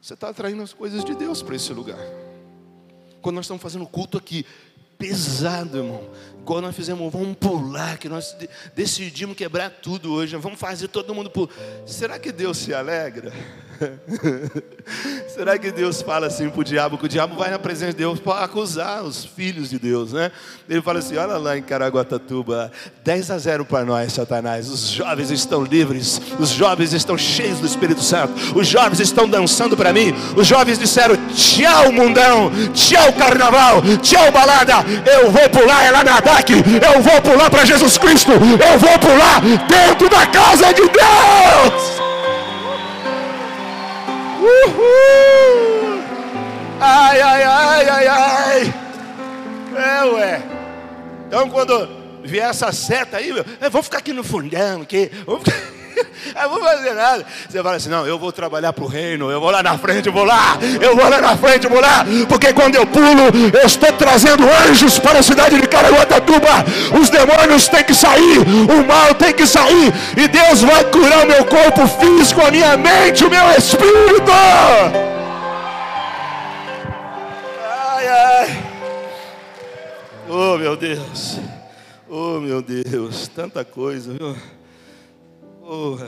você 0.00 0.14
está 0.14 0.28
atraindo 0.28 0.62
as 0.62 0.72
coisas 0.72 1.04
de 1.04 1.14
Deus 1.14 1.42
para 1.42 1.56
esse 1.56 1.72
lugar. 1.72 1.98
Quando 3.20 3.36
nós 3.36 3.46
estamos 3.46 3.62
fazendo 3.62 3.86
culto 3.86 4.16
aqui, 4.16 4.46
pesado, 4.98 5.78
irmão. 5.78 6.08
Igual 6.46 6.60
nós 6.60 6.76
fizemos, 6.76 7.12
vamos 7.12 7.36
pular, 7.38 7.98
que 7.98 8.08
nós 8.08 8.36
decidimos 8.72 9.36
quebrar 9.36 9.68
tudo 9.68 10.12
hoje, 10.12 10.36
vamos 10.36 10.60
fazer 10.60 10.86
todo 10.86 11.12
mundo 11.12 11.28
pular. 11.28 11.50
Será 11.84 12.20
que 12.20 12.30
Deus 12.30 12.58
se 12.58 12.72
alegra? 12.72 13.32
Será 15.28 15.58
que 15.58 15.70
Deus 15.70 16.00
fala 16.00 16.28
assim 16.28 16.48
para 16.48 16.60
o 16.60 16.64
diabo? 16.64 16.98
Que 16.98 17.06
o 17.06 17.08
diabo 17.08 17.36
vai 17.36 17.50
na 17.50 17.58
presença 17.58 17.92
de 17.92 17.98
Deus 17.98 18.20
para 18.20 18.44
acusar 18.44 19.02
os 19.02 19.24
filhos 19.24 19.70
de 19.70 19.78
Deus, 19.78 20.12
né? 20.12 20.30
Ele 20.68 20.80
fala 20.80 21.00
assim: 21.00 21.16
olha 21.16 21.36
lá 21.36 21.58
em 21.58 21.62
Caraguatatuba, 21.62 22.70
10 23.04 23.30
a 23.30 23.38
0 23.38 23.64
para 23.64 23.84
nós, 23.84 24.12
Satanás. 24.12 24.70
Os 24.70 24.88
jovens 24.88 25.30
estão 25.30 25.62
livres, 25.64 26.20
os 26.38 26.50
jovens 26.50 26.92
estão 26.92 27.18
cheios 27.18 27.58
do 27.58 27.66
Espírito 27.66 28.02
Santo, 28.02 28.32
os 28.56 28.66
jovens 28.66 29.00
estão 29.00 29.28
dançando 29.28 29.76
para 29.76 29.92
mim. 29.92 30.14
Os 30.36 30.46
jovens 30.46 30.78
disseram: 30.78 31.16
tchau, 31.34 31.92
mundão, 31.92 32.50
tchau, 32.72 33.12
carnaval, 33.12 33.82
tchau, 34.00 34.30
balada. 34.32 34.74
Eu 35.04 35.30
vou 35.30 35.50
pular 35.50 35.84
é 35.84 35.90
lá 35.90 36.04
eu 36.42 37.02
vou 37.02 37.22
pular 37.22 37.50
para 37.50 37.64
Jesus 37.64 37.98
Cristo, 37.98 38.32
eu 38.32 38.78
vou 38.78 38.98
pular 38.98 39.40
dentro 39.66 40.08
da 40.08 40.26
casa 40.26 40.72
de 40.72 40.82
Deus. 40.82 42.00
Uhul! 44.40 46.00
Ai, 46.80 47.20
ai, 47.20 47.42
ai, 47.42 47.88
ai, 47.88 48.06
ai. 48.06 48.74
É, 49.76 50.04
ué. 50.04 50.42
Então, 51.26 51.50
quando 51.50 51.88
vier 52.22 52.48
essa 52.48 52.70
seta 52.72 53.16
aí, 53.16 53.32
meu, 53.32 53.44
eu 53.60 53.70
vou 53.70 53.82
ficar 53.82 53.98
aqui 53.98 54.12
no 54.12 54.22
fundão, 54.22 54.84
que 54.84 55.10
vou 55.24 55.38
ficar... 55.38 55.75
Eu 56.42 56.50
vou 56.50 56.60
fazer 56.60 56.92
nada. 56.94 57.24
Você 57.48 57.62
fala 57.62 57.76
assim: 57.76 57.88
não, 57.88 58.06
eu 58.06 58.18
vou 58.18 58.32
trabalhar 58.32 58.72
para 58.72 58.84
o 58.84 58.86
reino, 58.86 59.30
eu 59.30 59.40
vou 59.40 59.50
lá 59.50 59.62
na 59.62 59.78
frente, 59.78 60.10
vou 60.10 60.24
lá, 60.24 60.58
eu 60.80 60.94
vou 60.94 61.08
lá 61.08 61.20
na 61.20 61.36
frente, 61.36 61.66
vou 61.66 61.80
lá, 61.80 62.04
porque 62.28 62.52
quando 62.52 62.74
eu 62.74 62.86
pulo, 62.86 63.52
eu 63.52 63.66
estou 63.66 63.92
trazendo 63.92 64.44
anjos 64.68 64.98
para 64.98 65.20
a 65.20 65.22
cidade 65.22 65.60
de 65.60 65.66
Caraguatatuba. 65.66 66.64
Os 67.00 67.08
demônios 67.10 67.68
têm 67.68 67.84
que 67.84 67.94
sair, 67.94 68.38
o 68.40 68.86
mal 68.86 69.14
tem 69.14 69.32
que 69.32 69.46
sair, 69.46 69.92
e 70.16 70.28
Deus 70.28 70.62
vai 70.62 70.84
curar 70.84 71.24
o 71.24 71.26
meu 71.26 71.44
corpo 71.44 71.86
físico, 71.86 72.40
a 72.42 72.50
minha 72.50 72.76
mente, 72.76 73.24
o 73.24 73.30
meu 73.30 73.50
espírito. 73.52 74.30
Ai, 77.64 78.08
ai. 78.08 78.64
Oh, 80.28 80.58
meu 80.58 80.76
Deus. 80.76 81.38
Oh, 82.08 82.40
meu 82.40 82.60
Deus. 82.60 83.28
Tanta 83.28 83.64
coisa, 83.64 84.12
viu? 84.12 84.36
Oh, 85.68 85.98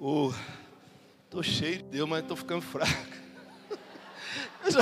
oh, 0.00 0.32
tô 1.28 1.42
cheio 1.42 1.78
de 1.78 1.82
Deus, 1.82 2.08
mas 2.08 2.24
tô 2.24 2.36
ficando 2.36 2.62
fraco. 2.62 2.92
Eu 4.64 4.72
só, 4.72 4.80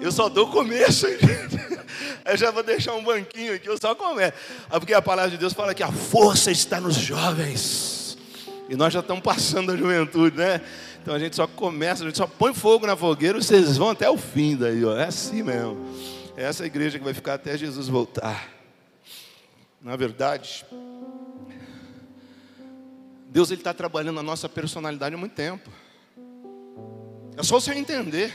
eu 0.00 0.12
só 0.12 0.28
dou 0.30 0.50
começo, 0.50 1.06
Eu 2.24 2.36
já 2.38 2.50
vou 2.50 2.62
deixar 2.62 2.94
um 2.94 3.04
banquinho 3.04 3.54
aqui, 3.54 3.68
eu 3.68 3.76
só 3.76 3.94
começo. 3.94 4.32
Ah, 4.70 4.80
porque 4.80 4.94
a 4.94 5.02
palavra 5.02 5.30
de 5.30 5.36
Deus 5.36 5.52
fala 5.52 5.74
que 5.74 5.82
a 5.82 5.92
força 5.92 6.50
está 6.50 6.80
nos 6.80 6.94
jovens. 6.94 8.16
E 8.66 8.74
nós 8.74 8.94
já 8.94 9.00
estamos 9.00 9.22
passando 9.22 9.72
a 9.72 9.76
juventude, 9.76 10.38
né? 10.38 10.62
Então 11.02 11.12
a 11.12 11.18
gente 11.18 11.36
só 11.36 11.46
começa, 11.46 12.02
a 12.02 12.06
gente 12.06 12.16
só 12.16 12.26
põe 12.26 12.54
fogo 12.54 12.86
na 12.86 12.96
fogueira 12.96 13.38
vocês 13.42 13.76
vão 13.76 13.90
até 13.90 14.08
o 14.08 14.16
fim 14.16 14.56
daí, 14.56 14.82
ó. 14.82 14.96
É 14.96 15.04
assim 15.04 15.42
mesmo. 15.42 15.76
É 16.34 16.44
essa 16.44 16.64
igreja 16.64 16.98
que 16.98 17.04
vai 17.04 17.12
ficar 17.12 17.34
até 17.34 17.58
Jesus 17.58 17.88
voltar. 17.88 18.48
Na 19.82 19.96
verdade, 19.96 20.64
Deus 23.34 23.50
ele 23.50 23.62
está 23.62 23.74
trabalhando 23.74 24.20
a 24.20 24.22
nossa 24.22 24.48
personalidade 24.48 25.16
há 25.16 25.18
muito 25.18 25.34
tempo. 25.34 25.68
É 27.36 27.42
só 27.42 27.58
você 27.58 27.74
entender 27.74 28.32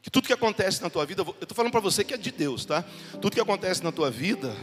que 0.00 0.10
tudo 0.10 0.26
que 0.26 0.32
acontece 0.32 0.80
na 0.80 0.88
tua 0.88 1.04
vida, 1.04 1.20
eu 1.20 1.36
estou 1.42 1.54
falando 1.54 1.70
para 1.70 1.82
você 1.82 2.02
que 2.02 2.14
é 2.14 2.16
de 2.16 2.30
Deus, 2.30 2.64
tá? 2.64 2.82
Tudo 3.20 3.32
que 3.32 3.40
acontece 3.40 3.84
na 3.84 3.92
tua 3.92 4.10
vida 4.10 4.56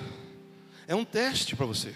é 0.88 0.96
um 0.96 1.06
teste 1.06 1.56
para 1.56 1.68
você. 1.68 1.94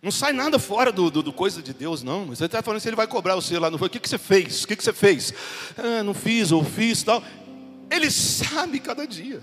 Não 0.00 0.12
sai 0.12 0.32
nada 0.32 0.60
fora 0.60 0.92
do, 0.92 1.10
do, 1.10 1.24
do 1.24 1.32
coisa 1.32 1.60
de 1.60 1.74
Deus, 1.74 2.04
não. 2.04 2.26
Você 2.26 2.44
está 2.44 2.62
falando 2.62 2.80
se 2.80 2.88
ele 2.88 2.94
vai 2.94 3.08
cobrar 3.08 3.34
você 3.34 3.58
lá, 3.58 3.68
não 3.72 3.78
foi? 3.78 3.88
O 3.88 3.90
que, 3.90 3.98
que 3.98 4.08
você 4.08 4.16
fez? 4.16 4.62
O 4.62 4.68
que, 4.68 4.76
que 4.76 4.84
você 4.84 4.92
fez? 4.92 5.34
Ah, 5.76 6.04
não 6.04 6.14
fiz, 6.14 6.52
ou 6.52 6.62
fiz 6.62 7.02
tal. 7.02 7.20
Ele 7.90 8.12
sabe 8.12 8.78
cada 8.78 9.08
dia. 9.08 9.42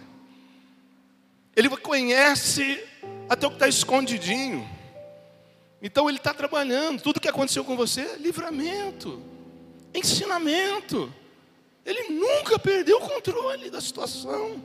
Ele 1.54 1.68
conhece 1.68 2.82
até 3.28 3.46
o 3.46 3.50
que 3.50 3.58
está 3.58 3.68
escondidinho. 3.68 4.80
Então 5.82 6.08
ele 6.08 6.18
está 6.18 6.34
trabalhando. 6.34 7.02
Tudo 7.02 7.20
que 7.20 7.28
aconteceu 7.28 7.66
com 7.66 7.76
você 7.76 8.02
é 8.02 8.18
livramento, 8.18 9.22
ensinamento. 9.94 11.12
Ele 11.84 12.10
nunca 12.10 12.60
perdeu 12.60 12.98
o 12.98 13.02
controle 13.02 13.70
da 13.72 13.82
situação. 13.82 14.62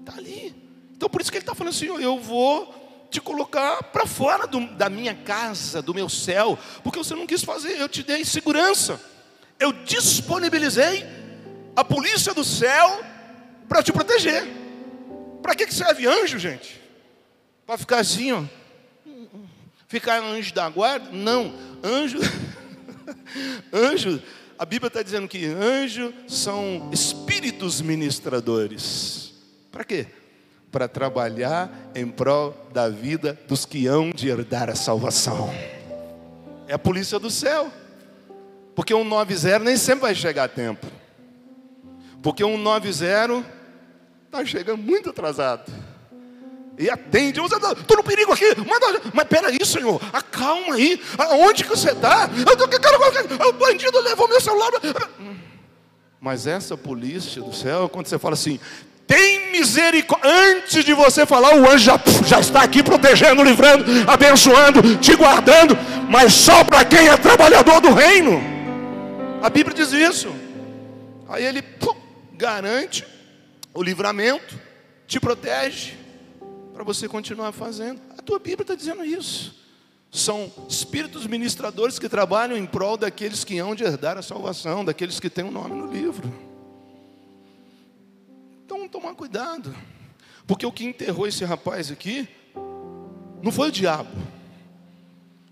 Está 0.00 0.18
ali. 0.18 0.54
Então 0.96 1.08
por 1.10 1.20
isso 1.20 1.30
que 1.30 1.36
ele 1.36 1.42
está 1.42 1.54
falando 1.54 1.74
assim: 1.74 1.86
eu 1.86 2.18
vou 2.18 3.06
te 3.10 3.20
colocar 3.20 3.82
para 3.84 4.06
fora 4.06 4.46
do, 4.46 4.66
da 4.74 4.88
minha 4.88 5.14
casa, 5.14 5.82
do 5.82 5.94
meu 5.94 6.08
céu, 6.08 6.58
porque 6.82 6.98
você 6.98 7.14
não 7.14 7.26
quis 7.26 7.44
fazer, 7.44 7.78
eu 7.78 7.88
te 7.88 8.02
dei 8.02 8.24
segurança. 8.24 9.00
Eu 9.60 9.72
disponibilizei 9.72 11.04
a 11.76 11.84
polícia 11.84 12.34
do 12.34 12.42
céu 12.42 13.04
para 13.68 13.82
te 13.82 13.92
proteger. 13.92 14.44
Para 15.42 15.54
que 15.54 15.70
serve 15.72 16.06
anjo, 16.06 16.38
gente? 16.38 16.80
Para 17.66 17.78
ficar 17.78 17.98
assim, 17.98 18.32
ó 18.32 18.42
Ficar 19.94 20.20
anjo 20.20 20.52
da 20.52 20.68
guarda? 20.68 21.08
Não. 21.12 21.54
Anjo. 21.80 22.18
anjo. 23.72 24.20
A 24.58 24.64
Bíblia 24.64 24.88
está 24.88 25.04
dizendo 25.04 25.28
que 25.28 25.46
anjos 25.46 26.12
são 26.26 26.90
espíritos 26.92 27.80
ministradores. 27.80 29.32
Para 29.70 29.84
quê? 29.84 30.08
Para 30.72 30.88
trabalhar 30.88 31.92
em 31.94 32.08
prol 32.08 32.56
da 32.72 32.88
vida 32.88 33.38
dos 33.46 33.64
que 33.64 33.86
hão 33.86 34.10
de 34.10 34.28
herdar 34.28 34.68
a 34.68 34.74
salvação. 34.74 35.48
É 36.66 36.74
a 36.74 36.78
polícia 36.78 37.20
do 37.20 37.30
céu. 37.30 37.70
Porque 38.74 38.92
um 38.92 39.04
90 39.04 39.60
nem 39.60 39.76
sempre 39.76 40.02
vai 40.02 40.14
chegar 40.16 40.42
a 40.42 40.48
tempo. 40.48 40.88
Porque 42.20 42.42
um 42.42 42.58
90 42.58 43.44
está 44.26 44.44
chegando 44.44 44.82
muito 44.82 45.10
atrasado. 45.10 45.70
E 46.78 46.90
atende. 46.90 47.40
Estou 47.40 47.96
no 47.96 48.02
perigo 48.02 48.32
aqui. 48.32 48.46
Manda, 48.58 49.00
mas 49.12 49.24
peraí, 49.28 49.58
Senhor. 49.64 50.00
Acalma 50.12 50.74
aí. 50.74 51.00
Aonde 51.18 51.64
que 51.64 51.70
você 51.70 51.90
está? 51.90 52.28
O 53.48 53.52
bandido 53.52 54.00
levou 54.00 54.28
meu 54.28 54.40
celular. 54.40 54.70
Mas 56.20 56.46
essa 56.46 56.76
polícia 56.76 57.40
do 57.42 57.54
céu, 57.54 57.88
quando 57.88 58.06
você 58.06 58.18
fala 58.18 58.34
assim, 58.34 58.58
tem 59.06 59.52
misericórdia. 59.52 60.30
Antes 60.30 60.84
de 60.84 60.94
você 60.94 61.24
falar, 61.24 61.54
o 61.54 61.70
anjo 61.70 61.84
já, 61.84 62.00
já 62.26 62.40
está 62.40 62.62
aqui 62.62 62.82
protegendo, 62.82 63.42
livrando, 63.44 63.84
abençoando, 64.10 64.96
te 64.96 65.14
guardando. 65.14 65.76
Mas 66.08 66.32
só 66.32 66.64
para 66.64 66.84
quem 66.84 67.08
é 67.08 67.16
trabalhador 67.16 67.80
do 67.80 67.92
reino. 67.92 68.42
A 69.42 69.48
Bíblia 69.50 69.76
diz 69.76 69.92
isso. 69.92 70.34
Aí 71.28 71.44
ele 71.44 71.62
pum, 71.62 71.94
garante 72.32 73.04
o 73.72 73.82
livramento, 73.82 74.58
te 75.06 75.20
protege 75.20 76.03
para 76.74 76.82
você 76.82 77.08
continuar 77.08 77.52
fazendo. 77.52 78.00
A 78.18 78.20
tua 78.20 78.40
Bíblia 78.40 78.62
está 78.62 78.74
dizendo 78.74 79.04
isso. 79.04 79.54
São 80.10 80.52
espíritos 80.68 81.24
ministradores 81.24 82.00
que 82.00 82.08
trabalham 82.08 82.56
em 82.56 82.66
prol 82.66 82.96
daqueles 82.96 83.44
que 83.44 83.58
hão 83.58 83.76
de 83.76 83.84
herdar 83.84 84.18
a 84.18 84.22
salvação, 84.22 84.84
daqueles 84.84 85.20
que 85.20 85.30
têm 85.30 85.44
o 85.44 85.48
um 85.48 85.52
nome 85.52 85.76
no 85.76 85.90
livro. 85.90 86.32
Então, 88.64 88.88
tomar 88.88 89.14
cuidado, 89.14 89.74
porque 90.46 90.66
o 90.66 90.72
que 90.72 90.84
enterrou 90.84 91.26
esse 91.28 91.44
rapaz 91.44 91.90
aqui 91.90 92.28
Não 93.42 93.52
foi 93.52 93.68
o 93.68 93.72
diabo. 93.72 94.10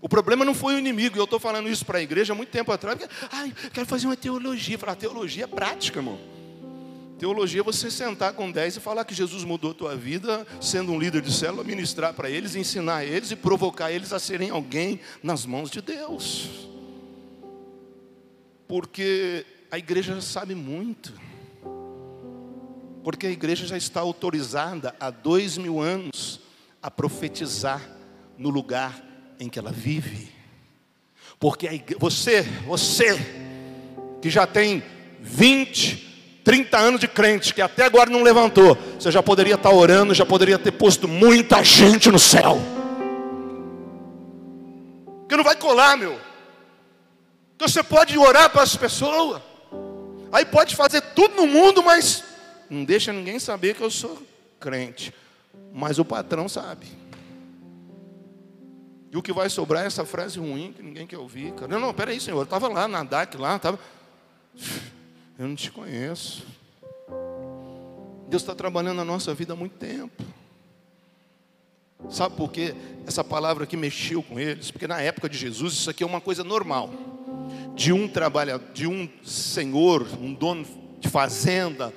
O 0.01 0.09
problema 0.09 0.43
não 0.43 0.53
foi 0.53 0.75
o 0.75 0.79
inimigo. 0.79 1.17
Eu 1.17 1.23
estou 1.23 1.39
falando 1.39 1.69
isso 1.69 1.85
para 1.85 1.99
a 1.99 2.01
igreja 2.01 2.33
há 2.33 2.35
muito 2.35 2.49
tempo 2.49 2.71
atrás. 2.71 2.97
Porque, 2.97 3.15
Ai, 3.31 3.53
quero 3.71 3.85
fazer 3.85 4.07
uma 4.07 4.17
teologia. 4.17 4.77
Falar, 4.77 4.95
teologia 4.95 5.45
é 5.45 5.47
prática, 5.47 5.99
irmão. 5.99 6.19
Teologia 7.23 7.61
é 7.61 7.63
você 7.63 7.89
sentar 7.89 8.33
com 8.33 8.51
10 8.51 8.75
e 8.75 8.79
falar 8.81 9.05
que 9.05 9.13
Jesus 9.13 9.45
mudou 9.45 9.71
a 9.71 9.73
tua 9.73 9.95
vida, 9.95 10.45
sendo 10.59 10.91
um 10.91 10.99
líder 10.99 11.21
de 11.21 11.31
célula, 11.31 11.63
ministrar 11.63 12.13
para 12.13 12.29
eles, 12.29 12.53
ensinar 12.53 13.05
eles 13.05 13.31
e 13.31 13.35
provocar 13.37 13.93
eles 13.93 14.11
a 14.11 14.19
serem 14.19 14.49
alguém 14.49 14.99
nas 15.23 15.45
mãos 15.45 15.71
de 15.71 15.81
Deus. 15.81 16.49
Porque 18.67 19.45
a 19.71 19.77
igreja 19.77 20.19
sabe 20.19 20.53
muito. 20.53 21.13
Porque 23.05 23.27
a 23.27 23.31
igreja 23.31 23.65
já 23.65 23.77
está 23.77 24.01
autorizada 24.01 24.93
há 24.99 25.09
dois 25.09 25.57
mil 25.57 25.79
anos 25.79 26.41
a 26.81 26.91
profetizar 26.91 27.81
no 28.37 28.49
lugar 28.49 29.01
em 29.39 29.47
que 29.47 29.57
ela 29.57 29.71
vive. 29.71 30.27
Porque 31.39 31.67
igreja, 31.67 31.99
você, 32.01 32.41
você, 32.67 33.15
que 34.21 34.29
já 34.29 34.45
tem 34.45 34.83
20, 35.21 36.11
30 36.43 36.77
anos 36.77 36.99
de 36.99 37.07
crente, 37.07 37.53
que 37.53 37.61
até 37.61 37.85
agora 37.85 38.09
não 38.09 38.21
levantou, 38.21 38.77
você 38.99 39.09
já 39.11 39.23
poderia 39.23 39.55
estar 39.55 39.71
orando, 39.71 40.13
já 40.13 40.25
poderia 40.25 40.59
ter 40.59 40.71
posto 40.71 41.07
muita 41.07 41.63
gente 41.63 42.11
no 42.11 42.19
céu. 42.19 42.59
Porque 45.19 45.37
não 45.37 45.43
vai 45.43 45.55
colar, 45.55 45.97
meu. 45.97 46.19
Porque 47.57 47.71
você 47.71 47.81
pode 47.81 48.17
orar 48.17 48.49
para 48.49 48.61
as 48.61 48.75
pessoas, 48.75 49.41
aí 50.31 50.45
pode 50.45 50.75
fazer 50.75 51.01
tudo 51.15 51.35
no 51.35 51.47
mundo, 51.47 51.81
mas 51.81 52.23
não 52.69 52.83
deixa 52.83 53.13
ninguém 53.13 53.39
saber 53.39 53.75
que 53.75 53.81
eu 53.81 53.89
sou 53.89 54.21
crente. 54.59 55.13
Mas 55.73 55.97
o 55.97 56.05
patrão 56.05 56.49
sabe. 56.49 56.87
E 59.11 59.17
o 59.17 59.21
que 59.21 59.31
vai 59.31 59.47
sobrar 59.47 59.83
é 59.83 59.87
essa 59.87 60.03
frase 60.03 60.39
ruim 60.39 60.73
que 60.75 60.81
ninguém 60.81 61.05
quer 61.05 61.17
ouvir. 61.17 61.53
Cara. 61.53 61.67
Não, 61.67 61.79
não, 61.79 61.93
peraí, 61.93 62.19
senhor. 62.19 62.39
Eu 62.39 62.43
estava 62.43 62.67
lá 62.67 62.87
na 62.87 63.03
DAC, 63.03 63.37
lá, 63.37 63.55
estava. 63.55 63.79
Eu 65.37 65.47
não 65.47 65.55
te 65.55 65.71
conheço. 65.71 66.45
Deus 68.27 68.43
está 68.43 68.53
trabalhando 68.53 68.97
na 68.97 69.05
nossa 69.05 69.33
vida 69.33 69.53
há 69.53 69.55
muito 69.55 69.75
tempo. 69.77 70.23
Sabe 72.09 72.35
por 72.35 72.51
quê? 72.51 72.75
Essa 73.07 73.23
palavra 73.23 73.63
aqui 73.63 73.75
mexeu 73.75 74.21
com 74.21 74.39
eles, 74.39 74.69
porque 74.69 74.87
na 74.87 75.01
época 75.01 75.27
de 75.27 75.37
Jesus 75.37 75.73
isso 75.73 75.89
aqui 75.89 76.03
é 76.03 76.05
uma 76.05 76.21
coisa 76.21 76.43
normal. 76.43 76.91
De 77.75 77.91
um 77.91 78.07
trabalhador, 78.07 78.71
de 78.73 78.85
um 78.85 79.09
senhor, 79.23 80.07
um 80.21 80.33
dono 80.33 80.65
de 80.99 81.09
fazenda, 81.09 81.91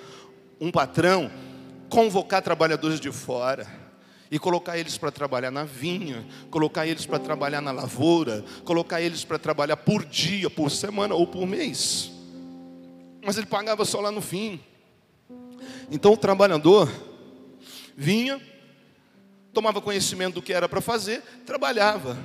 um 0.58 0.70
patrão, 0.70 1.30
convocar 1.90 2.40
trabalhadores 2.40 2.98
de 2.98 3.12
fora 3.12 3.66
e 4.30 4.38
colocar 4.38 4.78
eles 4.78 4.96
para 4.96 5.10
trabalhar 5.10 5.50
na 5.50 5.64
vinha, 5.64 6.26
colocar 6.50 6.86
eles 6.86 7.04
para 7.04 7.18
trabalhar 7.18 7.60
na 7.60 7.70
lavoura, 7.70 8.44
colocar 8.64 9.02
eles 9.02 9.24
para 9.24 9.38
trabalhar 9.38 9.76
por 9.76 10.04
dia, 10.04 10.48
por 10.48 10.70
semana 10.70 11.14
ou 11.14 11.26
por 11.26 11.46
mês. 11.46 12.15
Mas 13.26 13.36
ele 13.36 13.46
pagava 13.46 13.84
só 13.84 14.00
lá 14.00 14.12
no 14.12 14.22
fim. 14.22 14.60
Então 15.90 16.12
o 16.12 16.16
trabalhador 16.16 16.88
vinha, 17.96 18.40
tomava 19.52 19.80
conhecimento 19.80 20.34
do 20.34 20.42
que 20.42 20.52
era 20.52 20.68
para 20.68 20.80
fazer, 20.80 21.20
trabalhava. 21.44 22.16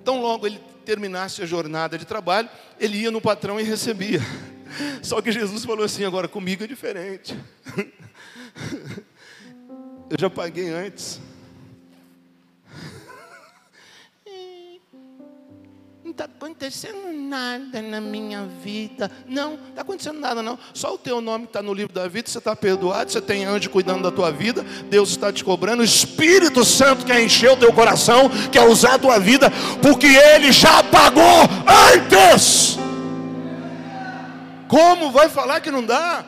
Então 0.00 0.22
logo 0.22 0.46
ele 0.46 0.58
terminasse 0.86 1.42
a 1.42 1.46
jornada 1.46 1.98
de 1.98 2.06
trabalho, 2.06 2.48
ele 2.80 2.96
ia 2.96 3.10
no 3.10 3.20
patrão 3.20 3.60
e 3.60 3.62
recebia. 3.62 4.20
Só 5.02 5.20
que 5.20 5.30
Jesus 5.30 5.66
falou 5.66 5.84
assim: 5.84 6.04
agora 6.04 6.26
comigo 6.26 6.64
é 6.64 6.66
diferente. 6.66 7.36
Eu 10.08 10.16
já 10.18 10.30
paguei 10.30 10.70
antes. 10.70 11.20
Não 16.08 16.12
está 16.12 16.24
acontecendo 16.24 17.12
nada 17.12 17.82
na 17.82 18.00
minha 18.00 18.46
vida. 18.64 19.10
Não, 19.26 19.58
não 19.58 19.68
está 19.68 19.82
acontecendo 19.82 20.18
nada, 20.18 20.42
não. 20.42 20.58
Só 20.72 20.94
o 20.94 20.98
teu 20.98 21.20
nome 21.20 21.44
está 21.44 21.60
no 21.60 21.74
livro 21.74 21.92
da 21.92 22.08
vida, 22.08 22.30
você 22.30 22.38
está 22.38 22.56
perdoado, 22.56 23.12
você 23.12 23.20
tem 23.20 23.44
anjo 23.44 23.68
cuidando 23.68 24.04
da 24.04 24.10
tua 24.10 24.32
vida, 24.32 24.62
Deus 24.88 25.10
está 25.10 25.30
te 25.30 25.44
cobrando, 25.44 25.82
o 25.82 25.84
Espírito 25.84 26.64
Santo 26.64 27.04
quer 27.04 27.22
encher 27.22 27.50
o 27.50 27.58
teu 27.58 27.70
coração, 27.74 28.30
quer 28.50 28.66
usar 28.66 28.94
a 28.94 28.98
tua 28.98 29.18
vida, 29.18 29.52
porque 29.82 30.06
Ele 30.06 30.50
já 30.50 30.82
pagou 30.82 31.42
antes. 31.92 32.78
Como 34.66 35.10
vai 35.10 35.28
falar 35.28 35.60
que 35.60 35.70
não 35.70 35.84
dá? 35.84 36.24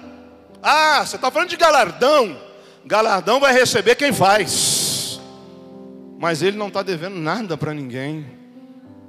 Ah, 0.63 1.07
você 1.07 1.17
está 1.17 1.31
falando 1.31 1.49
de 1.49 1.57
galardão. 1.57 2.37
Galardão 2.85 3.41
vai 3.41 3.55
receber 3.55 3.95
quem 3.95 4.13
faz. 4.13 5.19
Mas 6.19 6.43
ele 6.43 6.59
não 6.59 6.69
está 6.69 6.83
devendo 6.83 7.17
nada 7.17 7.57
para 7.57 7.73
ninguém. 7.73 8.40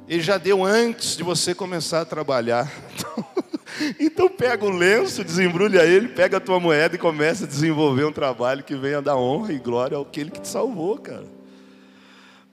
Ele 0.08 0.22
já 0.22 0.38
deu 0.38 0.64
antes 0.64 1.16
de 1.16 1.24
você 1.24 1.54
começar 1.56 2.02
a 2.02 2.06
trabalhar. 2.06 2.72
Então, 4.00 4.30
pega 4.30 4.66
o 4.66 4.70
lenço, 4.70 5.24
desembrulha 5.24 5.84
ele, 5.84 6.10
pega 6.10 6.38
a 6.38 6.40
tua 6.40 6.60
moeda 6.60 6.96
e 6.96 7.00
começa 7.00 7.46
a 7.46 7.48
desenvolver 7.48 8.04
um 8.06 8.12
trabalho 8.12 8.64
que 8.64 8.76
venha 8.76 9.02
dar 9.02 9.16
honra 9.16 9.54
e 9.54 9.58
glória 9.58 9.96
ao 9.96 10.04
aquele 10.04 10.30
que 10.30 10.42
te 10.42 10.48
salvou, 10.48 10.98
cara. 10.98 11.26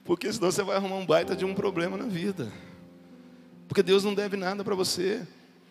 Porque 0.03 0.31
senão 0.31 0.49
você 0.49 0.63
vai 0.63 0.77
arrumar 0.77 0.95
um 0.95 1.05
baita 1.05 1.35
de 1.35 1.45
um 1.45 1.53
problema 1.53 1.97
na 1.97 2.05
vida. 2.05 2.51
Porque 3.67 3.83
Deus 3.83 4.03
não 4.03 4.15
deve 4.15 4.35
nada 4.35 4.63
para 4.63 4.73
você. 4.73 5.21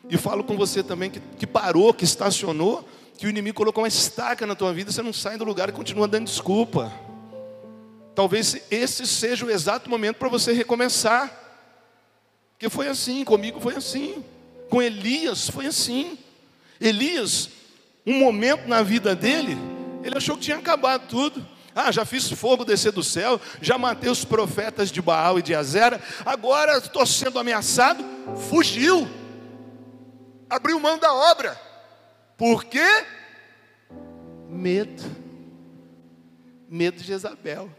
E 0.08 0.16
falo 0.16 0.44
com 0.44 0.56
você 0.56 0.82
também 0.82 1.10
que, 1.10 1.20
que 1.36 1.46
parou, 1.46 1.92
que 1.92 2.04
estacionou, 2.04 2.88
que 3.18 3.26
o 3.26 3.30
inimigo 3.30 3.56
colocou 3.56 3.82
uma 3.82 3.88
estaca 3.88 4.46
na 4.46 4.54
tua 4.54 4.72
vida, 4.72 4.92
você 4.92 5.02
não 5.02 5.12
sai 5.12 5.36
do 5.36 5.44
lugar 5.44 5.68
e 5.68 5.72
continua 5.72 6.06
dando 6.06 6.26
desculpa. 6.26 6.92
Talvez 8.14 8.62
esse 8.70 9.06
seja 9.06 9.44
o 9.44 9.50
exato 9.50 9.90
momento 9.90 10.16
para 10.16 10.28
você 10.28 10.52
recomeçar. 10.52 11.47
Porque 12.58 12.68
foi 12.68 12.88
assim, 12.88 13.24
comigo 13.24 13.60
foi 13.60 13.76
assim. 13.76 14.24
Com 14.68 14.82
Elias 14.82 15.48
foi 15.48 15.66
assim. 15.66 16.18
Elias, 16.80 17.48
um 18.04 18.18
momento 18.18 18.66
na 18.66 18.82
vida 18.82 19.14
dele, 19.14 19.56
ele 20.02 20.16
achou 20.16 20.36
que 20.36 20.42
tinha 20.42 20.56
acabado 20.56 21.06
tudo. 21.08 21.46
Ah, 21.72 21.92
já 21.92 22.04
fiz 22.04 22.28
fogo 22.32 22.64
descer 22.64 22.90
do 22.90 23.04
céu, 23.04 23.40
já 23.62 23.78
matei 23.78 24.10
os 24.10 24.24
profetas 24.24 24.90
de 24.90 25.00
Baal 25.00 25.38
e 25.38 25.42
de 25.42 25.54
Azera, 25.54 26.02
agora 26.26 26.78
estou 26.78 27.06
sendo 27.06 27.38
ameaçado, 27.38 28.04
fugiu, 28.50 29.08
abriu 30.50 30.80
mão 30.80 30.98
da 30.98 31.14
obra. 31.14 31.56
Por 32.36 32.64
quê? 32.64 33.04
Medo. 34.48 35.04
Medo 36.68 36.96
de 36.96 37.04
Jezabel. 37.04 37.70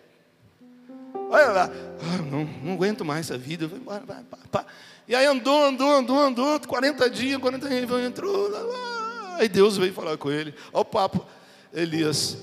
Olha 1.30 1.48
lá, 1.48 1.70
ah, 2.02 2.22
não, 2.30 2.50
não 2.64 2.74
aguento 2.74 3.06
mais 3.06 3.30
essa 3.30 3.38
vida. 3.38 3.68
Vou 3.68 3.78
embora, 3.78 4.04
vai, 4.06 4.24
pá, 4.24 4.38
pá. 4.52 4.66
E 5.08 5.16
aí 5.16 5.26
andou, 5.26 5.66
andou, 5.66 5.92
andou, 5.92 6.20
andou, 6.20 6.60
40 6.60 7.10
dias, 7.10 7.40
40 7.40 7.70
dias, 7.70 7.92
entrou. 8.06 8.50
Aí 9.38 9.48
Deus 9.48 9.78
veio 9.78 9.94
falar 9.94 10.18
com 10.18 10.30
ele. 10.30 10.54
Olha 10.74 10.82
o 10.82 10.86
papo, 10.86 11.26
Elias, 11.74 12.38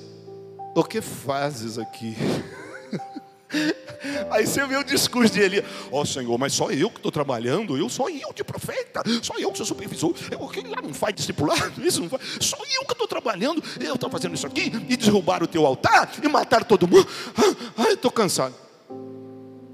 o 0.74 0.84
que 0.84 1.00
fazes 1.00 1.78
aqui? 1.78 2.16
Aí 4.30 4.46
você 4.46 4.66
vê 4.66 4.76
o 4.76 4.84
discurso 4.84 5.32
de 5.32 5.40
Elias: 5.40 5.64
Ó 5.90 6.02
oh, 6.02 6.06
Senhor, 6.06 6.36
mas 6.38 6.52
só 6.52 6.70
eu 6.70 6.90
que 6.90 6.98
estou 6.98 7.12
trabalhando, 7.12 7.76
eu 7.76 7.88
só 7.88 8.08
eu 8.08 8.32
de 8.34 8.44
profeta, 8.44 9.02
só 9.22 9.38
eu 9.38 9.50
que 9.50 9.58
sou 9.58 9.66
supervisor. 9.66 10.14
Eu, 10.30 10.46
quem 10.48 10.66
lá 10.66 10.80
não 10.82 10.92
faz 10.92 11.14
discipulado? 11.14 11.72
Isso 11.84 12.00
não 12.00 12.08
faz. 12.08 12.22
Só 12.40 12.56
eu 12.56 12.84
que 12.84 12.92
estou 12.92 13.06
trabalhando, 13.06 13.62
eu 13.80 13.94
estou 13.94 14.10
fazendo 14.10 14.34
isso 14.34 14.46
aqui, 14.46 14.72
e 14.88 14.96
derrubar 14.96 15.42
o 15.42 15.46
teu 15.46 15.64
altar, 15.64 16.10
e 16.22 16.28
matar 16.28 16.64
todo 16.64 16.86
mundo. 16.86 17.06
Ai, 17.76 17.92
estou 17.92 18.10
cansado. 18.10 18.54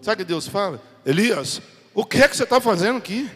Sabe 0.00 0.22
o 0.22 0.24
que 0.24 0.24
Deus 0.24 0.46
fala? 0.46 0.82
Elias, 1.04 1.60
o 1.94 2.04
que 2.04 2.18
é 2.18 2.28
que 2.28 2.36
você 2.36 2.44
está 2.44 2.60
fazendo 2.60 2.98
aqui? 2.98 3.30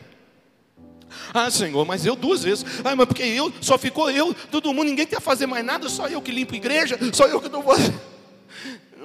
Ah, 1.32 1.50
Senhor, 1.50 1.84
mas 1.86 2.04
eu 2.04 2.16
duas 2.16 2.42
vezes. 2.42 2.64
Ah, 2.84 2.94
mas 2.94 3.06
porque 3.06 3.22
eu, 3.22 3.52
só 3.60 3.78
ficou 3.78 4.10
eu, 4.10 4.34
todo 4.50 4.72
mundo, 4.72 4.88
ninguém 4.88 5.06
quer 5.06 5.20
fazer 5.20 5.46
mais 5.46 5.64
nada, 5.64 5.88
só 5.88 6.08
eu 6.08 6.20
que 6.20 6.32
limpo 6.32 6.54
igreja, 6.54 6.98
só 7.12 7.26
eu 7.26 7.40
que 7.40 7.46
estou 7.46 7.62
fazendo. 7.62 8.15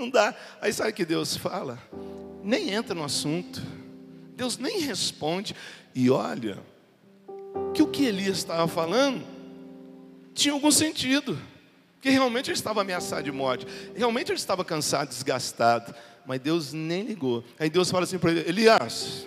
Não 0.02 0.10
dá. 0.10 0.36
Aí 0.60 0.74
sabe 0.74 0.90
o 0.90 0.94
que 0.94 1.06
Deus 1.06 1.38
fala? 1.38 1.78
Nem 2.44 2.72
entra 2.72 2.96
no 2.96 3.04
assunto. 3.04 3.62
Deus 4.36 4.58
nem 4.58 4.80
responde. 4.80 5.56
E 5.94 6.10
olha, 6.10 6.58
que 7.74 7.84
o 7.84 7.88
que 7.88 8.06
Elias 8.06 8.38
estava 8.38 8.68
falando 8.68 9.24
tinha 10.34 10.54
algum 10.54 10.72
sentido. 10.72 11.38
Que 12.02 12.10
realmente 12.10 12.50
ele 12.50 12.58
estava 12.58 12.82
ameaçado 12.82 13.24
de 13.24 13.32
morte. 13.32 13.68
Realmente 13.96 14.32
ele 14.32 14.40
estava 14.40 14.66
cansado, 14.66 15.10
desgastado 15.10 15.94
mas 16.26 16.40
Deus 16.40 16.74
nem 16.74 17.04
ligou. 17.04 17.44
Aí 17.60 17.70
Deus 17.70 17.90
fala 17.90 18.04
assim 18.04 18.18
para 18.18 18.32
ele: 18.32 18.48
Elias, 18.48 19.26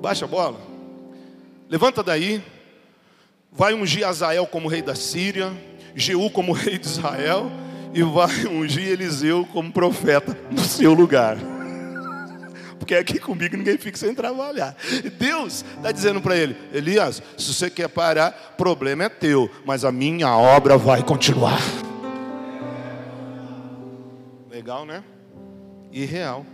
baixa 0.00 0.24
a 0.24 0.28
bola, 0.28 0.60
levanta 1.68 2.02
daí, 2.02 2.42
vai 3.52 3.74
ungir 3.74 4.06
Azael 4.06 4.46
como 4.46 4.68
rei 4.68 4.82
da 4.82 4.94
Síria, 4.94 5.52
Jeú 5.94 6.30
como 6.30 6.52
rei 6.52 6.78
de 6.78 6.86
Israel, 6.86 7.50
e 7.92 8.02
vai 8.02 8.46
ungir 8.46 8.88
Eliseu 8.88 9.46
como 9.52 9.72
profeta 9.72 10.36
no 10.50 10.60
seu 10.60 10.92
lugar. 10.92 11.36
Porque 12.78 12.94
aqui 12.94 13.18
comigo 13.18 13.56
ninguém 13.56 13.76
fica 13.76 13.96
sem 13.96 14.14
trabalhar. 14.14 14.76
Deus 15.18 15.64
está 15.76 15.92
dizendo 15.92 16.20
para 16.20 16.36
ele: 16.36 16.56
Elias, 16.72 17.22
se 17.36 17.52
você 17.52 17.70
quer 17.70 17.88
parar, 17.88 18.54
problema 18.56 19.04
é 19.04 19.08
teu, 19.08 19.50
mas 19.64 19.84
a 19.84 19.92
minha 19.92 20.36
obra 20.36 20.76
vai 20.76 21.02
continuar. 21.02 21.60
Legal, 24.50 24.84
né? 24.84 25.04
e 25.92 26.04
real. 26.04 26.46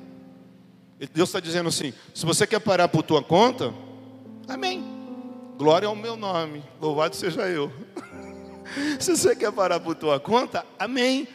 Deus 1.13 1.29
está 1.29 1.41
dizendo 1.41 1.69
assim: 1.69 1.93
se 2.15 2.25
você 2.25 2.47
quer 2.47 2.61
parar 2.61 2.89
por 2.89 3.03
tua 3.03 3.23
conta, 3.23 3.73
amém. 4.49 4.95
Glória 5.59 5.89
ao 5.89 5.97
meu 5.97 6.17
nome, 6.17 6.63
louvado 6.81 7.17
seja 7.17 7.43
eu. 7.49 7.73
se 8.99 9.17
você 9.17 9.35
quer 9.35 9.53
parar 9.53 9.81
por 9.81 9.95
tua 9.95 10.19
conta, 10.21 10.65
amém. 10.79 11.29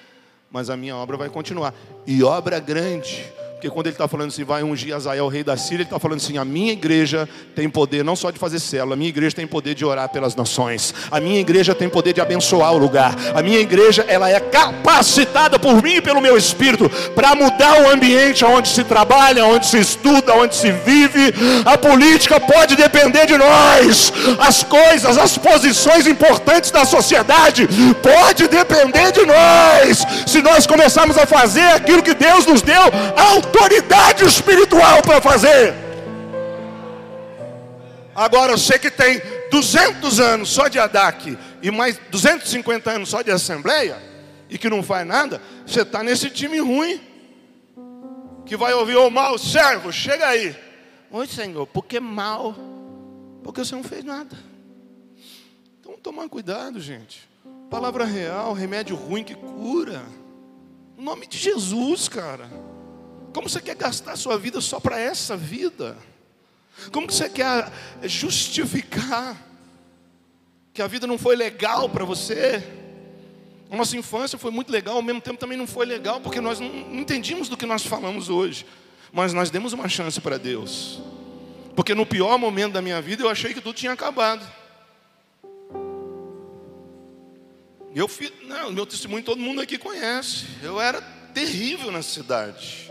Mas 0.49 0.69
a 0.69 0.75
minha 0.75 0.95
obra 0.95 1.17
vai 1.17 1.29
continuar. 1.29 1.73
E 2.05 2.23
obra 2.23 2.59
grande 2.59 3.31
porque 3.61 3.69
quando 3.69 3.85
ele 3.85 3.93
está 3.93 4.07
falando 4.07 4.29
assim, 4.29 4.43
vai 4.43 4.63
ungir 4.63 4.95
Azael, 4.95 5.27
rei 5.27 5.43
da 5.43 5.55
Síria, 5.55 5.75
ele 5.75 5.83
está 5.83 5.99
falando 5.99 6.17
assim: 6.17 6.35
a 6.35 6.43
minha 6.43 6.73
igreja 6.73 7.29
tem 7.55 7.69
poder 7.69 8.03
não 8.03 8.15
só 8.15 8.31
de 8.31 8.39
fazer 8.39 8.59
célula, 8.59 8.95
a 8.95 8.97
minha 8.97 9.09
igreja 9.09 9.35
tem 9.35 9.45
poder 9.45 9.75
de 9.75 9.85
orar 9.85 10.09
pelas 10.09 10.35
nações, 10.35 10.95
a 11.11 11.19
minha 11.19 11.39
igreja 11.39 11.75
tem 11.75 11.87
poder 11.87 12.11
de 12.11 12.19
abençoar 12.19 12.73
o 12.73 12.79
lugar, 12.79 13.15
a 13.35 13.43
minha 13.43 13.59
igreja 13.59 14.03
ela 14.07 14.27
é 14.31 14.39
capacitada 14.39 15.59
por 15.59 15.83
mim 15.83 15.97
e 15.97 16.01
pelo 16.01 16.19
meu 16.19 16.35
espírito 16.35 16.89
para 17.13 17.35
mudar 17.35 17.83
o 17.83 17.91
ambiente 17.91 18.43
onde 18.43 18.67
se 18.67 18.83
trabalha, 18.83 19.45
onde 19.45 19.67
se 19.67 19.77
estuda, 19.77 20.33
onde 20.33 20.55
se 20.55 20.71
vive. 20.71 21.31
A 21.63 21.77
política 21.77 22.39
pode 22.39 22.75
depender 22.75 23.27
de 23.27 23.37
nós, 23.37 24.11
as 24.39 24.63
coisas, 24.63 25.19
as 25.19 25.37
posições 25.37 26.07
importantes 26.07 26.71
da 26.71 26.83
sociedade 26.83 27.69
pode 28.01 28.47
depender 28.47 29.11
de 29.11 29.23
nós, 29.23 30.03
se 30.25 30.41
nós 30.41 30.65
começarmos 30.65 31.15
a 31.15 31.27
fazer 31.27 31.67
aquilo 31.75 32.01
que 32.01 32.15
Deus 32.15 32.47
nos 32.47 32.63
deu 32.63 32.81
autoridade 33.51 34.23
espiritual 34.23 35.01
para 35.01 35.21
fazer. 35.21 35.73
Agora 38.15 38.53
eu 38.53 38.57
sei 38.57 38.79
que 38.79 38.89
tem 38.89 39.21
200 39.51 40.19
anos 40.19 40.49
só 40.49 40.67
de 40.67 40.79
ADAC 40.79 41.37
e 41.61 41.69
mais 41.69 41.99
250 42.09 42.89
anos 42.89 43.09
só 43.09 43.21
de 43.21 43.31
Assembleia 43.31 44.01
e 44.49 44.57
que 44.57 44.69
não 44.69 44.81
faz 44.81 45.05
nada, 45.05 45.41
você 45.65 45.81
está 45.81 46.03
nesse 46.03 46.29
time 46.29 46.59
ruim 46.59 46.99
que 48.45 48.57
vai 48.57 48.73
ouvir 48.73 48.97
o 48.97 49.09
mal 49.09 49.37
servo, 49.37 49.91
chega 49.91 50.27
aí. 50.27 50.55
Oi 51.09 51.27
Senhor, 51.27 51.67
por 51.67 51.85
que 51.85 51.99
mal? 51.99 52.55
Porque 53.43 53.63
você 53.63 53.75
não 53.75 53.83
fez 53.83 54.03
nada. 54.03 54.37
Então 55.79 55.93
tomar 56.01 56.27
cuidado, 56.29 56.79
gente. 56.79 57.29
Palavra 57.69 58.05
real, 58.05 58.53
remédio 58.53 58.95
ruim 58.95 59.23
que 59.23 59.35
cura. 59.35 60.03
Em 60.97 61.03
nome 61.03 61.27
de 61.27 61.37
Jesus, 61.37 62.09
cara. 62.09 62.49
Como 63.33 63.47
você 63.47 63.61
quer 63.61 63.75
gastar 63.75 64.15
sua 64.15 64.37
vida 64.37 64.59
só 64.59 64.79
para 64.79 64.99
essa 64.99 65.37
vida? 65.37 65.97
Como 66.91 67.09
você 67.09 67.29
quer 67.29 67.71
justificar 68.03 69.37
que 70.73 70.81
a 70.81 70.87
vida 70.87 71.05
não 71.05 71.17
foi 71.17 71.35
legal 71.35 71.89
para 71.89 72.03
você? 72.03 72.63
A 73.69 73.75
nossa 73.75 73.95
infância 73.95 74.37
foi 74.37 74.51
muito 74.51 74.71
legal, 74.71 74.97
ao 74.97 75.01
mesmo 75.01 75.21
tempo 75.21 75.39
também 75.39 75.57
não 75.57 75.65
foi 75.65 75.85
legal, 75.85 76.19
porque 76.19 76.41
nós 76.41 76.59
não 76.59 76.67
entendíamos 76.93 77.47
do 77.47 77.55
que 77.55 77.65
nós 77.65 77.85
falamos 77.85 78.29
hoje. 78.29 78.65
Mas 79.13 79.33
nós 79.33 79.49
demos 79.49 79.71
uma 79.71 79.87
chance 79.87 80.19
para 80.19 80.37
Deus. 80.37 81.01
Porque 81.75 81.95
no 81.95 82.05
pior 82.05 82.37
momento 82.37 82.73
da 82.73 82.81
minha 82.81 83.01
vida 83.01 83.23
eu 83.23 83.29
achei 83.29 83.53
que 83.53 83.61
tudo 83.61 83.73
tinha 83.73 83.93
acabado. 83.93 84.45
Eu 87.95 88.07
fiz, 88.07 88.31
não, 88.43 88.71
meu 88.71 88.85
testemunho 88.85 89.23
todo 89.23 89.39
mundo 89.39 89.61
aqui 89.61 89.77
conhece. 89.77 90.45
Eu 90.61 90.79
era 90.79 91.01
terrível 91.33 91.91
na 91.91 92.01
cidade. 92.01 92.90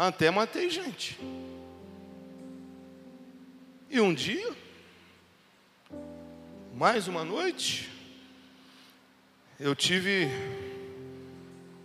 Até 0.00 0.30
matei 0.30 0.70
gente. 0.70 1.20
E 3.90 4.00
um 4.00 4.14
dia, 4.14 4.50
mais 6.72 7.06
uma 7.06 7.22
noite, 7.22 7.90
eu 9.58 9.76
tive 9.76 10.26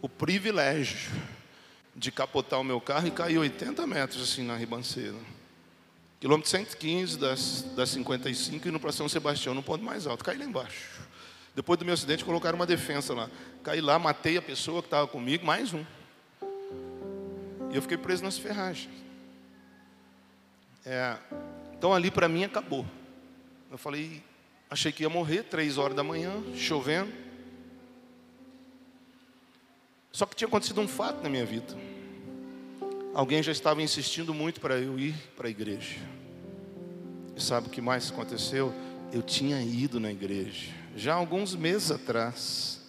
o 0.01 0.07
privilégio 0.07 1.11
de 1.93 2.09
capotar 2.09 2.61
o 2.61 2.63
meu 2.63 2.79
carro 2.79 3.05
e 3.05 3.11
cair 3.11 3.37
80 3.37 3.85
metros 3.85 4.23
assim 4.23 4.43
na 4.43 4.55
ribanceira. 4.55 5.17
Quilômetro 6.21 6.49
115 6.49 7.19
das, 7.19 7.63
das 7.75 7.89
55 7.89 8.65
indo 8.65 8.79
para 8.79 8.93
São 8.93 9.09
Sebastião, 9.09 9.53
no 9.53 9.61
ponto 9.61 9.83
mais 9.83 10.07
alto. 10.07 10.23
Caí 10.23 10.37
lá 10.37 10.45
embaixo. 10.45 11.01
Depois 11.53 11.77
do 11.77 11.83
meu 11.83 11.93
acidente, 11.93 12.23
colocaram 12.23 12.55
uma 12.55 12.65
defesa 12.65 13.13
lá. 13.13 13.29
Caí 13.61 13.81
lá, 13.81 13.99
matei 13.99 14.37
a 14.37 14.41
pessoa 14.41 14.81
que 14.81 14.87
estava 14.87 15.05
comigo, 15.05 15.45
mais 15.45 15.73
um. 15.73 15.83
E 17.75 17.77
eu 17.77 17.81
fiquei 17.81 17.97
preso 17.97 18.23
nas 18.23 18.37
ferragens. 18.37 18.89
É, 20.85 21.17
então 21.77 21.93
ali 21.93 22.09
para 22.09 22.29
mim 22.29 22.45
acabou. 22.45 22.85
Eu 23.69 23.77
falei, 23.77 24.23
achei 24.69 24.93
que 24.93 25.03
ia 25.03 25.09
morrer, 25.09 25.43
três 25.43 25.77
horas 25.77 25.93
da 25.93 26.01
manhã, 26.01 26.41
chovendo. 26.55 27.11
Só 30.09 30.25
que 30.25 30.37
tinha 30.37 30.47
acontecido 30.47 30.79
um 30.79 30.87
fato 30.87 31.21
na 31.21 31.27
minha 31.27 31.45
vida. 31.45 31.75
Alguém 33.13 33.43
já 33.43 33.51
estava 33.51 33.81
insistindo 33.81 34.33
muito 34.33 34.61
para 34.61 34.77
eu 34.77 34.97
ir 34.97 35.13
para 35.35 35.47
a 35.47 35.51
igreja. 35.51 35.99
E 37.35 37.43
sabe 37.43 37.67
o 37.67 37.69
que 37.69 37.81
mais 37.81 38.09
aconteceu? 38.09 38.73
Eu 39.11 39.21
tinha 39.21 39.61
ido 39.61 39.99
na 39.99 40.13
igreja, 40.13 40.71
já 40.95 41.13
alguns 41.13 41.53
meses 41.53 41.91
atrás. 41.91 42.84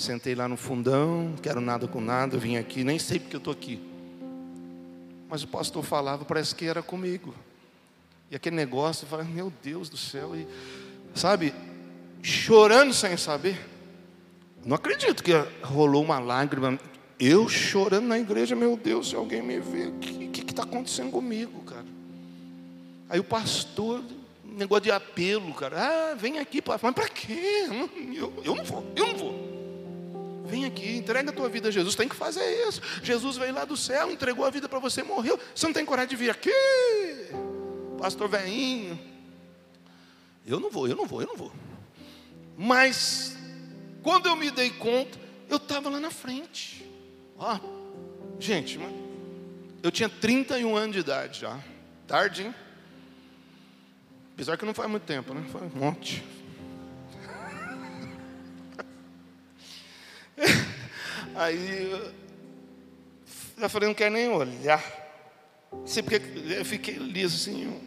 Sentei 0.00 0.34
lá 0.34 0.48
no 0.48 0.56
fundão, 0.56 1.34
quero 1.42 1.60
nada 1.60 1.86
com 1.86 2.00
nada, 2.00 2.38
vim 2.38 2.56
aqui, 2.56 2.82
nem 2.82 2.98
sei 2.98 3.18
porque 3.18 3.36
eu 3.36 3.38
estou 3.38 3.52
aqui. 3.52 3.78
Mas 5.28 5.42
o 5.42 5.46
pastor 5.46 5.84
falava, 5.84 6.24
parece 6.24 6.54
que 6.54 6.64
era 6.64 6.82
comigo. 6.82 7.34
E 8.30 8.34
aquele 8.34 8.56
negócio, 8.56 9.04
eu 9.04 9.10
falei, 9.10 9.26
meu 9.26 9.52
Deus 9.62 9.90
do 9.90 9.98
céu, 9.98 10.34
e, 10.34 10.48
sabe, 11.14 11.52
chorando 12.22 12.94
sem 12.94 13.14
saber. 13.18 13.60
Não 14.64 14.74
acredito 14.74 15.22
que 15.22 15.32
rolou 15.62 16.02
uma 16.02 16.18
lágrima. 16.18 16.80
Eu 17.18 17.46
chorando 17.46 18.06
na 18.06 18.18
igreja, 18.18 18.56
meu 18.56 18.78
Deus, 18.78 19.10
se 19.10 19.14
alguém 19.14 19.42
me 19.42 19.60
vê, 19.60 19.88
o 19.88 19.98
que 19.98 20.40
está 20.50 20.62
acontecendo 20.62 21.10
comigo, 21.10 21.60
cara? 21.64 21.84
Aí 23.06 23.20
o 23.20 23.24
pastor, 23.24 24.02
negócio 24.42 24.84
de 24.84 24.92
apelo, 24.92 25.52
cara, 25.52 26.12
ah, 26.12 26.14
vem 26.14 26.38
aqui, 26.38 26.62
mas 26.66 26.80
para 26.80 27.08
quê? 27.10 27.66
Eu, 28.14 28.32
eu 28.42 28.54
não 28.54 28.64
vou, 28.64 28.90
eu 28.96 29.06
não 29.08 29.16
vou. 29.18 29.59
Vem 30.50 30.64
aqui, 30.64 30.96
entrega 30.96 31.30
a 31.30 31.32
tua 31.32 31.48
vida 31.48 31.68
a 31.68 31.70
Jesus. 31.70 31.94
Tem 31.94 32.08
que 32.08 32.16
fazer 32.16 32.44
isso. 32.66 32.80
Jesus 33.02 33.36
veio 33.36 33.54
lá 33.54 33.64
do 33.64 33.76
céu, 33.76 34.10
entregou 34.10 34.44
a 34.44 34.50
vida 34.50 34.68
para 34.68 34.78
você, 34.78 35.02
morreu. 35.02 35.38
Você 35.54 35.66
não 35.66 35.72
tem 35.72 35.84
coragem 35.84 36.10
de 36.10 36.16
vir 36.16 36.30
aqui, 36.30 36.52
pastor 37.98 38.28
veinho. 38.28 38.98
Eu 40.46 40.58
não 40.58 40.70
vou, 40.70 40.88
eu 40.88 40.96
não 40.96 41.06
vou, 41.06 41.20
eu 41.20 41.28
não 41.28 41.36
vou. 41.36 41.52
Mas, 42.56 43.36
quando 44.02 44.26
eu 44.26 44.36
me 44.36 44.50
dei 44.50 44.70
conta, 44.70 45.18
eu 45.48 45.56
estava 45.56 45.88
lá 45.88 46.00
na 46.00 46.10
frente. 46.10 46.84
Ó, 47.38 47.58
gente, 48.38 48.78
eu 49.82 49.90
tinha 49.90 50.08
31 50.08 50.76
anos 50.76 50.94
de 50.94 51.00
idade 51.00 51.40
já. 51.40 51.58
Tarde, 52.06 52.42
hein? 52.42 52.54
Apesar 54.34 54.56
que 54.56 54.64
não 54.64 54.74
faz 54.74 54.90
muito 54.90 55.04
tempo, 55.04 55.32
né? 55.32 55.44
Foi 55.50 55.62
um 55.62 55.70
monte. 55.74 56.24
Aí 61.34 62.12
eu 63.58 63.68
falei, 63.68 63.88
não 63.88 63.94
quero 63.94 64.14
nem 64.14 64.28
olhar. 64.28 64.82
Sei 65.84 66.02
porque 66.02 66.20
eu 66.50 66.64
fiquei 66.64 66.94
liso 66.94 67.36
assim, 67.36 67.80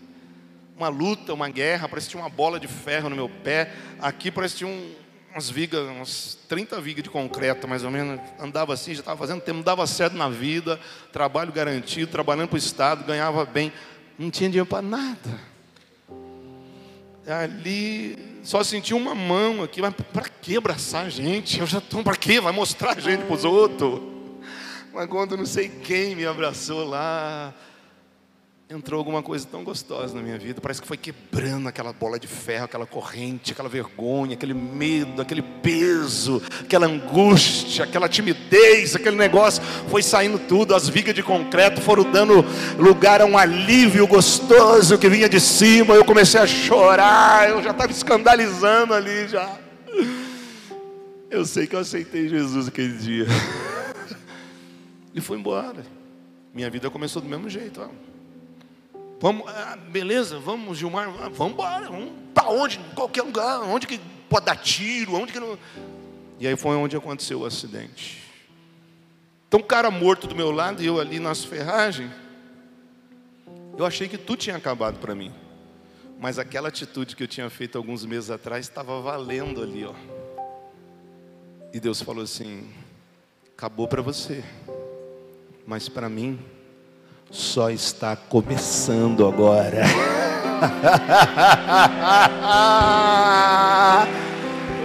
uma 0.75 0.87
luta, 0.87 1.33
uma 1.33 1.49
guerra, 1.49 1.89
parece 1.89 2.07
que 2.07 2.11
tinha 2.11 2.23
uma 2.23 2.29
bola 2.29 2.59
de 2.59 2.67
ferro 2.67 3.09
no 3.09 3.15
meu 3.15 3.29
pé. 3.29 3.71
Aqui 3.99 4.31
parece 4.31 4.53
que 4.53 4.57
tinha 4.59 4.69
um, 4.69 4.95
umas 5.31 5.49
vigas, 5.49 5.81
umas 5.87 6.37
30 6.47 6.79
vigas 6.79 7.03
de 7.03 7.09
concreto, 7.09 7.67
mais 7.67 7.83
ou 7.83 7.91
menos. 7.91 8.21
Andava 8.39 8.73
assim, 8.73 8.93
já 8.93 9.01
estava 9.01 9.17
fazendo 9.17 9.41
tempo, 9.41 9.63
dava 9.63 9.85
certo 9.87 10.15
na 10.15 10.29
vida, 10.29 10.79
trabalho 11.11 11.51
garantido, 11.51 12.11
trabalhando 12.11 12.49
para 12.49 12.55
o 12.55 12.59
Estado, 12.59 13.03
ganhava 13.03 13.45
bem. 13.45 13.73
Não 14.17 14.29
tinha 14.29 14.49
dinheiro 14.49 14.67
para 14.67 14.81
nada 14.81 15.53
ali 17.27 18.32
só 18.43 18.61
senti 18.61 18.93
uma 18.93 19.15
mão 19.15 19.63
aqui, 19.63 19.81
mas 19.81 19.93
para 20.11 20.27
que 20.27 20.57
abraçar 20.57 21.05
a 21.05 21.09
gente? 21.09 21.59
Eu 21.59 21.65
já 21.65 21.77
estou, 21.77 22.03
para 22.03 22.17
que? 22.17 22.41
Vai 22.41 22.51
mostrar 22.51 22.97
a 22.97 22.99
gente 22.99 23.23
para 23.23 23.35
os 23.35 23.45
outros. 23.45 24.01
Mas 24.93 25.07
quando 25.07 25.37
não 25.37 25.45
sei 25.45 25.69
quem 25.69 26.13
me 26.13 26.25
abraçou 26.25 26.83
lá, 26.83 27.53
entrou 28.73 28.97
alguma 28.97 29.21
coisa 29.21 29.47
tão 29.49 29.63
gostosa 29.63 30.15
na 30.15 30.21
minha 30.21 30.37
vida. 30.37 30.59
Parece 30.59 30.81
que 30.81 30.87
foi 30.87 30.97
quebrando 30.97 31.67
aquela 31.67 31.93
bola 31.93 32.19
de 32.19 32.27
ferro, 32.27 32.65
aquela 32.65 32.87
corrente, 32.87 33.51
aquela 33.51 33.69
vergonha, 33.69 34.33
aquele 34.33 34.53
medo, 34.53 35.21
aquele 35.21 35.41
peso, 35.41 36.41
aquela 36.59 36.87
angústia, 36.87 37.83
aquela 37.83 38.09
timidez, 38.09 38.95
aquele 38.95 39.15
negócio. 39.15 39.61
Foi 39.89 40.01
saindo 40.01 40.39
tudo, 40.39 40.73
as 40.73 40.89
vigas 40.89 41.13
de 41.13 41.21
concreto 41.21 41.81
foram 41.81 42.03
dando 42.03 42.43
lugar 42.79 43.21
a 43.21 43.25
um 43.25 43.37
alívio 43.37 44.07
gostoso 44.07 44.97
que 44.97 45.07
vinha 45.07 45.29
de 45.29 45.39
cima. 45.39 45.93
Eu 45.93 46.03
comecei 46.03 46.39
a 46.39 46.47
chorar, 46.47 47.49
eu 47.49 47.61
já 47.61 47.71
estava 47.71 47.91
escandalizando 47.91 48.93
ali 48.93 49.27
já. 49.27 49.55
Eu 51.29 51.45
sei 51.45 51.67
que 51.67 51.75
eu 51.75 51.79
aceitei 51.79 52.27
Jesus 52.27 52.67
aquele 52.67 52.97
dia. 52.97 53.25
E 55.15 55.21
foi 55.21 55.37
embora. 55.37 55.85
Minha 56.51 56.71
vida 56.71 56.89
começou 56.89 57.21
do 57.21 57.29
mesmo 57.29 57.47
jeito. 57.47 57.79
Ó. 57.79 58.12
Vamos, 59.23 59.47
ah, 59.47 59.77
beleza, 59.77 60.37
vamos, 60.37 60.77
Gilmar, 60.77 61.07
ah, 61.07 61.29
vamos 61.29 61.53
embora, 61.53 61.89
vamos 61.89 62.11
para 62.33 62.49
onde? 62.49 62.77
Em 62.77 62.93
qualquer 62.93 63.21
lugar, 63.21 63.61
onde 63.61 63.87
que 63.87 63.97
pode 64.27 64.45
dar 64.45 64.57
tiro, 64.57 65.13
onde 65.13 65.31
que 65.31 65.39
não. 65.39 65.57
E 66.41 66.45
aí 66.45 66.57
foi 66.57 66.75
onde 66.75 66.97
aconteceu 66.97 67.39
o 67.39 67.45
acidente. 67.45 68.21
Então, 69.47 69.61
o 69.61 69.63
cara 69.63 69.89
morto 69.89 70.27
do 70.27 70.35
meu 70.35 70.51
lado 70.51 70.83
e 70.83 70.87
eu 70.87 70.99
ali 70.99 71.21
nas 71.21 71.41
ferragens, 71.41 72.11
eu 73.77 73.85
achei 73.85 74.09
que 74.09 74.17
tudo 74.17 74.39
tinha 74.39 74.57
acabado 74.57 74.99
para 74.99 75.15
mim. 75.15 75.33
Mas 76.19 76.37
aquela 76.37 76.67
atitude 76.67 77.15
que 77.15 77.23
eu 77.23 77.27
tinha 77.27 77.49
feito 77.49 77.77
alguns 77.77 78.03
meses 78.03 78.29
atrás 78.29 78.65
estava 78.65 78.99
valendo 78.99 79.63
ali, 79.63 79.85
ó. 79.85 79.93
E 81.71 81.79
Deus 81.79 82.01
falou 82.01 82.25
assim: 82.25 82.69
acabou 83.55 83.87
para 83.87 84.01
você, 84.01 84.43
mas 85.65 85.87
para 85.87 86.09
mim 86.09 86.37
só 87.33 87.69
está 87.71 88.15
começando 88.15 89.27
agora. 89.27 89.81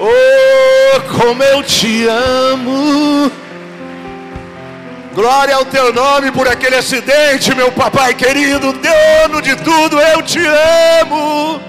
oh, 0.00 1.00
como 1.20 1.42
eu 1.42 1.62
te 1.62 2.06
amo! 2.08 3.30
Glória 5.14 5.56
ao 5.56 5.66
teu 5.66 5.92
nome 5.92 6.32
por 6.32 6.48
aquele 6.48 6.76
acidente, 6.76 7.54
meu 7.54 7.70
papai 7.70 8.14
querido, 8.14 8.72
dono 8.72 9.42
de 9.42 9.54
tudo, 9.56 10.00
eu 10.00 10.22
te 10.22 10.40
amo. 11.02 11.60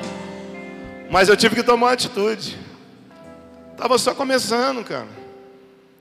Mas 1.12 1.28
eu 1.28 1.36
tive 1.36 1.56
que 1.56 1.64
tomar 1.64 1.88
uma 1.88 1.94
atitude. 1.94 2.58
Estava 3.74 3.98
só 3.98 4.16
começando, 4.16 4.82
cara. 4.86 5.10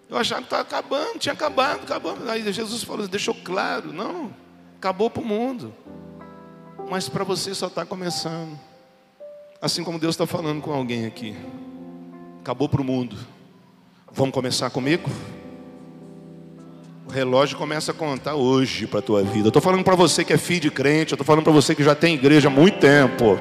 Eu 0.09 0.17
achava 0.17 0.43
que 0.43 0.47
estava 0.47 0.63
acabando, 0.63 1.19
tinha 1.19 1.33
acabado, 1.33 1.81
acabou. 1.83 2.17
Aí 2.29 2.53
Jesus 2.53 2.85
falou, 2.85 3.09
deixou 3.09 3.35
claro, 3.35 3.93
não, 3.93 4.33
acabou 4.79 5.11
para 5.11 5.23
o 5.23 5.27
mundo. 5.27 5.75
Mas 6.89 7.09
para 7.09 7.25
você 7.25 7.55
só 7.55 7.67
está 7.67 7.85
começando. 7.85 8.59
Assim 9.61 9.83
como 9.83 9.99
Deus 9.99 10.15
está 10.15 10.27
falando 10.27 10.63
com 10.63 10.73
alguém 10.73 11.05
aqui. 11.05 11.37
Acabou 12.41 12.69
para 12.69 12.81
o 12.81 12.85
mundo. 12.85 13.17
Vamos 14.11 14.33
começar 14.33 14.71
comigo? 14.71 15.11
O 17.07 17.11
relógio 17.11 17.59
começa 17.59 17.91
a 17.91 17.95
contar 17.95 18.37
hoje 18.37 18.87
para 18.87 19.01
a 19.01 19.03
tua 19.03 19.23
vida. 19.23 19.47
Eu 19.47 19.49
estou 19.49 19.61
falando 19.61 19.83
para 19.83 19.97
você 19.97 20.25
que 20.25 20.33
é 20.33 20.39
filho 20.39 20.61
de 20.61 20.71
crente, 20.71 21.13
eu 21.13 21.17
estou 21.17 21.27
falando 21.27 21.43
para 21.43 21.53
você 21.53 21.75
que 21.75 21.83
já 21.83 21.95
tem 21.95 22.15
igreja 22.15 22.49
há 22.49 22.51
muito 22.51 22.79
tempo, 22.79 23.39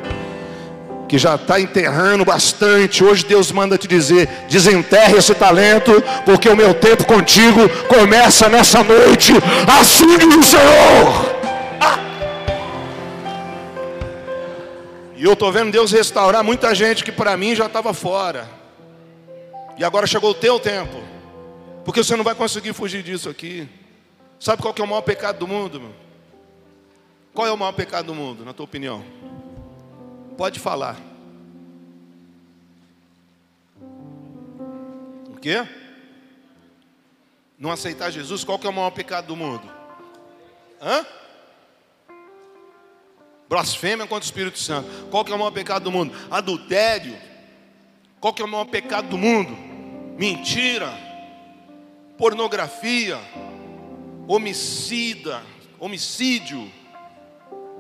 que 1.08 1.18
já 1.18 1.36
está 1.36 1.60
enterrando 1.60 2.26
bastante. 2.26 3.04
Hoje 3.04 3.26
Deus 3.26 3.52
manda 3.52 3.78
te 3.78 3.88
dizer: 3.88 4.28
desenterre 4.50 5.18
esse 5.18 5.34
talento, 5.34 5.92
porque 6.26 6.50
o 6.50 6.56
meu 6.56 6.74
tempo 6.74 7.06
contigo 7.06 7.70
começa 7.88 8.50
nessa 8.50 8.84
noite. 8.84 9.34
Diz 9.34 10.36
o 10.36 10.44
Senhor. 10.44 11.38
Ah! 11.80 12.00
E 15.16 15.24
eu 15.24 15.34
estou 15.34 15.52
vendo 15.52 15.72
Deus 15.72 15.92
restaurar 15.92 16.44
muita 16.44 16.76
gente 16.76 17.04
que 17.04 17.12
para 17.12 17.38
mim 17.38 17.56
já 17.56 17.68
estava 17.68 17.94
fora. 17.94 18.48
E 19.78 19.84
agora 19.84 20.08
chegou 20.08 20.32
o 20.32 20.36
teu 20.36 20.60
tempo. 20.60 20.98
Porque 21.86 22.04
você 22.04 22.16
não 22.16 22.24
vai 22.24 22.36
conseguir 22.36 22.74
fugir 22.74 23.02
disso 23.02 23.30
aqui. 23.30 23.68
Sabe 24.40 24.62
qual 24.62 24.74
que 24.74 24.82
é 24.82 24.84
o 24.84 24.88
maior 24.88 25.02
pecado 25.02 25.40
do 25.40 25.48
mundo? 25.48 25.80
Meu? 25.80 25.92
Qual 27.34 27.48
é 27.48 27.52
o 27.52 27.58
maior 27.58 27.72
pecado 27.72 28.08
do 28.08 28.16
mundo, 28.16 28.44
na 28.44 28.52
tua 28.52 28.66
opinião? 28.66 29.04
Pode 30.38 30.60
falar. 30.60 30.96
O 35.30 35.40
quê? 35.42 35.68
Não 37.58 37.72
aceitar 37.72 38.12
Jesus, 38.12 38.44
qual 38.44 38.60
que 38.60 38.68
é 38.68 38.70
o 38.70 38.74
maior 38.74 38.92
pecado 38.92 39.28
do 39.28 39.36
mundo? 39.36 39.68
Hã? 40.82 41.06
Blasfêmia 43.50 44.06
contra 44.06 44.24
o 44.24 44.26
Espírito 44.26 44.60
Santo. 44.60 44.88
Qual 45.10 45.26
que 45.26 45.32
é 45.32 45.36
o 45.36 45.40
maior 45.40 45.52
pecado 45.52 45.84
do 45.84 45.92
mundo? 45.92 46.14
Adultério. 46.30 47.18
Qual 48.20 48.34
que 48.34 48.42
é 48.42 48.46
o 48.46 48.48
maior 48.48 48.66
pecado 48.66 49.10
do 49.10 49.18
mundo? 49.18 49.58
Mentira 50.18 51.08
pornografia, 52.18 53.20
homicida, 54.28 55.42
homicídio. 55.80 56.70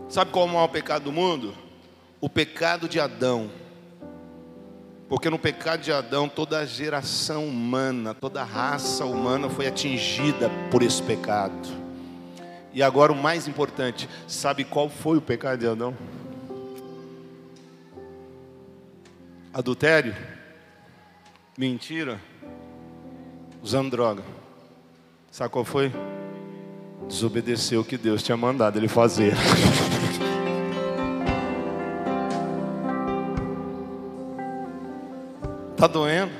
Sabe 0.08 0.32
qual 0.32 0.46
é 0.46 0.50
o 0.50 0.54
maior 0.54 0.68
pecado 0.68 1.06
do 1.06 1.12
mundo? 1.12 1.56
O 2.20 2.30
pecado 2.30 2.88
de 2.88 3.00
Adão. 3.00 3.50
Porque 5.08 5.30
no 5.30 5.40
pecado 5.40 5.82
de 5.82 5.92
Adão, 5.92 6.28
toda 6.28 6.60
a 6.60 6.66
geração 6.66 7.48
humana, 7.48 8.14
toda 8.14 8.42
a 8.42 8.46
raça 8.46 9.06
humana 9.06 9.50
foi 9.50 9.68
atingida 9.68 10.50
por 10.70 10.82
esse 10.82 11.02
pecado. 11.02 11.68
E 12.74 12.84
agora 12.84 13.12
o 13.12 13.16
mais 13.16 13.48
importante, 13.48 14.10
sabe 14.28 14.64
qual 14.64 14.90
foi 14.90 15.18
o 15.18 15.22
pecado 15.22 15.60
de 15.60 15.68
Adão? 15.68 15.96
Adultério? 19.54 20.16
Mentira? 21.58 22.20
usando 23.68 23.92
droga. 23.92 24.24
Sabe 25.30 25.50
qual 25.50 25.66
foi? 25.66 25.92
Desobedeceu 27.08 27.82
o 27.82 27.84
que 27.84 27.98
Deus 27.98 28.24
tinha 28.24 28.38
mandado 28.38 28.80
ele 28.80 28.88
fazer. 28.88 29.34
Tá 35.78 35.86
doendo? 35.86 36.32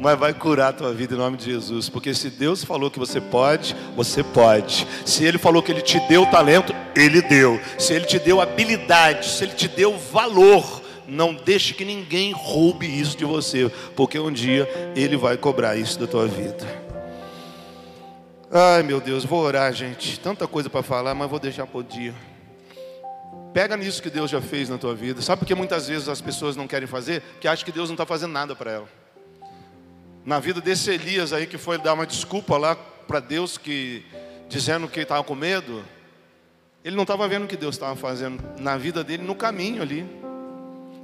Mas 0.00 0.16
vai 0.16 0.32
curar 0.32 0.68
a 0.68 0.72
tua 0.72 0.92
vida 0.94 1.14
em 1.14 1.18
nome 1.18 1.36
de 1.36 1.46
Jesus. 1.46 1.88
Porque 1.88 2.14
se 2.14 2.30
Deus 2.30 2.62
falou 2.62 2.88
que 2.88 3.00
você 3.00 3.20
pode, 3.20 3.74
você 3.96 4.22
pode. 4.22 4.86
Se 5.04 5.24
Ele 5.24 5.38
falou 5.38 5.60
que 5.60 5.72
Ele 5.72 5.82
te 5.82 5.98
deu 6.08 6.24
talento, 6.26 6.72
Ele 6.94 7.20
deu. 7.20 7.60
Se 7.76 7.94
Ele 7.94 8.04
te 8.04 8.18
deu 8.20 8.40
habilidade, 8.40 9.28
se 9.28 9.42
Ele 9.42 9.54
te 9.54 9.66
deu 9.66 9.98
valor, 9.98 10.80
não 11.08 11.34
deixe 11.34 11.74
que 11.74 11.84
ninguém 11.84 12.32
roube 12.32 12.86
isso 12.86 13.16
de 13.16 13.24
você, 13.24 13.68
porque 13.96 14.20
um 14.20 14.30
dia 14.30 14.68
Ele 14.94 15.16
vai 15.16 15.36
cobrar 15.36 15.74
isso 15.76 15.98
da 15.98 16.06
tua 16.06 16.28
vida. 16.28 16.64
Ai 18.52 18.84
meu 18.84 19.00
Deus, 19.00 19.24
vou 19.24 19.42
orar, 19.42 19.72
gente. 19.72 20.20
Tanta 20.20 20.46
coisa 20.46 20.70
para 20.70 20.82
falar, 20.82 21.12
mas 21.14 21.28
vou 21.28 21.40
deixar 21.40 21.66
o 21.72 21.82
dia. 21.82 22.14
Pega 23.52 23.76
nisso 23.76 24.02
que 24.02 24.10
Deus 24.10 24.30
já 24.30 24.40
fez 24.40 24.68
na 24.68 24.78
tua 24.78 24.94
vida. 24.94 25.22
Sabe 25.22 25.40
por 25.40 25.46
que 25.46 25.54
muitas 25.54 25.88
vezes 25.88 26.08
as 26.08 26.20
pessoas 26.20 26.56
não 26.56 26.68
querem 26.68 26.86
fazer? 26.86 27.22
Porque 27.22 27.48
acham 27.48 27.64
que 27.64 27.72
Deus 27.72 27.88
não 27.88 27.94
está 27.94 28.04
fazendo 28.06 28.32
nada 28.32 28.54
para 28.54 28.70
ela. 28.70 28.88
Na 30.24 30.38
vida 30.38 30.60
desse 30.60 30.90
Elias 30.90 31.32
aí 31.32 31.46
que 31.46 31.56
foi 31.56 31.78
dar 31.78 31.94
uma 31.94 32.06
desculpa 32.06 32.56
lá 32.58 32.76
para 32.76 33.20
Deus 33.20 33.56
que 33.56 34.04
dizendo 34.48 34.88
que 34.88 35.00
estava 35.00 35.24
com 35.24 35.34
medo, 35.34 35.84
ele 36.84 36.96
não 36.96 37.02
estava 37.02 37.26
vendo 37.26 37.44
o 37.44 37.48
que 37.48 37.56
Deus 37.56 37.74
estava 37.74 37.96
fazendo 37.96 38.42
na 38.58 38.76
vida 38.76 39.02
dele 39.02 39.22
no 39.22 39.34
caminho 39.34 39.82
ali 39.82 40.06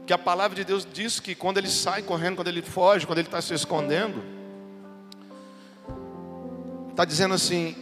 que 0.07 0.13
a 0.13 0.19
palavra 0.19 0.55
de 0.55 0.65
Deus 0.65 0.87
diz 0.91 1.19
que 1.19 1.35
quando 1.35 1.59
ele 1.59 1.69
sai 1.69 2.03
correndo, 2.03 2.37
quando 2.37 2.49
ele 2.49 2.63
foge, 2.63 3.07
quando 3.07 3.19
ele 3.19 3.29
está 3.29 3.41
se 3.41 3.55
escondendo, 3.55 4.23
está 6.91 7.05
dizendo 7.05 7.35
assim: 7.35 7.75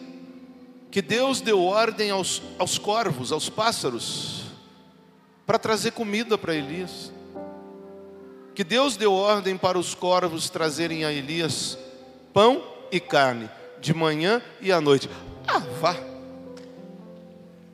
que 0.91 1.03
Deus 1.03 1.41
deu 1.41 1.63
ordem 1.63 2.11
aos, 2.11 2.43
aos 2.59 2.79
corvos, 2.79 3.33
aos 3.33 3.49
pássaros, 3.49 4.41
para 5.47 5.59
trazer 5.59 5.93
comida 5.93 6.36
para 6.38 6.55
Elias. 6.55 7.12
Que 8.55 8.62
Deus 8.62 8.97
deu 8.97 9.12
ordem 9.12 9.57
para 9.57 9.78
os 9.78 9.95
corvos 9.95 10.51
trazerem 10.51 11.05
a 11.05 11.12
Elias 11.12 11.78
pão 12.32 12.62
e 12.90 13.01
carne, 13.01 13.51
de 13.80 13.95
manhã 13.95 14.43
e 14.61 14.70
à 14.70 14.80
noite. 14.80 15.09
Ah, 15.47 15.59
vá! 15.59 15.97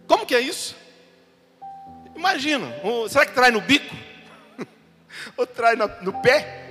Como 0.06 0.24
que 0.24 0.34
é 0.34 0.40
isso? 0.40 0.76
Imagina, 2.14 2.66
será 3.08 3.26
que 3.26 3.34
traz 3.34 3.52
no 3.52 3.60
bico? 3.60 3.94
Ou 5.36 5.46
trai 5.46 5.76
no 5.76 6.12
pé? 6.22 6.67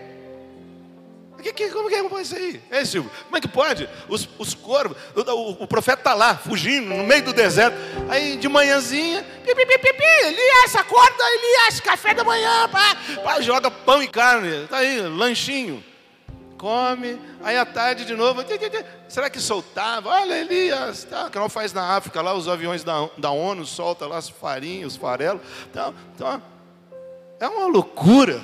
Que, 1.48 1.54
que, 1.54 1.70
como 1.70 1.88
que 1.88 1.96
é 1.96 2.22
isso 2.22 2.36
aí? 2.36 2.62
É, 2.70 2.84
Silvio, 2.84 3.10
como 3.24 3.38
é 3.38 3.42
que 3.42 3.48
pode? 3.48 3.88
Os, 4.10 4.28
os 4.38 4.54
corvos, 4.54 4.98
o, 5.16 5.22
o, 5.22 5.64
o 5.64 5.68
profeta 5.68 6.00
está 6.00 6.14
lá, 6.14 6.36
fugindo, 6.36 6.88
no 6.88 7.06
meio 7.06 7.24
do 7.24 7.32
deserto. 7.34 7.78
Aí 8.10 8.36
de 8.38 8.50
manhãzinha, 8.50 9.24
pi, 9.46 9.56
pi, 9.56 9.66
pi, 9.66 9.78
pi, 9.78 9.94
pi, 9.94 10.26
Elias, 10.26 10.76
acorda, 10.76 11.24
Elias, 11.24 11.80
café 11.80 12.14
da 12.14 12.24
manhã, 12.24 12.68
pá, 12.70 12.98
pá, 13.24 13.42
joga 13.42 13.72
pão 13.72 14.04
e 14.04 14.08
carne, 14.08 14.64
está 14.64 14.78
aí, 14.80 15.00
lanchinho. 15.02 15.84
Come, 16.58 17.22
aí 17.44 17.56
à 17.56 17.66
tarde 17.66 18.04
de 18.04 18.16
novo, 18.16 18.44
será 19.08 19.30
que 19.30 19.40
soltava? 19.40 20.10
Olha, 20.10 20.40
Elias, 20.40 21.04
tá, 21.04 21.30
que 21.30 21.38
não 21.38 21.48
faz 21.48 21.72
na 21.72 21.96
África 21.96 22.20
lá, 22.22 22.34
os 22.34 22.48
aviões 22.48 22.84
da, 22.84 23.08
da 23.18 23.30
ONU 23.30 23.66
soltam 23.66 24.10
lá 24.10 24.18
as 24.18 24.28
farinhas, 24.28 24.94
os 24.94 24.98
farelos. 24.98 25.42
Então, 25.70 25.94
então 26.16 26.42
é 27.40 27.48
uma 27.48 27.68
loucura. 27.68 28.44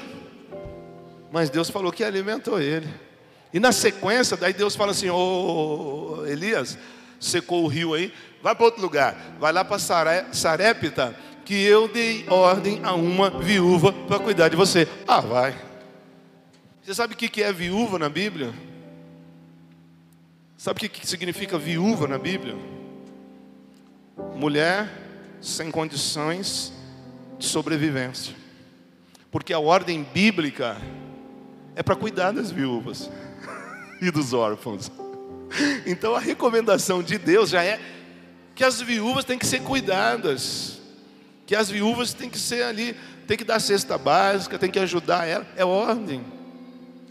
Mas 1.33 1.49
Deus 1.49 1.67
falou 1.67 1.91
que 1.91 2.03
alimentou 2.03 2.61
ele. 2.61 2.87
E 3.51 3.59
na 3.59 3.71
sequência, 3.71 4.37
daí 4.37 4.53
Deus 4.53 4.75
fala 4.75 4.91
assim: 4.91 5.09
Ô 5.09 6.19
oh, 6.19 6.25
Elias, 6.27 6.77
secou 7.19 7.63
o 7.63 7.67
rio 7.67 7.95
aí, 7.95 8.13
vai 8.39 8.53
para 8.53 8.65
outro 8.65 8.79
lugar, 8.79 9.17
vai 9.39 9.51
lá 9.51 9.65
para 9.65 9.79
Sarepta, 9.79 11.15
que 11.43 11.55
eu 11.55 11.87
dei 11.87 12.23
ordem 12.29 12.81
a 12.83 12.93
uma 12.93 13.31
viúva 13.31 13.91
para 13.91 14.19
cuidar 14.19 14.47
de 14.47 14.55
você. 14.55 14.87
Ah, 15.07 15.21
vai. 15.21 15.55
Você 16.83 16.93
sabe 16.93 17.15
o 17.15 17.17
que 17.17 17.41
é 17.41 17.51
viúva 17.51 17.97
na 17.97 18.09
Bíblia? 18.09 18.53
Sabe 20.55 20.85
o 20.85 20.89
que 20.89 21.07
significa 21.07 21.57
viúva 21.57 22.07
na 22.07 22.19
Bíblia? 22.19 22.55
Mulher 24.35 24.87
sem 25.41 25.71
condições 25.71 26.71
de 27.39 27.47
sobrevivência. 27.47 28.35
Porque 29.31 29.51
a 29.51 29.57
ordem 29.57 30.05
bíblica 30.13 30.77
é 31.75 31.83
para 31.83 31.95
cuidar 31.95 32.31
das 32.31 32.51
viúvas. 32.51 33.09
e 34.01 34.11
dos 34.11 34.33
órfãos. 34.33 34.91
Então 35.85 36.15
a 36.15 36.19
recomendação 36.19 37.01
de 37.01 37.17
Deus 37.17 37.49
já 37.49 37.63
é 37.63 37.79
que 38.55 38.63
as 38.63 38.81
viúvas 38.81 39.23
têm 39.23 39.39
que 39.39 39.45
ser 39.45 39.61
cuidadas, 39.61 40.79
que 41.45 41.55
as 41.55 41.69
viúvas 41.69 42.13
têm 42.13 42.29
que 42.29 42.37
ser 42.37 42.63
ali, 42.63 42.95
tem 43.27 43.37
que 43.37 43.43
dar 43.43 43.59
cesta 43.59 43.97
básica, 43.97 44.59
tem 44.59 44.69
que 44.69 44.79
ajudar 44.79 45.27
ela, 45.27 45.45
é 45.55 45.63
ordem. 45.63 46.23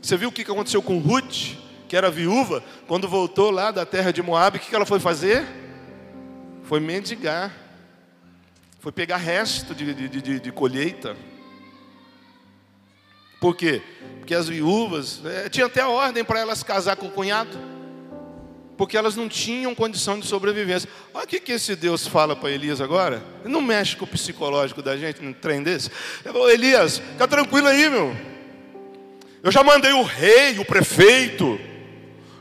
Você 0.00 0.16
viu 0.16 0.28
o 0.28 0.32
que 0.32 0.42
aconteceu 0.42 0.82
com 0.82 0.98
Ruth, 0.98 1.56
que 1.88 1.96
era 1.96 2.10
viúva, 2.10 2.62
quando 2.86 3.08
voltou 3.08 3.50
lá 3.50 3.70
da 3.70 3.86
terra 3.86 4.12
de 4.12 4.22
Moab, 4.22 4.56
o 4.56 4.60
que 4.60 4.74
ela 4.74 4.86
foi 4.86 5.00
fazer? 5.00 5.44
Foi 6.64 6.80
mendigar, 6.80 7.52
foi 8.80 8.92
pegar 8.92 9.16
resto 9.16 9.74
de, 9.74 9.94
de, 9.94 10.08
de, 10.08 10.40
de 10.40 10.52
colheita. 10.52 11.16
Por 13.40 13.56
quê? 13.56 13.82
Porque 14.22 14.36
as 14.36 14.48
viúvas, 14.48 15.20
é, 15.24 15.48
tinha 15.48 15.66
até 15.66 15.84
ordem 15.84 16.22
para 16.22 16.38
elas 16.38 16.62
casar 16.62 16.94
com 16.94 17.06
o 17.06 17.10
cunhado, 17.10 17.58
porque 18.76 18.96
elas 18.96 19.16
não 19.16 19.28
tinham 19.28 19.74
condição 19.74 20.16
de 20.16 20.28
sobrevivência. 20.28 20.88
Olha 21.12 21.24
o 21.24 21.26
que, 21.26 21.40
que 21.40 21.50
esse 21.50 21.74
Deus 21.74 22.06
fala 22.06 22.36
para 22.36 22.52
Elias 22.52 22.80
agora. 22.80 23.20
Não 23.44 23.60
mexe 23.60 23.96
com 23.96 24.04
o 24.04 24.08
psicológico 24.08 24.80
da 24.80 24.96
gente 24.96 25.20
num 25.20 25.32
trem 25.32 25.60
desse. 25.60 25.90
Ele 26.24 26.32
falou, 26.32 26.48
Elias, 26.48 26.98
fica 26.98 27.26
tranquilo 27.26 27.66
aí, 27.66 27.90
meu. 27.90 28.16
Eu 29.42 29.50
já 29.50 29.64
mandei 29.64 29.92
o 29.92 30.04
rei, 30.04 30.56
o 30.60 30.64
prefeito, 30.64 31.58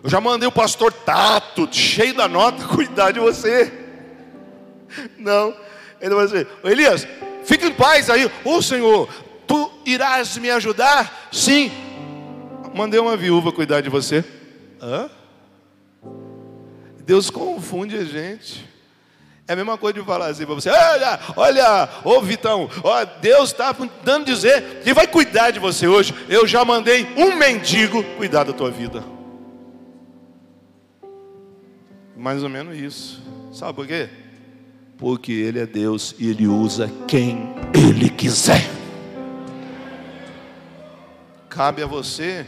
eu 0.04 0.10
já 0.10 0.22
mandei 0.22 0.48
o 0.48 0.52
pastor 0.52 0.94
Tato, 0.94 1.68
cheio 1.72 2.14
da 2.14 2.28
nota, 2.28 2.64
cuidar 2.70 3.10
de 3.10 3.20
você. 3.20 3.74
Não, 5.18 5.58
ele 6.00 6.14
vai 6.14 6.26
dizer, 6.26 6.48
Elias, 6.64 7.08
fique 7.44 7.66
em 7.66 7.74
paz 7.74 8.08
aí, 8.08 8.30
ô 8.46 8.62
Senhor, 8.62 9.10
Tu 9.52 9.70
irás 9.86 10.38
me 10.38 10.50
ajudar? 10.50 11.28
Sim. 11.30 11.70
Mandei 12.74 13.02
uma 13.02 13.18
viúva 13.18 13.52
cuidar 13.52 13.82
de 13.82 13.90
você. 13.90 14.24
Hã? 14.82 15.10
Deus 17.04 17.30
confunde 17.30 17.98
a 17.98 18.06
gente. 18.06 18.66
É 19.46 19.52
a 19.52 19.56
mesma 19.58 19.78
coisa 19.78 20.00
de 20.00 20.06
falar 20.06 20.28
assim 20.28 20.46
para 20.46 20.56
você: 20.56 20.70
olha, 20.70 21.20
olha, 21.36 21.90
ô 22.06 22.22
Vitão, 22.22 22.70
ó, 22.82 23.04
Deus 23.04 23.50
está 23.50 23.76
dando 24.06 24.26
dizer 24.26 24.80
que 24.86 24.94
vai 24.94 25.06
cuidar 25.06 25.52
de 25.52 25.60
você 25.60 25.86
hoje. 25.86 26.16
Eu 26.30 26.48
já 26.48 26.64
mandei 26.64 27.06
um 27.18 27.36
mendigo 27.36 28.02
cuidar 28.16 28.46
da 28.46 28.54
tua 28.54 28.72
vida. 28.72 29.04
Mais 32.16 32.42
ou 32.42 32.48
menos 32.48 32.78
isso. 32.78 33.22
Sabe 33.52 33.74
por 33.74 33.86
quê? 33.86 34.08
Porque 34.98 35.34
Ele 35.34 35.60
é 35.60 35.66
Deus 35.66 36.16
e 36.18 36.30
Ele 36.30 36.48
usa 36.48 36.90
quem 37.06 37.54
Ele 37.74 38.10
quiser. 38.10 38.81
Cabe 41.52 41.84
a 41.84 41.86
você 41.86 42.46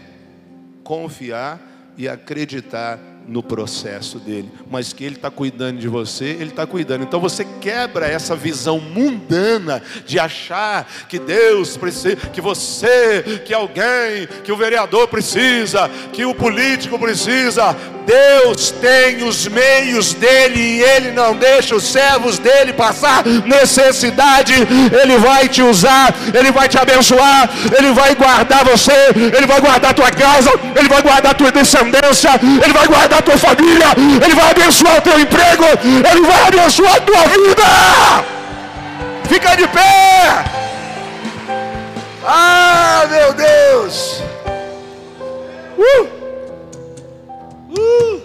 confiar 0.81 1.59
e 1.97 2.07
acreditar 2.07 2.97
no 3.27 3.41
processo 3.41 4.19
dele, 4.19 4.51
mas 4.69 4.91
que 4.91 5.03
ele 5.03 5.15
está 5.15 5.31
cuidando 5.31 5.79
de 5.79 5.87
você, 5.87 6.25
ele 6.25 6.49
está 6.49 6.65
cuidando. 6.65 7.03
Então 7.03 7.19
você 7.19 7.45
quebra 7.61 8.05
essa 8.05 8.35
visão 8.35 8.79
mundana 8.79 9.81
de 10.05 10.19
achar 10.19 10.87
que 11.07 11.19
Deus 11.19 11.77
precisa, 11.77 12.15
que 12.15 12.41
você, 12.41 13.41
que 13.45 13.53
alguém, 13.53 14.27
que 14.43 14.51
o 14.51 14.57
vereador 14.57 15.07
precisa, 15.07 15.89
que 16.11 16.25
o 16.25 16.35
político 16.35 16.99
precisa. 16.99 17.75
Deus 18.05 18.69
tem 18.69 19.23
os 19.23 19.47
meios 19.47 20.13
dele 20.13 20.59
e 20.59 20.81
ele 20.81 21.11
não 21.11 21.35
deixa 21.37 21.73
os 21.73 21.85
servos 21.85 22.37
dele 22.37 22.73
passar 22.73 23.23
necessidade. 23.25 24.53
Ele 25.01 25.17
vai 25.17 25.47
te 25.47 25.61
usar, 25.61 26.13
ele 26.33 26.51
vai 26.51 26.67
te 26.67 26.77
abençoar, 26.77 27.49
ele 27.77 27.93
vai 27.93 28.13
guardar 28.15 28.65
você, 28.65 29.09
ele 29.15 29.47
vai 29.47 29.61
guardar 29.61 29.93
tua 29.93 30.11
casa, 30.11 30.51
ele 30.75 30.89
vai 30.89 31.01
guardar 31.01 31.33
tua 31.33 31.51
descendência, 31.51 32.31
ele 32.61 32.73
vai 32.73 32.87
guardar 32.87 33.12
a 33.17 33.21
tua 33.21 33.37
família, 33.37 33.87
ele 34.23 34.35
vai 34.35 34.51
abençoar 34.51 34.97
o 34.97 35.01
teu 35.01 35.19
emprego, 35.19 35.63
ele 35.83 36.21
vai 36.27 36.47
abençoar 36.47 36.95
a 36.95 37.01
tua 37.01 37.21
vida. 37.27 37.63
Fica 39.27 39.55
de 39.55 39.67
pé. 39.67 40.43
Ah, 42.25 43.05
meu 43.09 43.33
Deus. 43.33 44.21
Uh. 45.77 46.07
Uh! 47.77 48.21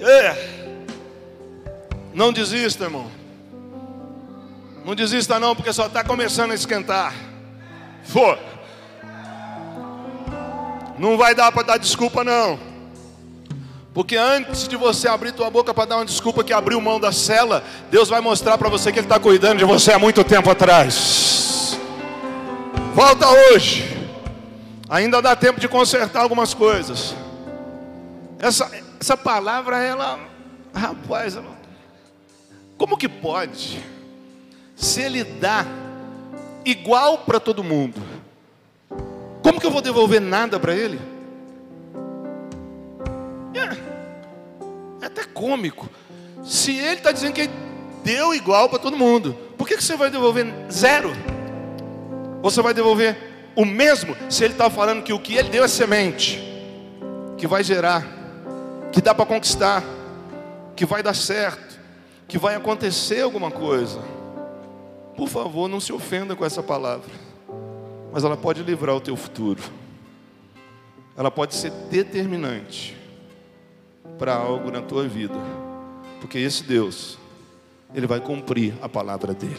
É. 0.00 0.36
Não 2.12 2.32
desista, 2.32 2.84
irmão. 2.84 3.10
Não 4.84 4.94
desista 4.94 5.38
não, 5.38 5.54
porque 5.54 5.72
só 5.72 5.86
está 5.86 6.02
começando 6.02 6.52
a 6.52 6.54
esquentar. 6.54 7.14
For. 8.04 8.38
Não 10.98 11.16
vai 11.16 11.34
dar 11.34 11.52
para 11.52 11.62
dar 11.62 11.76
desculpa 11.78 12.24
não. 12.24 12.58
Porque 13.94 14.16
antes 14.16 14.68
de 14.68 14.76
você 14.76 15.08
abrir 15.08 15.32
tua 15.32 15.50
boca 15.50 15.74
para 15.74 15.84
dar 15.86 15.96
uma 15.96 16.04
desculpa 16.04 16.44
que 16.44 16.52
abriu 16.52 16.80
mão 16.80 17.00
da 17.00 17.10
cela, 17.10 17.64
Deus 17.90 18.08
vai 18.08 18.20
mostrar 18.20 18.56
para 18.56 18.68
você 18.68 18.92
que 18.92 18.98
Ele 18.98 19.06
está 19.06 19.18
cuidando 19.18 19.58
de 19.58 19.64
você 19.64 19.92
há 19.92 19.98
muito 19.98 20.22
tempo 20.22 20.50
atrás. 20.50 21.78
Volta 22.94 23.26
hoje. 23.28 23.96
Ainda 24.88 25.20
dá 25.20 25.36
tempo 25.36 25.60
de 25.60 25.68
consertar 25.68 26.22
algumas 26.22 26.54
coisas. 26.54 27.14
Essa, 28.38 28.70
essa 29.00 29.16
palavra, 29.16 29.78
ela, 29.78 30.18
rapaz, 30.72 31.36
ela, 31.36 31.58
como 32.76 32.96
que 32.96 33.08
pode? 33.08 33.84
Se 34.76 35.02
ele 35.02 35.24
dá 35.24 35.66
igual 36.64 37.18
para 37.18 37.40
todo 37.40 37.64
mundo, 37.64 38.00
como 39.48 39.58
que 39.58 39.66
eu 39.66 39.70
vou 39.70 39.80
devolver 39.80 40.20
nada 40.20 40.60
para 40.60 40.74
ele? 40.74 41.00
É, 43.54 45.02
é, 45.02 45.06
até 45.06 45.24
cômico. 45.24 45.88
Se 46.44 46.76
ele 46.76 46.98
está 46.98 47.12
dizendo 47.12 47.32
que 47.32 47.48
deu 48.04 48.34
igual 48.34 48.68
para 48.68 48.78
todo 48.78 48.94
mundo, 48.94 49.34
por 49.56 49.66
que, 49.66 49.78
que 49.78 49.82
você 49.82 49.96
vai 49.96 50.10
devolver 50.10 50.46
zero? 50.70 51.12
Ou 52.42 52.50
você 52.50 52.60
vai 52.60 52.74
devolver 52.74 53.16
o 53.56 53.64
mesmo 53.64 54.14
se 54.28 54.44
ele 54.44 54.52
está 54.52 54.68
falando 54.68 55.02
que 55.02 55.14
o 55.14 55.18
que 55.18 55.34
ele 55.34 55.48
deu 55.48 55.64
é 55.64 55.68
semente, 55.68 56.38
que 57.38 57.46
vai 57.46 57.64
gerar, 57.64 58.06
que 58.92 59.00
dá 59.00 59.14
para 59.14 59.24
conquistar, 59.24 59.82
que 60.76 60.84
vai 60.84 61.02
dar 61.02 61.14
certo, 61.14 61.80
que 62.28 62.36
vai 62.36 62.54
acontecer 62.54 63.22
alguma 63.22 63.50
coisa. 63.50 63.98
Por 65.16 65.26
favor, 65.26 65.68
não 65.68 65.80
se 65.80 65.90
ofenda 65.90 66.36
com 66.36 66.44
essa 66.44 66.62
palavra, 66.62 67.08
mas 68.18 68.24
ela 68.24 68.36
pode 68.36 68.64
livrar 68.64 68.96
o 68.96 69.00
teu 69.00 69.14
futuro, 69.14 69.62
ela 71.16 71.30
pode 71.30 71.54
ser 71.54 71.70
determinante 71.88 72.96
para 74.18 74.34
algo 74.34 74.72
na 74.72 74.82
tua 74.82 75.06
vida, 75.06 75.36
porque 76.20 76.36
esse 76.36 76.64
Deus, 76.64 77.16
Ele 77.94 78.08
vai 78.08 78.18
cumprir 78.18 78.74
a 78.82 78.88
palavra 78.88 79.32
dele. 79.32 79.54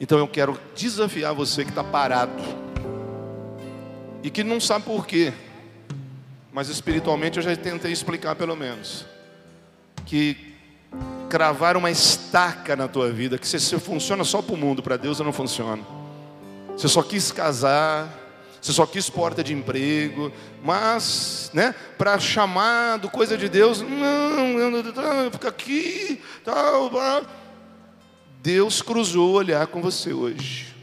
Então 0.00 0.16
eu 0.16 0.28
quero 0.28 0.56
desafiar 0.76 1.34
você 1.34 1.64
que 1.64 1.70
está 1.70 1.82
parado. 1.82 2.40
E 4.22 4.30
que 4.30 4.44
não 4.44 4.60
sabe 4.60 4.84
por 4.84 5.04
quê, 5.04 5.32
mas 6.52 6.68
espiritualmente 6.68 7.38
eu 7.38 7.42
já 7.42 7.56
tentei 7.56 7.90
explicar 7.90 8.36
pelo 8.36 8.54
menos. 8.54 9.06
Que 10.06 10.54
cravar 11.28 11.76
uma 11.76 11.90
estaca 11.90 12.76
na 12.76 12.86
tua 12.86 13.10
vida, 13.10 13.36
que 13.36 13.48
você 13.48 13.76
funciona 13.80 14.22
só 14.22 14.40
para 14.40 14.54
o 14.54 14.56
mundo, 14.56 14.84
para 14.84 14.96
Deus 14.96 15.18
não 15.18 15.32
funciona. 15.32 16.03
Você 16.76 16.88
só 16.88 17.02
quis 17.02 17.30
casar, 17.30 18.08
você 18.60 18.72
só 18.72 18.86
quis 18.86 19.10
porta 19.10 19.44
de 19.44 19.52
emprego, 19.52 20.32
mas, 20.62 21.50
né, 21.52 21.74
para 21.98 22.18
chamado, 22.18 23.10
coisa 23.10 23.36
de 23.36 23.48
Deus, 23.48 23.80
não, 23.82 25.30
fica 25.30 25.48
aqui, 25.48 26.22
tal, 26.42 26.90
Deus 28.40 28.82
cruzou 28.82 29.30
o 29.30 29.34
olhar 29.34 29.66
com 29.66 29.80
você 29.80 30.12
hoje. 30.12 30.74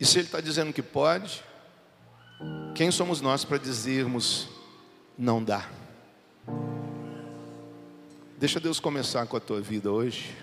E 0.00 0.04
se 0.04 0.18
Ele 0.18 0.26
está 0.26 0.40
dizendo 0.40 0.72
que 0.72 0.82
pode, 0.82 1.44
quem 2.74 2.90
somos 2.90 3.20
nós 3.20 3.44
para 3.44 3.58
dizermos 3.58 4.48
não 5.16 5.42
dá? 5.42 5.68
Deixa 8.38 8.58
Deus 8.58 8.80
começar 8.80 9.26
com 9.26 9.36
a 9.36 9.40
tua 9.40 9.60
vida 9.60 9.90
hoje. 9.90 10.34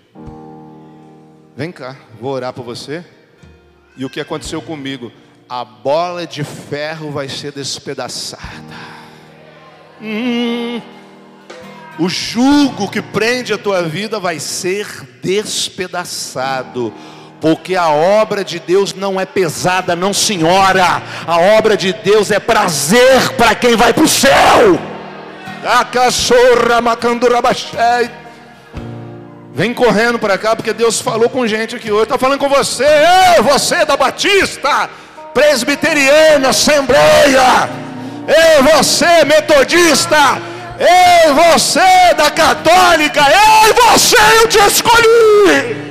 Vem 1.55 1.71
cá, 1.71 1.95
vou 2.19 2.31
orar 2.31 2.53
por 2.53 2.63
você. 2.63 3.03
E 3.97 4.05
o 4.05 4.09
que 4.09 4.19
aconteceu 4.19 4.61
comigo? 4.61 5.11
A 5.47 5.65
bola 5.65 6.25
de 6.25 6.43
ferro 6.43 7.11
vai 7.11 7.27
ser 7.27 7.51
despedaçada. 7.51 8.89
Hum, 10.01 10.81
o 11.97 12.07
jugo 12.07 12.89
que 12.89 13.01
prende 13.01 13.51
a 13.51 13.57
tua 13.57 13.83
vida 13.83 14.19
vai 14.19 14.39
ser 14.39 14.87
despedaçado 15.21 16.93
porque 17.41 17.75
a 17.75 17.89
obra 17.89 18.43
de 18.43 18.59
Deus 18.59 18.93
não 18.93 19.19
é 19.19 19.25
pesada, 19.25 19.95
não 19.95 20.13
senhora. 20.13 21.01
A 21.25 21.39
obra 21.57 21.77
de 21.77 21.93
Deus 21.93 22.31
é 22.31 22.39
prazer 22.39 23.31
para 23.37 23.55
quem 23.55 23.75
vai 23.75 23.93
para 23.93 24.03
o 24.03 24.07
céu. 24.07 24.77
Vem 29.51 29.73
correndo 29.73 30.19
para 30.19 30.37
cá, 30.37 30.55
porque 30.55 30.73
Deus 30.73 31.01
falou 31.01 31.29
com 31.29 31.47
gente 31.47 31.75
aqui 31.75 31.91
hoje. 31.91 32.03
Está 32.03 32.17
falando 32.17 32.39
com 32.39 32.49
você, 32.49 32.85
Ei, 32.85 33.41
você 33.41 33.83
da 33.85 33.97
Batista. 33.97 34.89
presbiteriana, 35.33 36.49
assembleia, 36.49 37.69
eu 38.27 38.63
você 38.63 39.23
metodista, 39.25 40.17
eu 40.79 41.35
você 41.35 42.13
da 42.17 42.31
católica, 42.31 43.21
eu 43.21 43.73
você 43.75 44.17
eu 44.41 44.47
te 44.47 44.57
escolhi. 44.57 45.89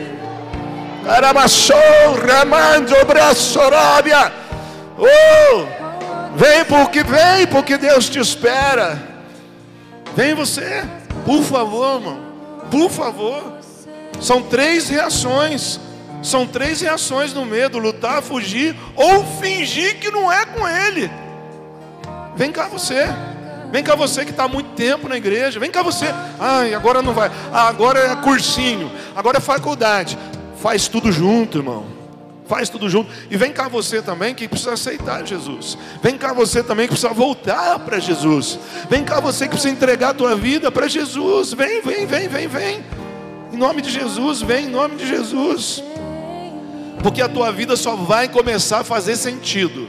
Caramassou, 1.04 1.76
ramando 2.26 2.94
braçorábia. 3.06 4.32
Oh, 4.98 5.64
vem 6.34 6.64
porque 6.64 7.02
vem, 7.02 7.46
porque 7.46 7.78
Deus 7.78 8.09
te 8.09 8.18
espera. 8.18 8.98
Vem 10.14 10.34
você, 10.34 10.84
por 11.24 11.42
favor, 11.42 12.00
irmão, 12.00 12.20
por 12.71 12.91
favor. 12.91 13.59
São 14.21 14.43
três 14.43 14.89
reações. 14.89 15.81
São 16.23 16.47
três 16.47 16.81
reações 16.81 17.33
no 17.33 17.45
medo: 17.45 17.79
lutar, 17.79 18.23
fugir 18.23 18.77
ou 18.97 19.25
fingir 19.41 19.99
que 19.99 20.11
não 20.11 20.31
é 20.31 20.45
com 20.47 20.66
Ele. 20.66 21.11
Vem 22.37 22.53
cá 22.53 22.69
você. 22.69 23.07
Vem 23.71 23.85
cá 23.85 23.95
você 23.95 24.25
que 24.25 24.31
está 24.31 24.45
há 24.45 24.49
muito 24.49 24.71
tempo 24.71 25.09
na 25.09 25.16
igreja. 25.16 25.61
Vem 25.61 25.71
cá 25.71 25.83
você. 25.83 26.07
Ai, 26.39 26.73
agora 26.73 27.03
não 27.03 27.12
vai. 27.12 27.31
Ah, 27.53 27.69
agora 27.69 28.01
é 28.01 28.16
cursinho. 28.16 28.91
Agora 29.14 29.39
é 29.39 29.41
faculdade. 29.41 30.19
Faz 30.61 30.89
tudo 30.89 31.12
junto, 31.12 31.59
irmão. 31.59 31.97
Faz 32.49 32.70
tudo 32.70 32.88
junto. 32.88 33.11
E 33.30 33.36
vem 33.36 33.53
cá 33.53 33.68
você 33.68 34.01
também 34.01 34.34
que 34.34 34.49
precisa 34.49 34.72
aceitar 34.72 35.24
Jesus. 35.24 35.76
Vem 36.03 36.16
cá 36.16 36.32
você 36.32 36.62
também 36.62 36.86
que 36.86 36.94
precisa 36.94 37.12
voltar 37.12 37.78
para 37.80 37.99
Jesus. 37.99 38.59
Vem 38.88 39.05
cá 39.05 39.20
você 39.20 39.44
que 39.44 39.51
precisa 39.51 39.72
entregar 39.72 40.11
a 40.11 40.14
tua 40.14 40.34
vida 40.34 40.72
para 40.72 40.88
Jesus. 40.88 41.53
Vem, 41.53 41.82
vem, 41.82 42.07
vem, 42.07 42.26
vem, 42.26 42.49
vem. 42.49 42.84
Em 43.53 43.57
nome 43.57 43.82
de 43.82 43.90
Jesus, 43.90 44.40
vem 44.40 44.64
em 44.64 44.70
nome 44.70 44.96
de 44.96 45.07
Jesus. 45.07 45.82
Porque 47.03 47.20
a 47.20 47.28
tua 47.28 47.53
vida 47.53 47.76
só 47.76 47.94
vai 47.94 48.28
começar 48.28 48.80
a 48.80 48.84
fazer 48.84 49.16
sentido 49.16 49.86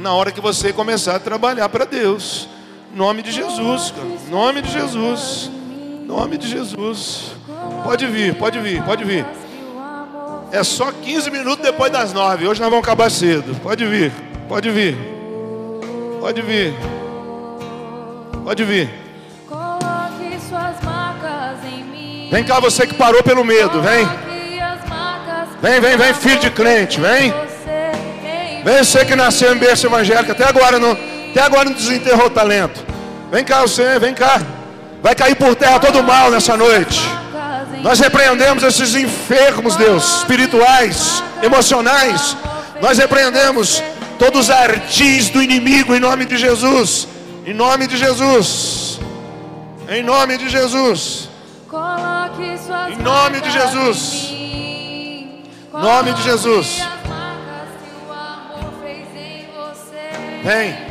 na 0.00 0.12
hora 0.12 0.32
que 0.32 0.40
você 0.40 0.72
começar 0.72 1.16
a 1.16 1.20
trabalhar 1.20 1.68
para 1.68 1.84
Deus. 1.84 2.48
Em 2.92 2.96
nome 2.96 3.22
de 3.22 3.30
Jesus, 3.30 3.92
cara. 3.92 4.08
Em 4.08 4.30
nome 4.30 4.62
de 4.62 4.72
Jesus. 4.72 5.48
Em 6.02 6.06
nome 6.06 6.36
de 6.36 6.48
Jesus. 6.48 7.32
Pode 7.84 8.04
vir, 8.06 8.34
pode 8.34 8.58
vir, 8.58 8.82
pode 8.82 9.04
vir. 9.04 9.24
É 10.52 10.64
só 10.64 10.90
15 10.90 11.30
minutos 11.30 11.64
depois 11.64 11.92
das 11.92 12.12
9. 12.12 12.46
Hoje 12.46 12.60
nós 12.60 12.70
vamos 12.70 12.84
acabar 12.84 13.10
cedo. 13.10 13.54
Pode 13.62 13.84
vir, 13.86 14.12
pode 14.48 14.70
vir. 14.70 14.96
Pode 16.20 16.42
vir. 16.42 16.74
Pode 18.44 18.64
vir. 18.64 18.90
Vem 22.30 22.44
cá 22.44 22.60
você 22.60 22.86
que 22.86 22.94
parou 22.94 23.22
pelo 23.22 23.44
medo, 23.44 23.80
vem. 23.80 24.06
Vem, 25.60 25.80
vem, 25.80 25.96
vem, 25.96 26.14
filho 26.14 26.40
de 26.40 26.50
crente, 26.50 27.00
vem. 27.00 27.32
Vem 28.64 28.78
você 28.78 29.04
que 29.04 29.14
nasceu 29.14 29.54
em 29.54 29.58
berço 29.58 29.86
evangélico, 29.86 30.32
até 30.32 30.44
agora 30.44 30.78
não, 30.78 30.92
até 30.92 31.42
agora 31.42 31.64
não 31.64 31.72
desenterrou 31.72 32.26
o 32.26 32.30
talento. 32.30 32.84
Vem 33.30 33.44
cá 33.44 33.62
você, 33.62 33.98
vem 33.98 34.14
cá. 34.14 34.40
Vai 35.02 35.14
cair 35.14 35.34
por 35.36 35.54
terra 35.54 35.78
todo 35.78 36.02
mal 36.02 36.30
nessa 36.30 36.56
noite. 36.56 37.19
Nós 37.82 37.98
repreendemos 37.98 38.62
esses 38.62 38.94
enfermos, 38.94 39.74
Deus, 39.76 40.18
espirituais, 40.18 41.22
emocionais. 41.42 42.36
Nós 42.80 42.98
repreendemos 42.98 43.82
todos 44.18 44.42
os 44.42 44.50
artis 44.50 45.30
do 45.30 45.42
inimigo 45.42 45.94
em 45.94 46.00
nome 46.00 46.26
de 46.26 46.36
Jesus. 46.36 47.08
Em 47.46 47.54
nome 47.54 47.86
de 47.86 47.96
Jesus. 47.96 49.00
Em 49.88 50.02
nome 50.02 50.36
de 50.36 50.48
Jesus. 50.48 51.28
Em 52.28 53.02
nome 53.02 53.40
de 53.40 53.50
Jesus. 53.50 54.30
Nome 55.72 56.12
de 56.12 56.22
Jesus. 56.22 56.82
Vem. 60.42 60.90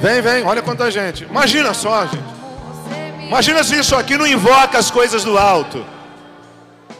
Vem, 0.00 0.20
vem, 0.20 0.44
olha 0.44 0.60
quanta 0.60 0.90
gente. 0.90 1.24
Imagina 1.24 1.72
só, 1.72 2.06
gente. 2.06 2.33
Imagina 3.26 3.64
se 3.64 3.78
isso 3.78 3.96
aqui 3.96 4.16
não 4.16 4.26
invoca 4.26 4.78
as 4.78 4.90
coisas 4.90 5.24
do 5.24 5.38
alto. 5.38 5.84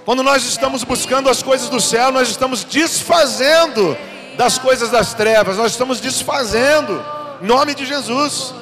Quando 0.04 0.22
nós 0.22 0.44
estamos 0.44 0.84
buscando 0.84 1.30
as 1.30 1.42
coisas 1.42 1.68
do 1.68 1.80
céu, 1.80 2.12
nós 2.12 2.28
estamos 2.28 2.64
desfazendo 2.64 3.96
das 4.36 4.58
coisas 4.58 4.90
das 4.90 5.14
trevas, 5.14 5.56
nós 5.56 5.72
estamos 5.72 6.00
desfazendo. 6.00 7.02
Nome 7.40 7.74
de 7.74 7.86
Jesus. 7.86 8.54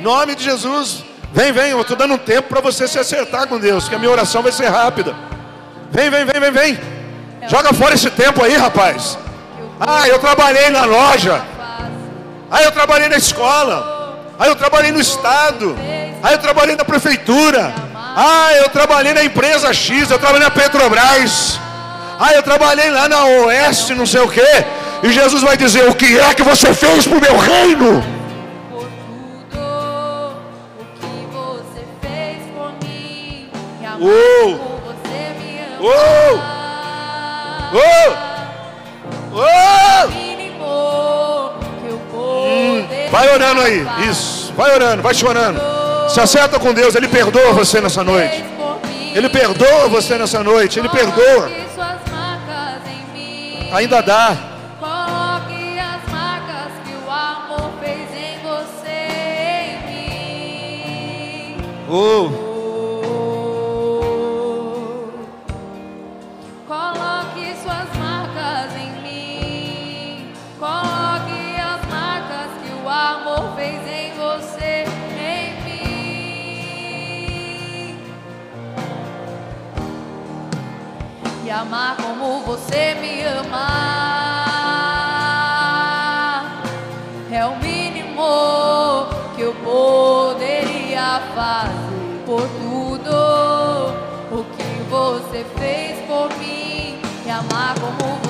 Nome 0.00 0.34
de 0.34 0.44
Jesus. 0.44 1.04
Vem, 1.32 1.52
vem, 1.52 1.70
eu 1.70 1.80
estou 1.80 1.96
dando 1.96 2.14
um 2.14 2.18
tempo 2.18 2.48
para 2.48 2.60
você 2.60 2.86
se 2.86 2.98
acertar 2.98 3.46
com 3.48 3.58
Deus, 3.58 3.88
que 3.88 3.94
a 3.94 3.98
minha 3.98 4.10
oração 4.10 4.42
vai 4.42 4.52
ser 4.52 4.68
rápida. 4.68 5.14
Vem, 5.90 6.10
vem, 6.10 6.24
vem, 6.24 6.40
vem, 6.40 6.50
vem. 6.50 6.80
Joga 7.48 7.72
fora 7.72 7.94
esse 7.94 8.10
tempo 8.10 8.42
aí, 8.42 8.56
rapaz. 8.56 9.18
Ah, 9.80 10.06
eu 10.08 10.18
trabalhei 10.18 10.70
na 10.70 10.84
loja. 10.84 11.42
Ah, 12.50 12.62
eu 12.62 12.70
trabalhei 12.70 13.08
na 13.08 13.16
escola. 13.16 14.34
Ah, 14.38 14.46
eu 14.46 14.56
trabalhei 14.56 14.92
no 14.92 15.00
estado. 15.00 15.76
Ah, 16.22 16.32
eu 16.32 16.38
trabalhei 16.38 16.76
na 16.76 16.84
prefeitura. 16.84 17.74
Ah, 17.94 18.50
eu 18.54 18.68
trabalhei 18.68 19.12
na 19.12 19.24
empresa 19.24 19.72
X. 19.72 20.10
Eu 20.10 20.18
trabalhei 20.18 20.44
na 20.44 20.50
Petrobras. 20.50 21.58
Ah, 22.20 22.32
eu 22.34 22.42
trabalhei 22.42 22.90
lá 22.90 23.08
na 23.08 23.24
Oeste, 23.24 23.94
não 23.94 24.06
sei 24.06 24.20
o 24.20 24.28
quê. 24.28 24.64
E 25.02 25.10
Jesus 25.10 25.42
vai 25.42 25.56
dizer: 25.56 25.88
O 25.88 25.94
que 25.94 26.18
é 26.18 26.32
que 26.32 26.42
você 26.42 26.72
fez 26.72 27.06
para 27.06 27.18
o 27.18 27.20
meu 27.20 27.36
reino? 27.36 28.04
Oh! 34.00 34.58
Oh! 35.80 36.38
Oh! 37.74 38.32
Oh! 39.34 39.52
Vai 43.10 43.34
orando 43.34 43.60
aí, 43.60 43.86
isso. 44.08 44.52
Vai 44.56 44.74
orando, 44.74 45.02
vai 45.02 45.14
chorando. 45.14 45.81
Se 46.08 46.20
acerta 46.20 46.58
com 46.58 46.72
Deus, 46.72 46.94
Ele 46.94 47.08
perdoa 47.08 47.52
você 47.52 47.80
nessa 47.80 48.02
noite. 48.04 48.44
Ele 49.14 49.28
perdoa 49.28 49.88
você 49.88 50.16
nessa 50.16 50.42
noite. 50.42 50.78
Ele 50.78 50.88
perdoa. 50.88 51.50
Ainda 53.72 54.00
dá. 54.02 54.36
Oh. 61.94 62.51
Amar 81.62 81.96
como 81.96 82.40
você 82.40 82.94
me 83.00 83.22
ama. 83.22 83.68
É 87.30 87.46
o 87.46 87.56
mínimo 87.58 89.06
que 89.36 89.42
eu 89.42 89.54
poderia 89.54 91.22
fazer 91.34 92.22
por 92.26 92.42
tudo 92.42 93.14
o 94.32 94.44
que 94.56 94.82
você 94.90 95.44
fez 95.56 96.00
por 96.06 96.28
mim. 96.38 97.00
E 97.24 97.30
amar 97.30 97.74
como 97.78 98.21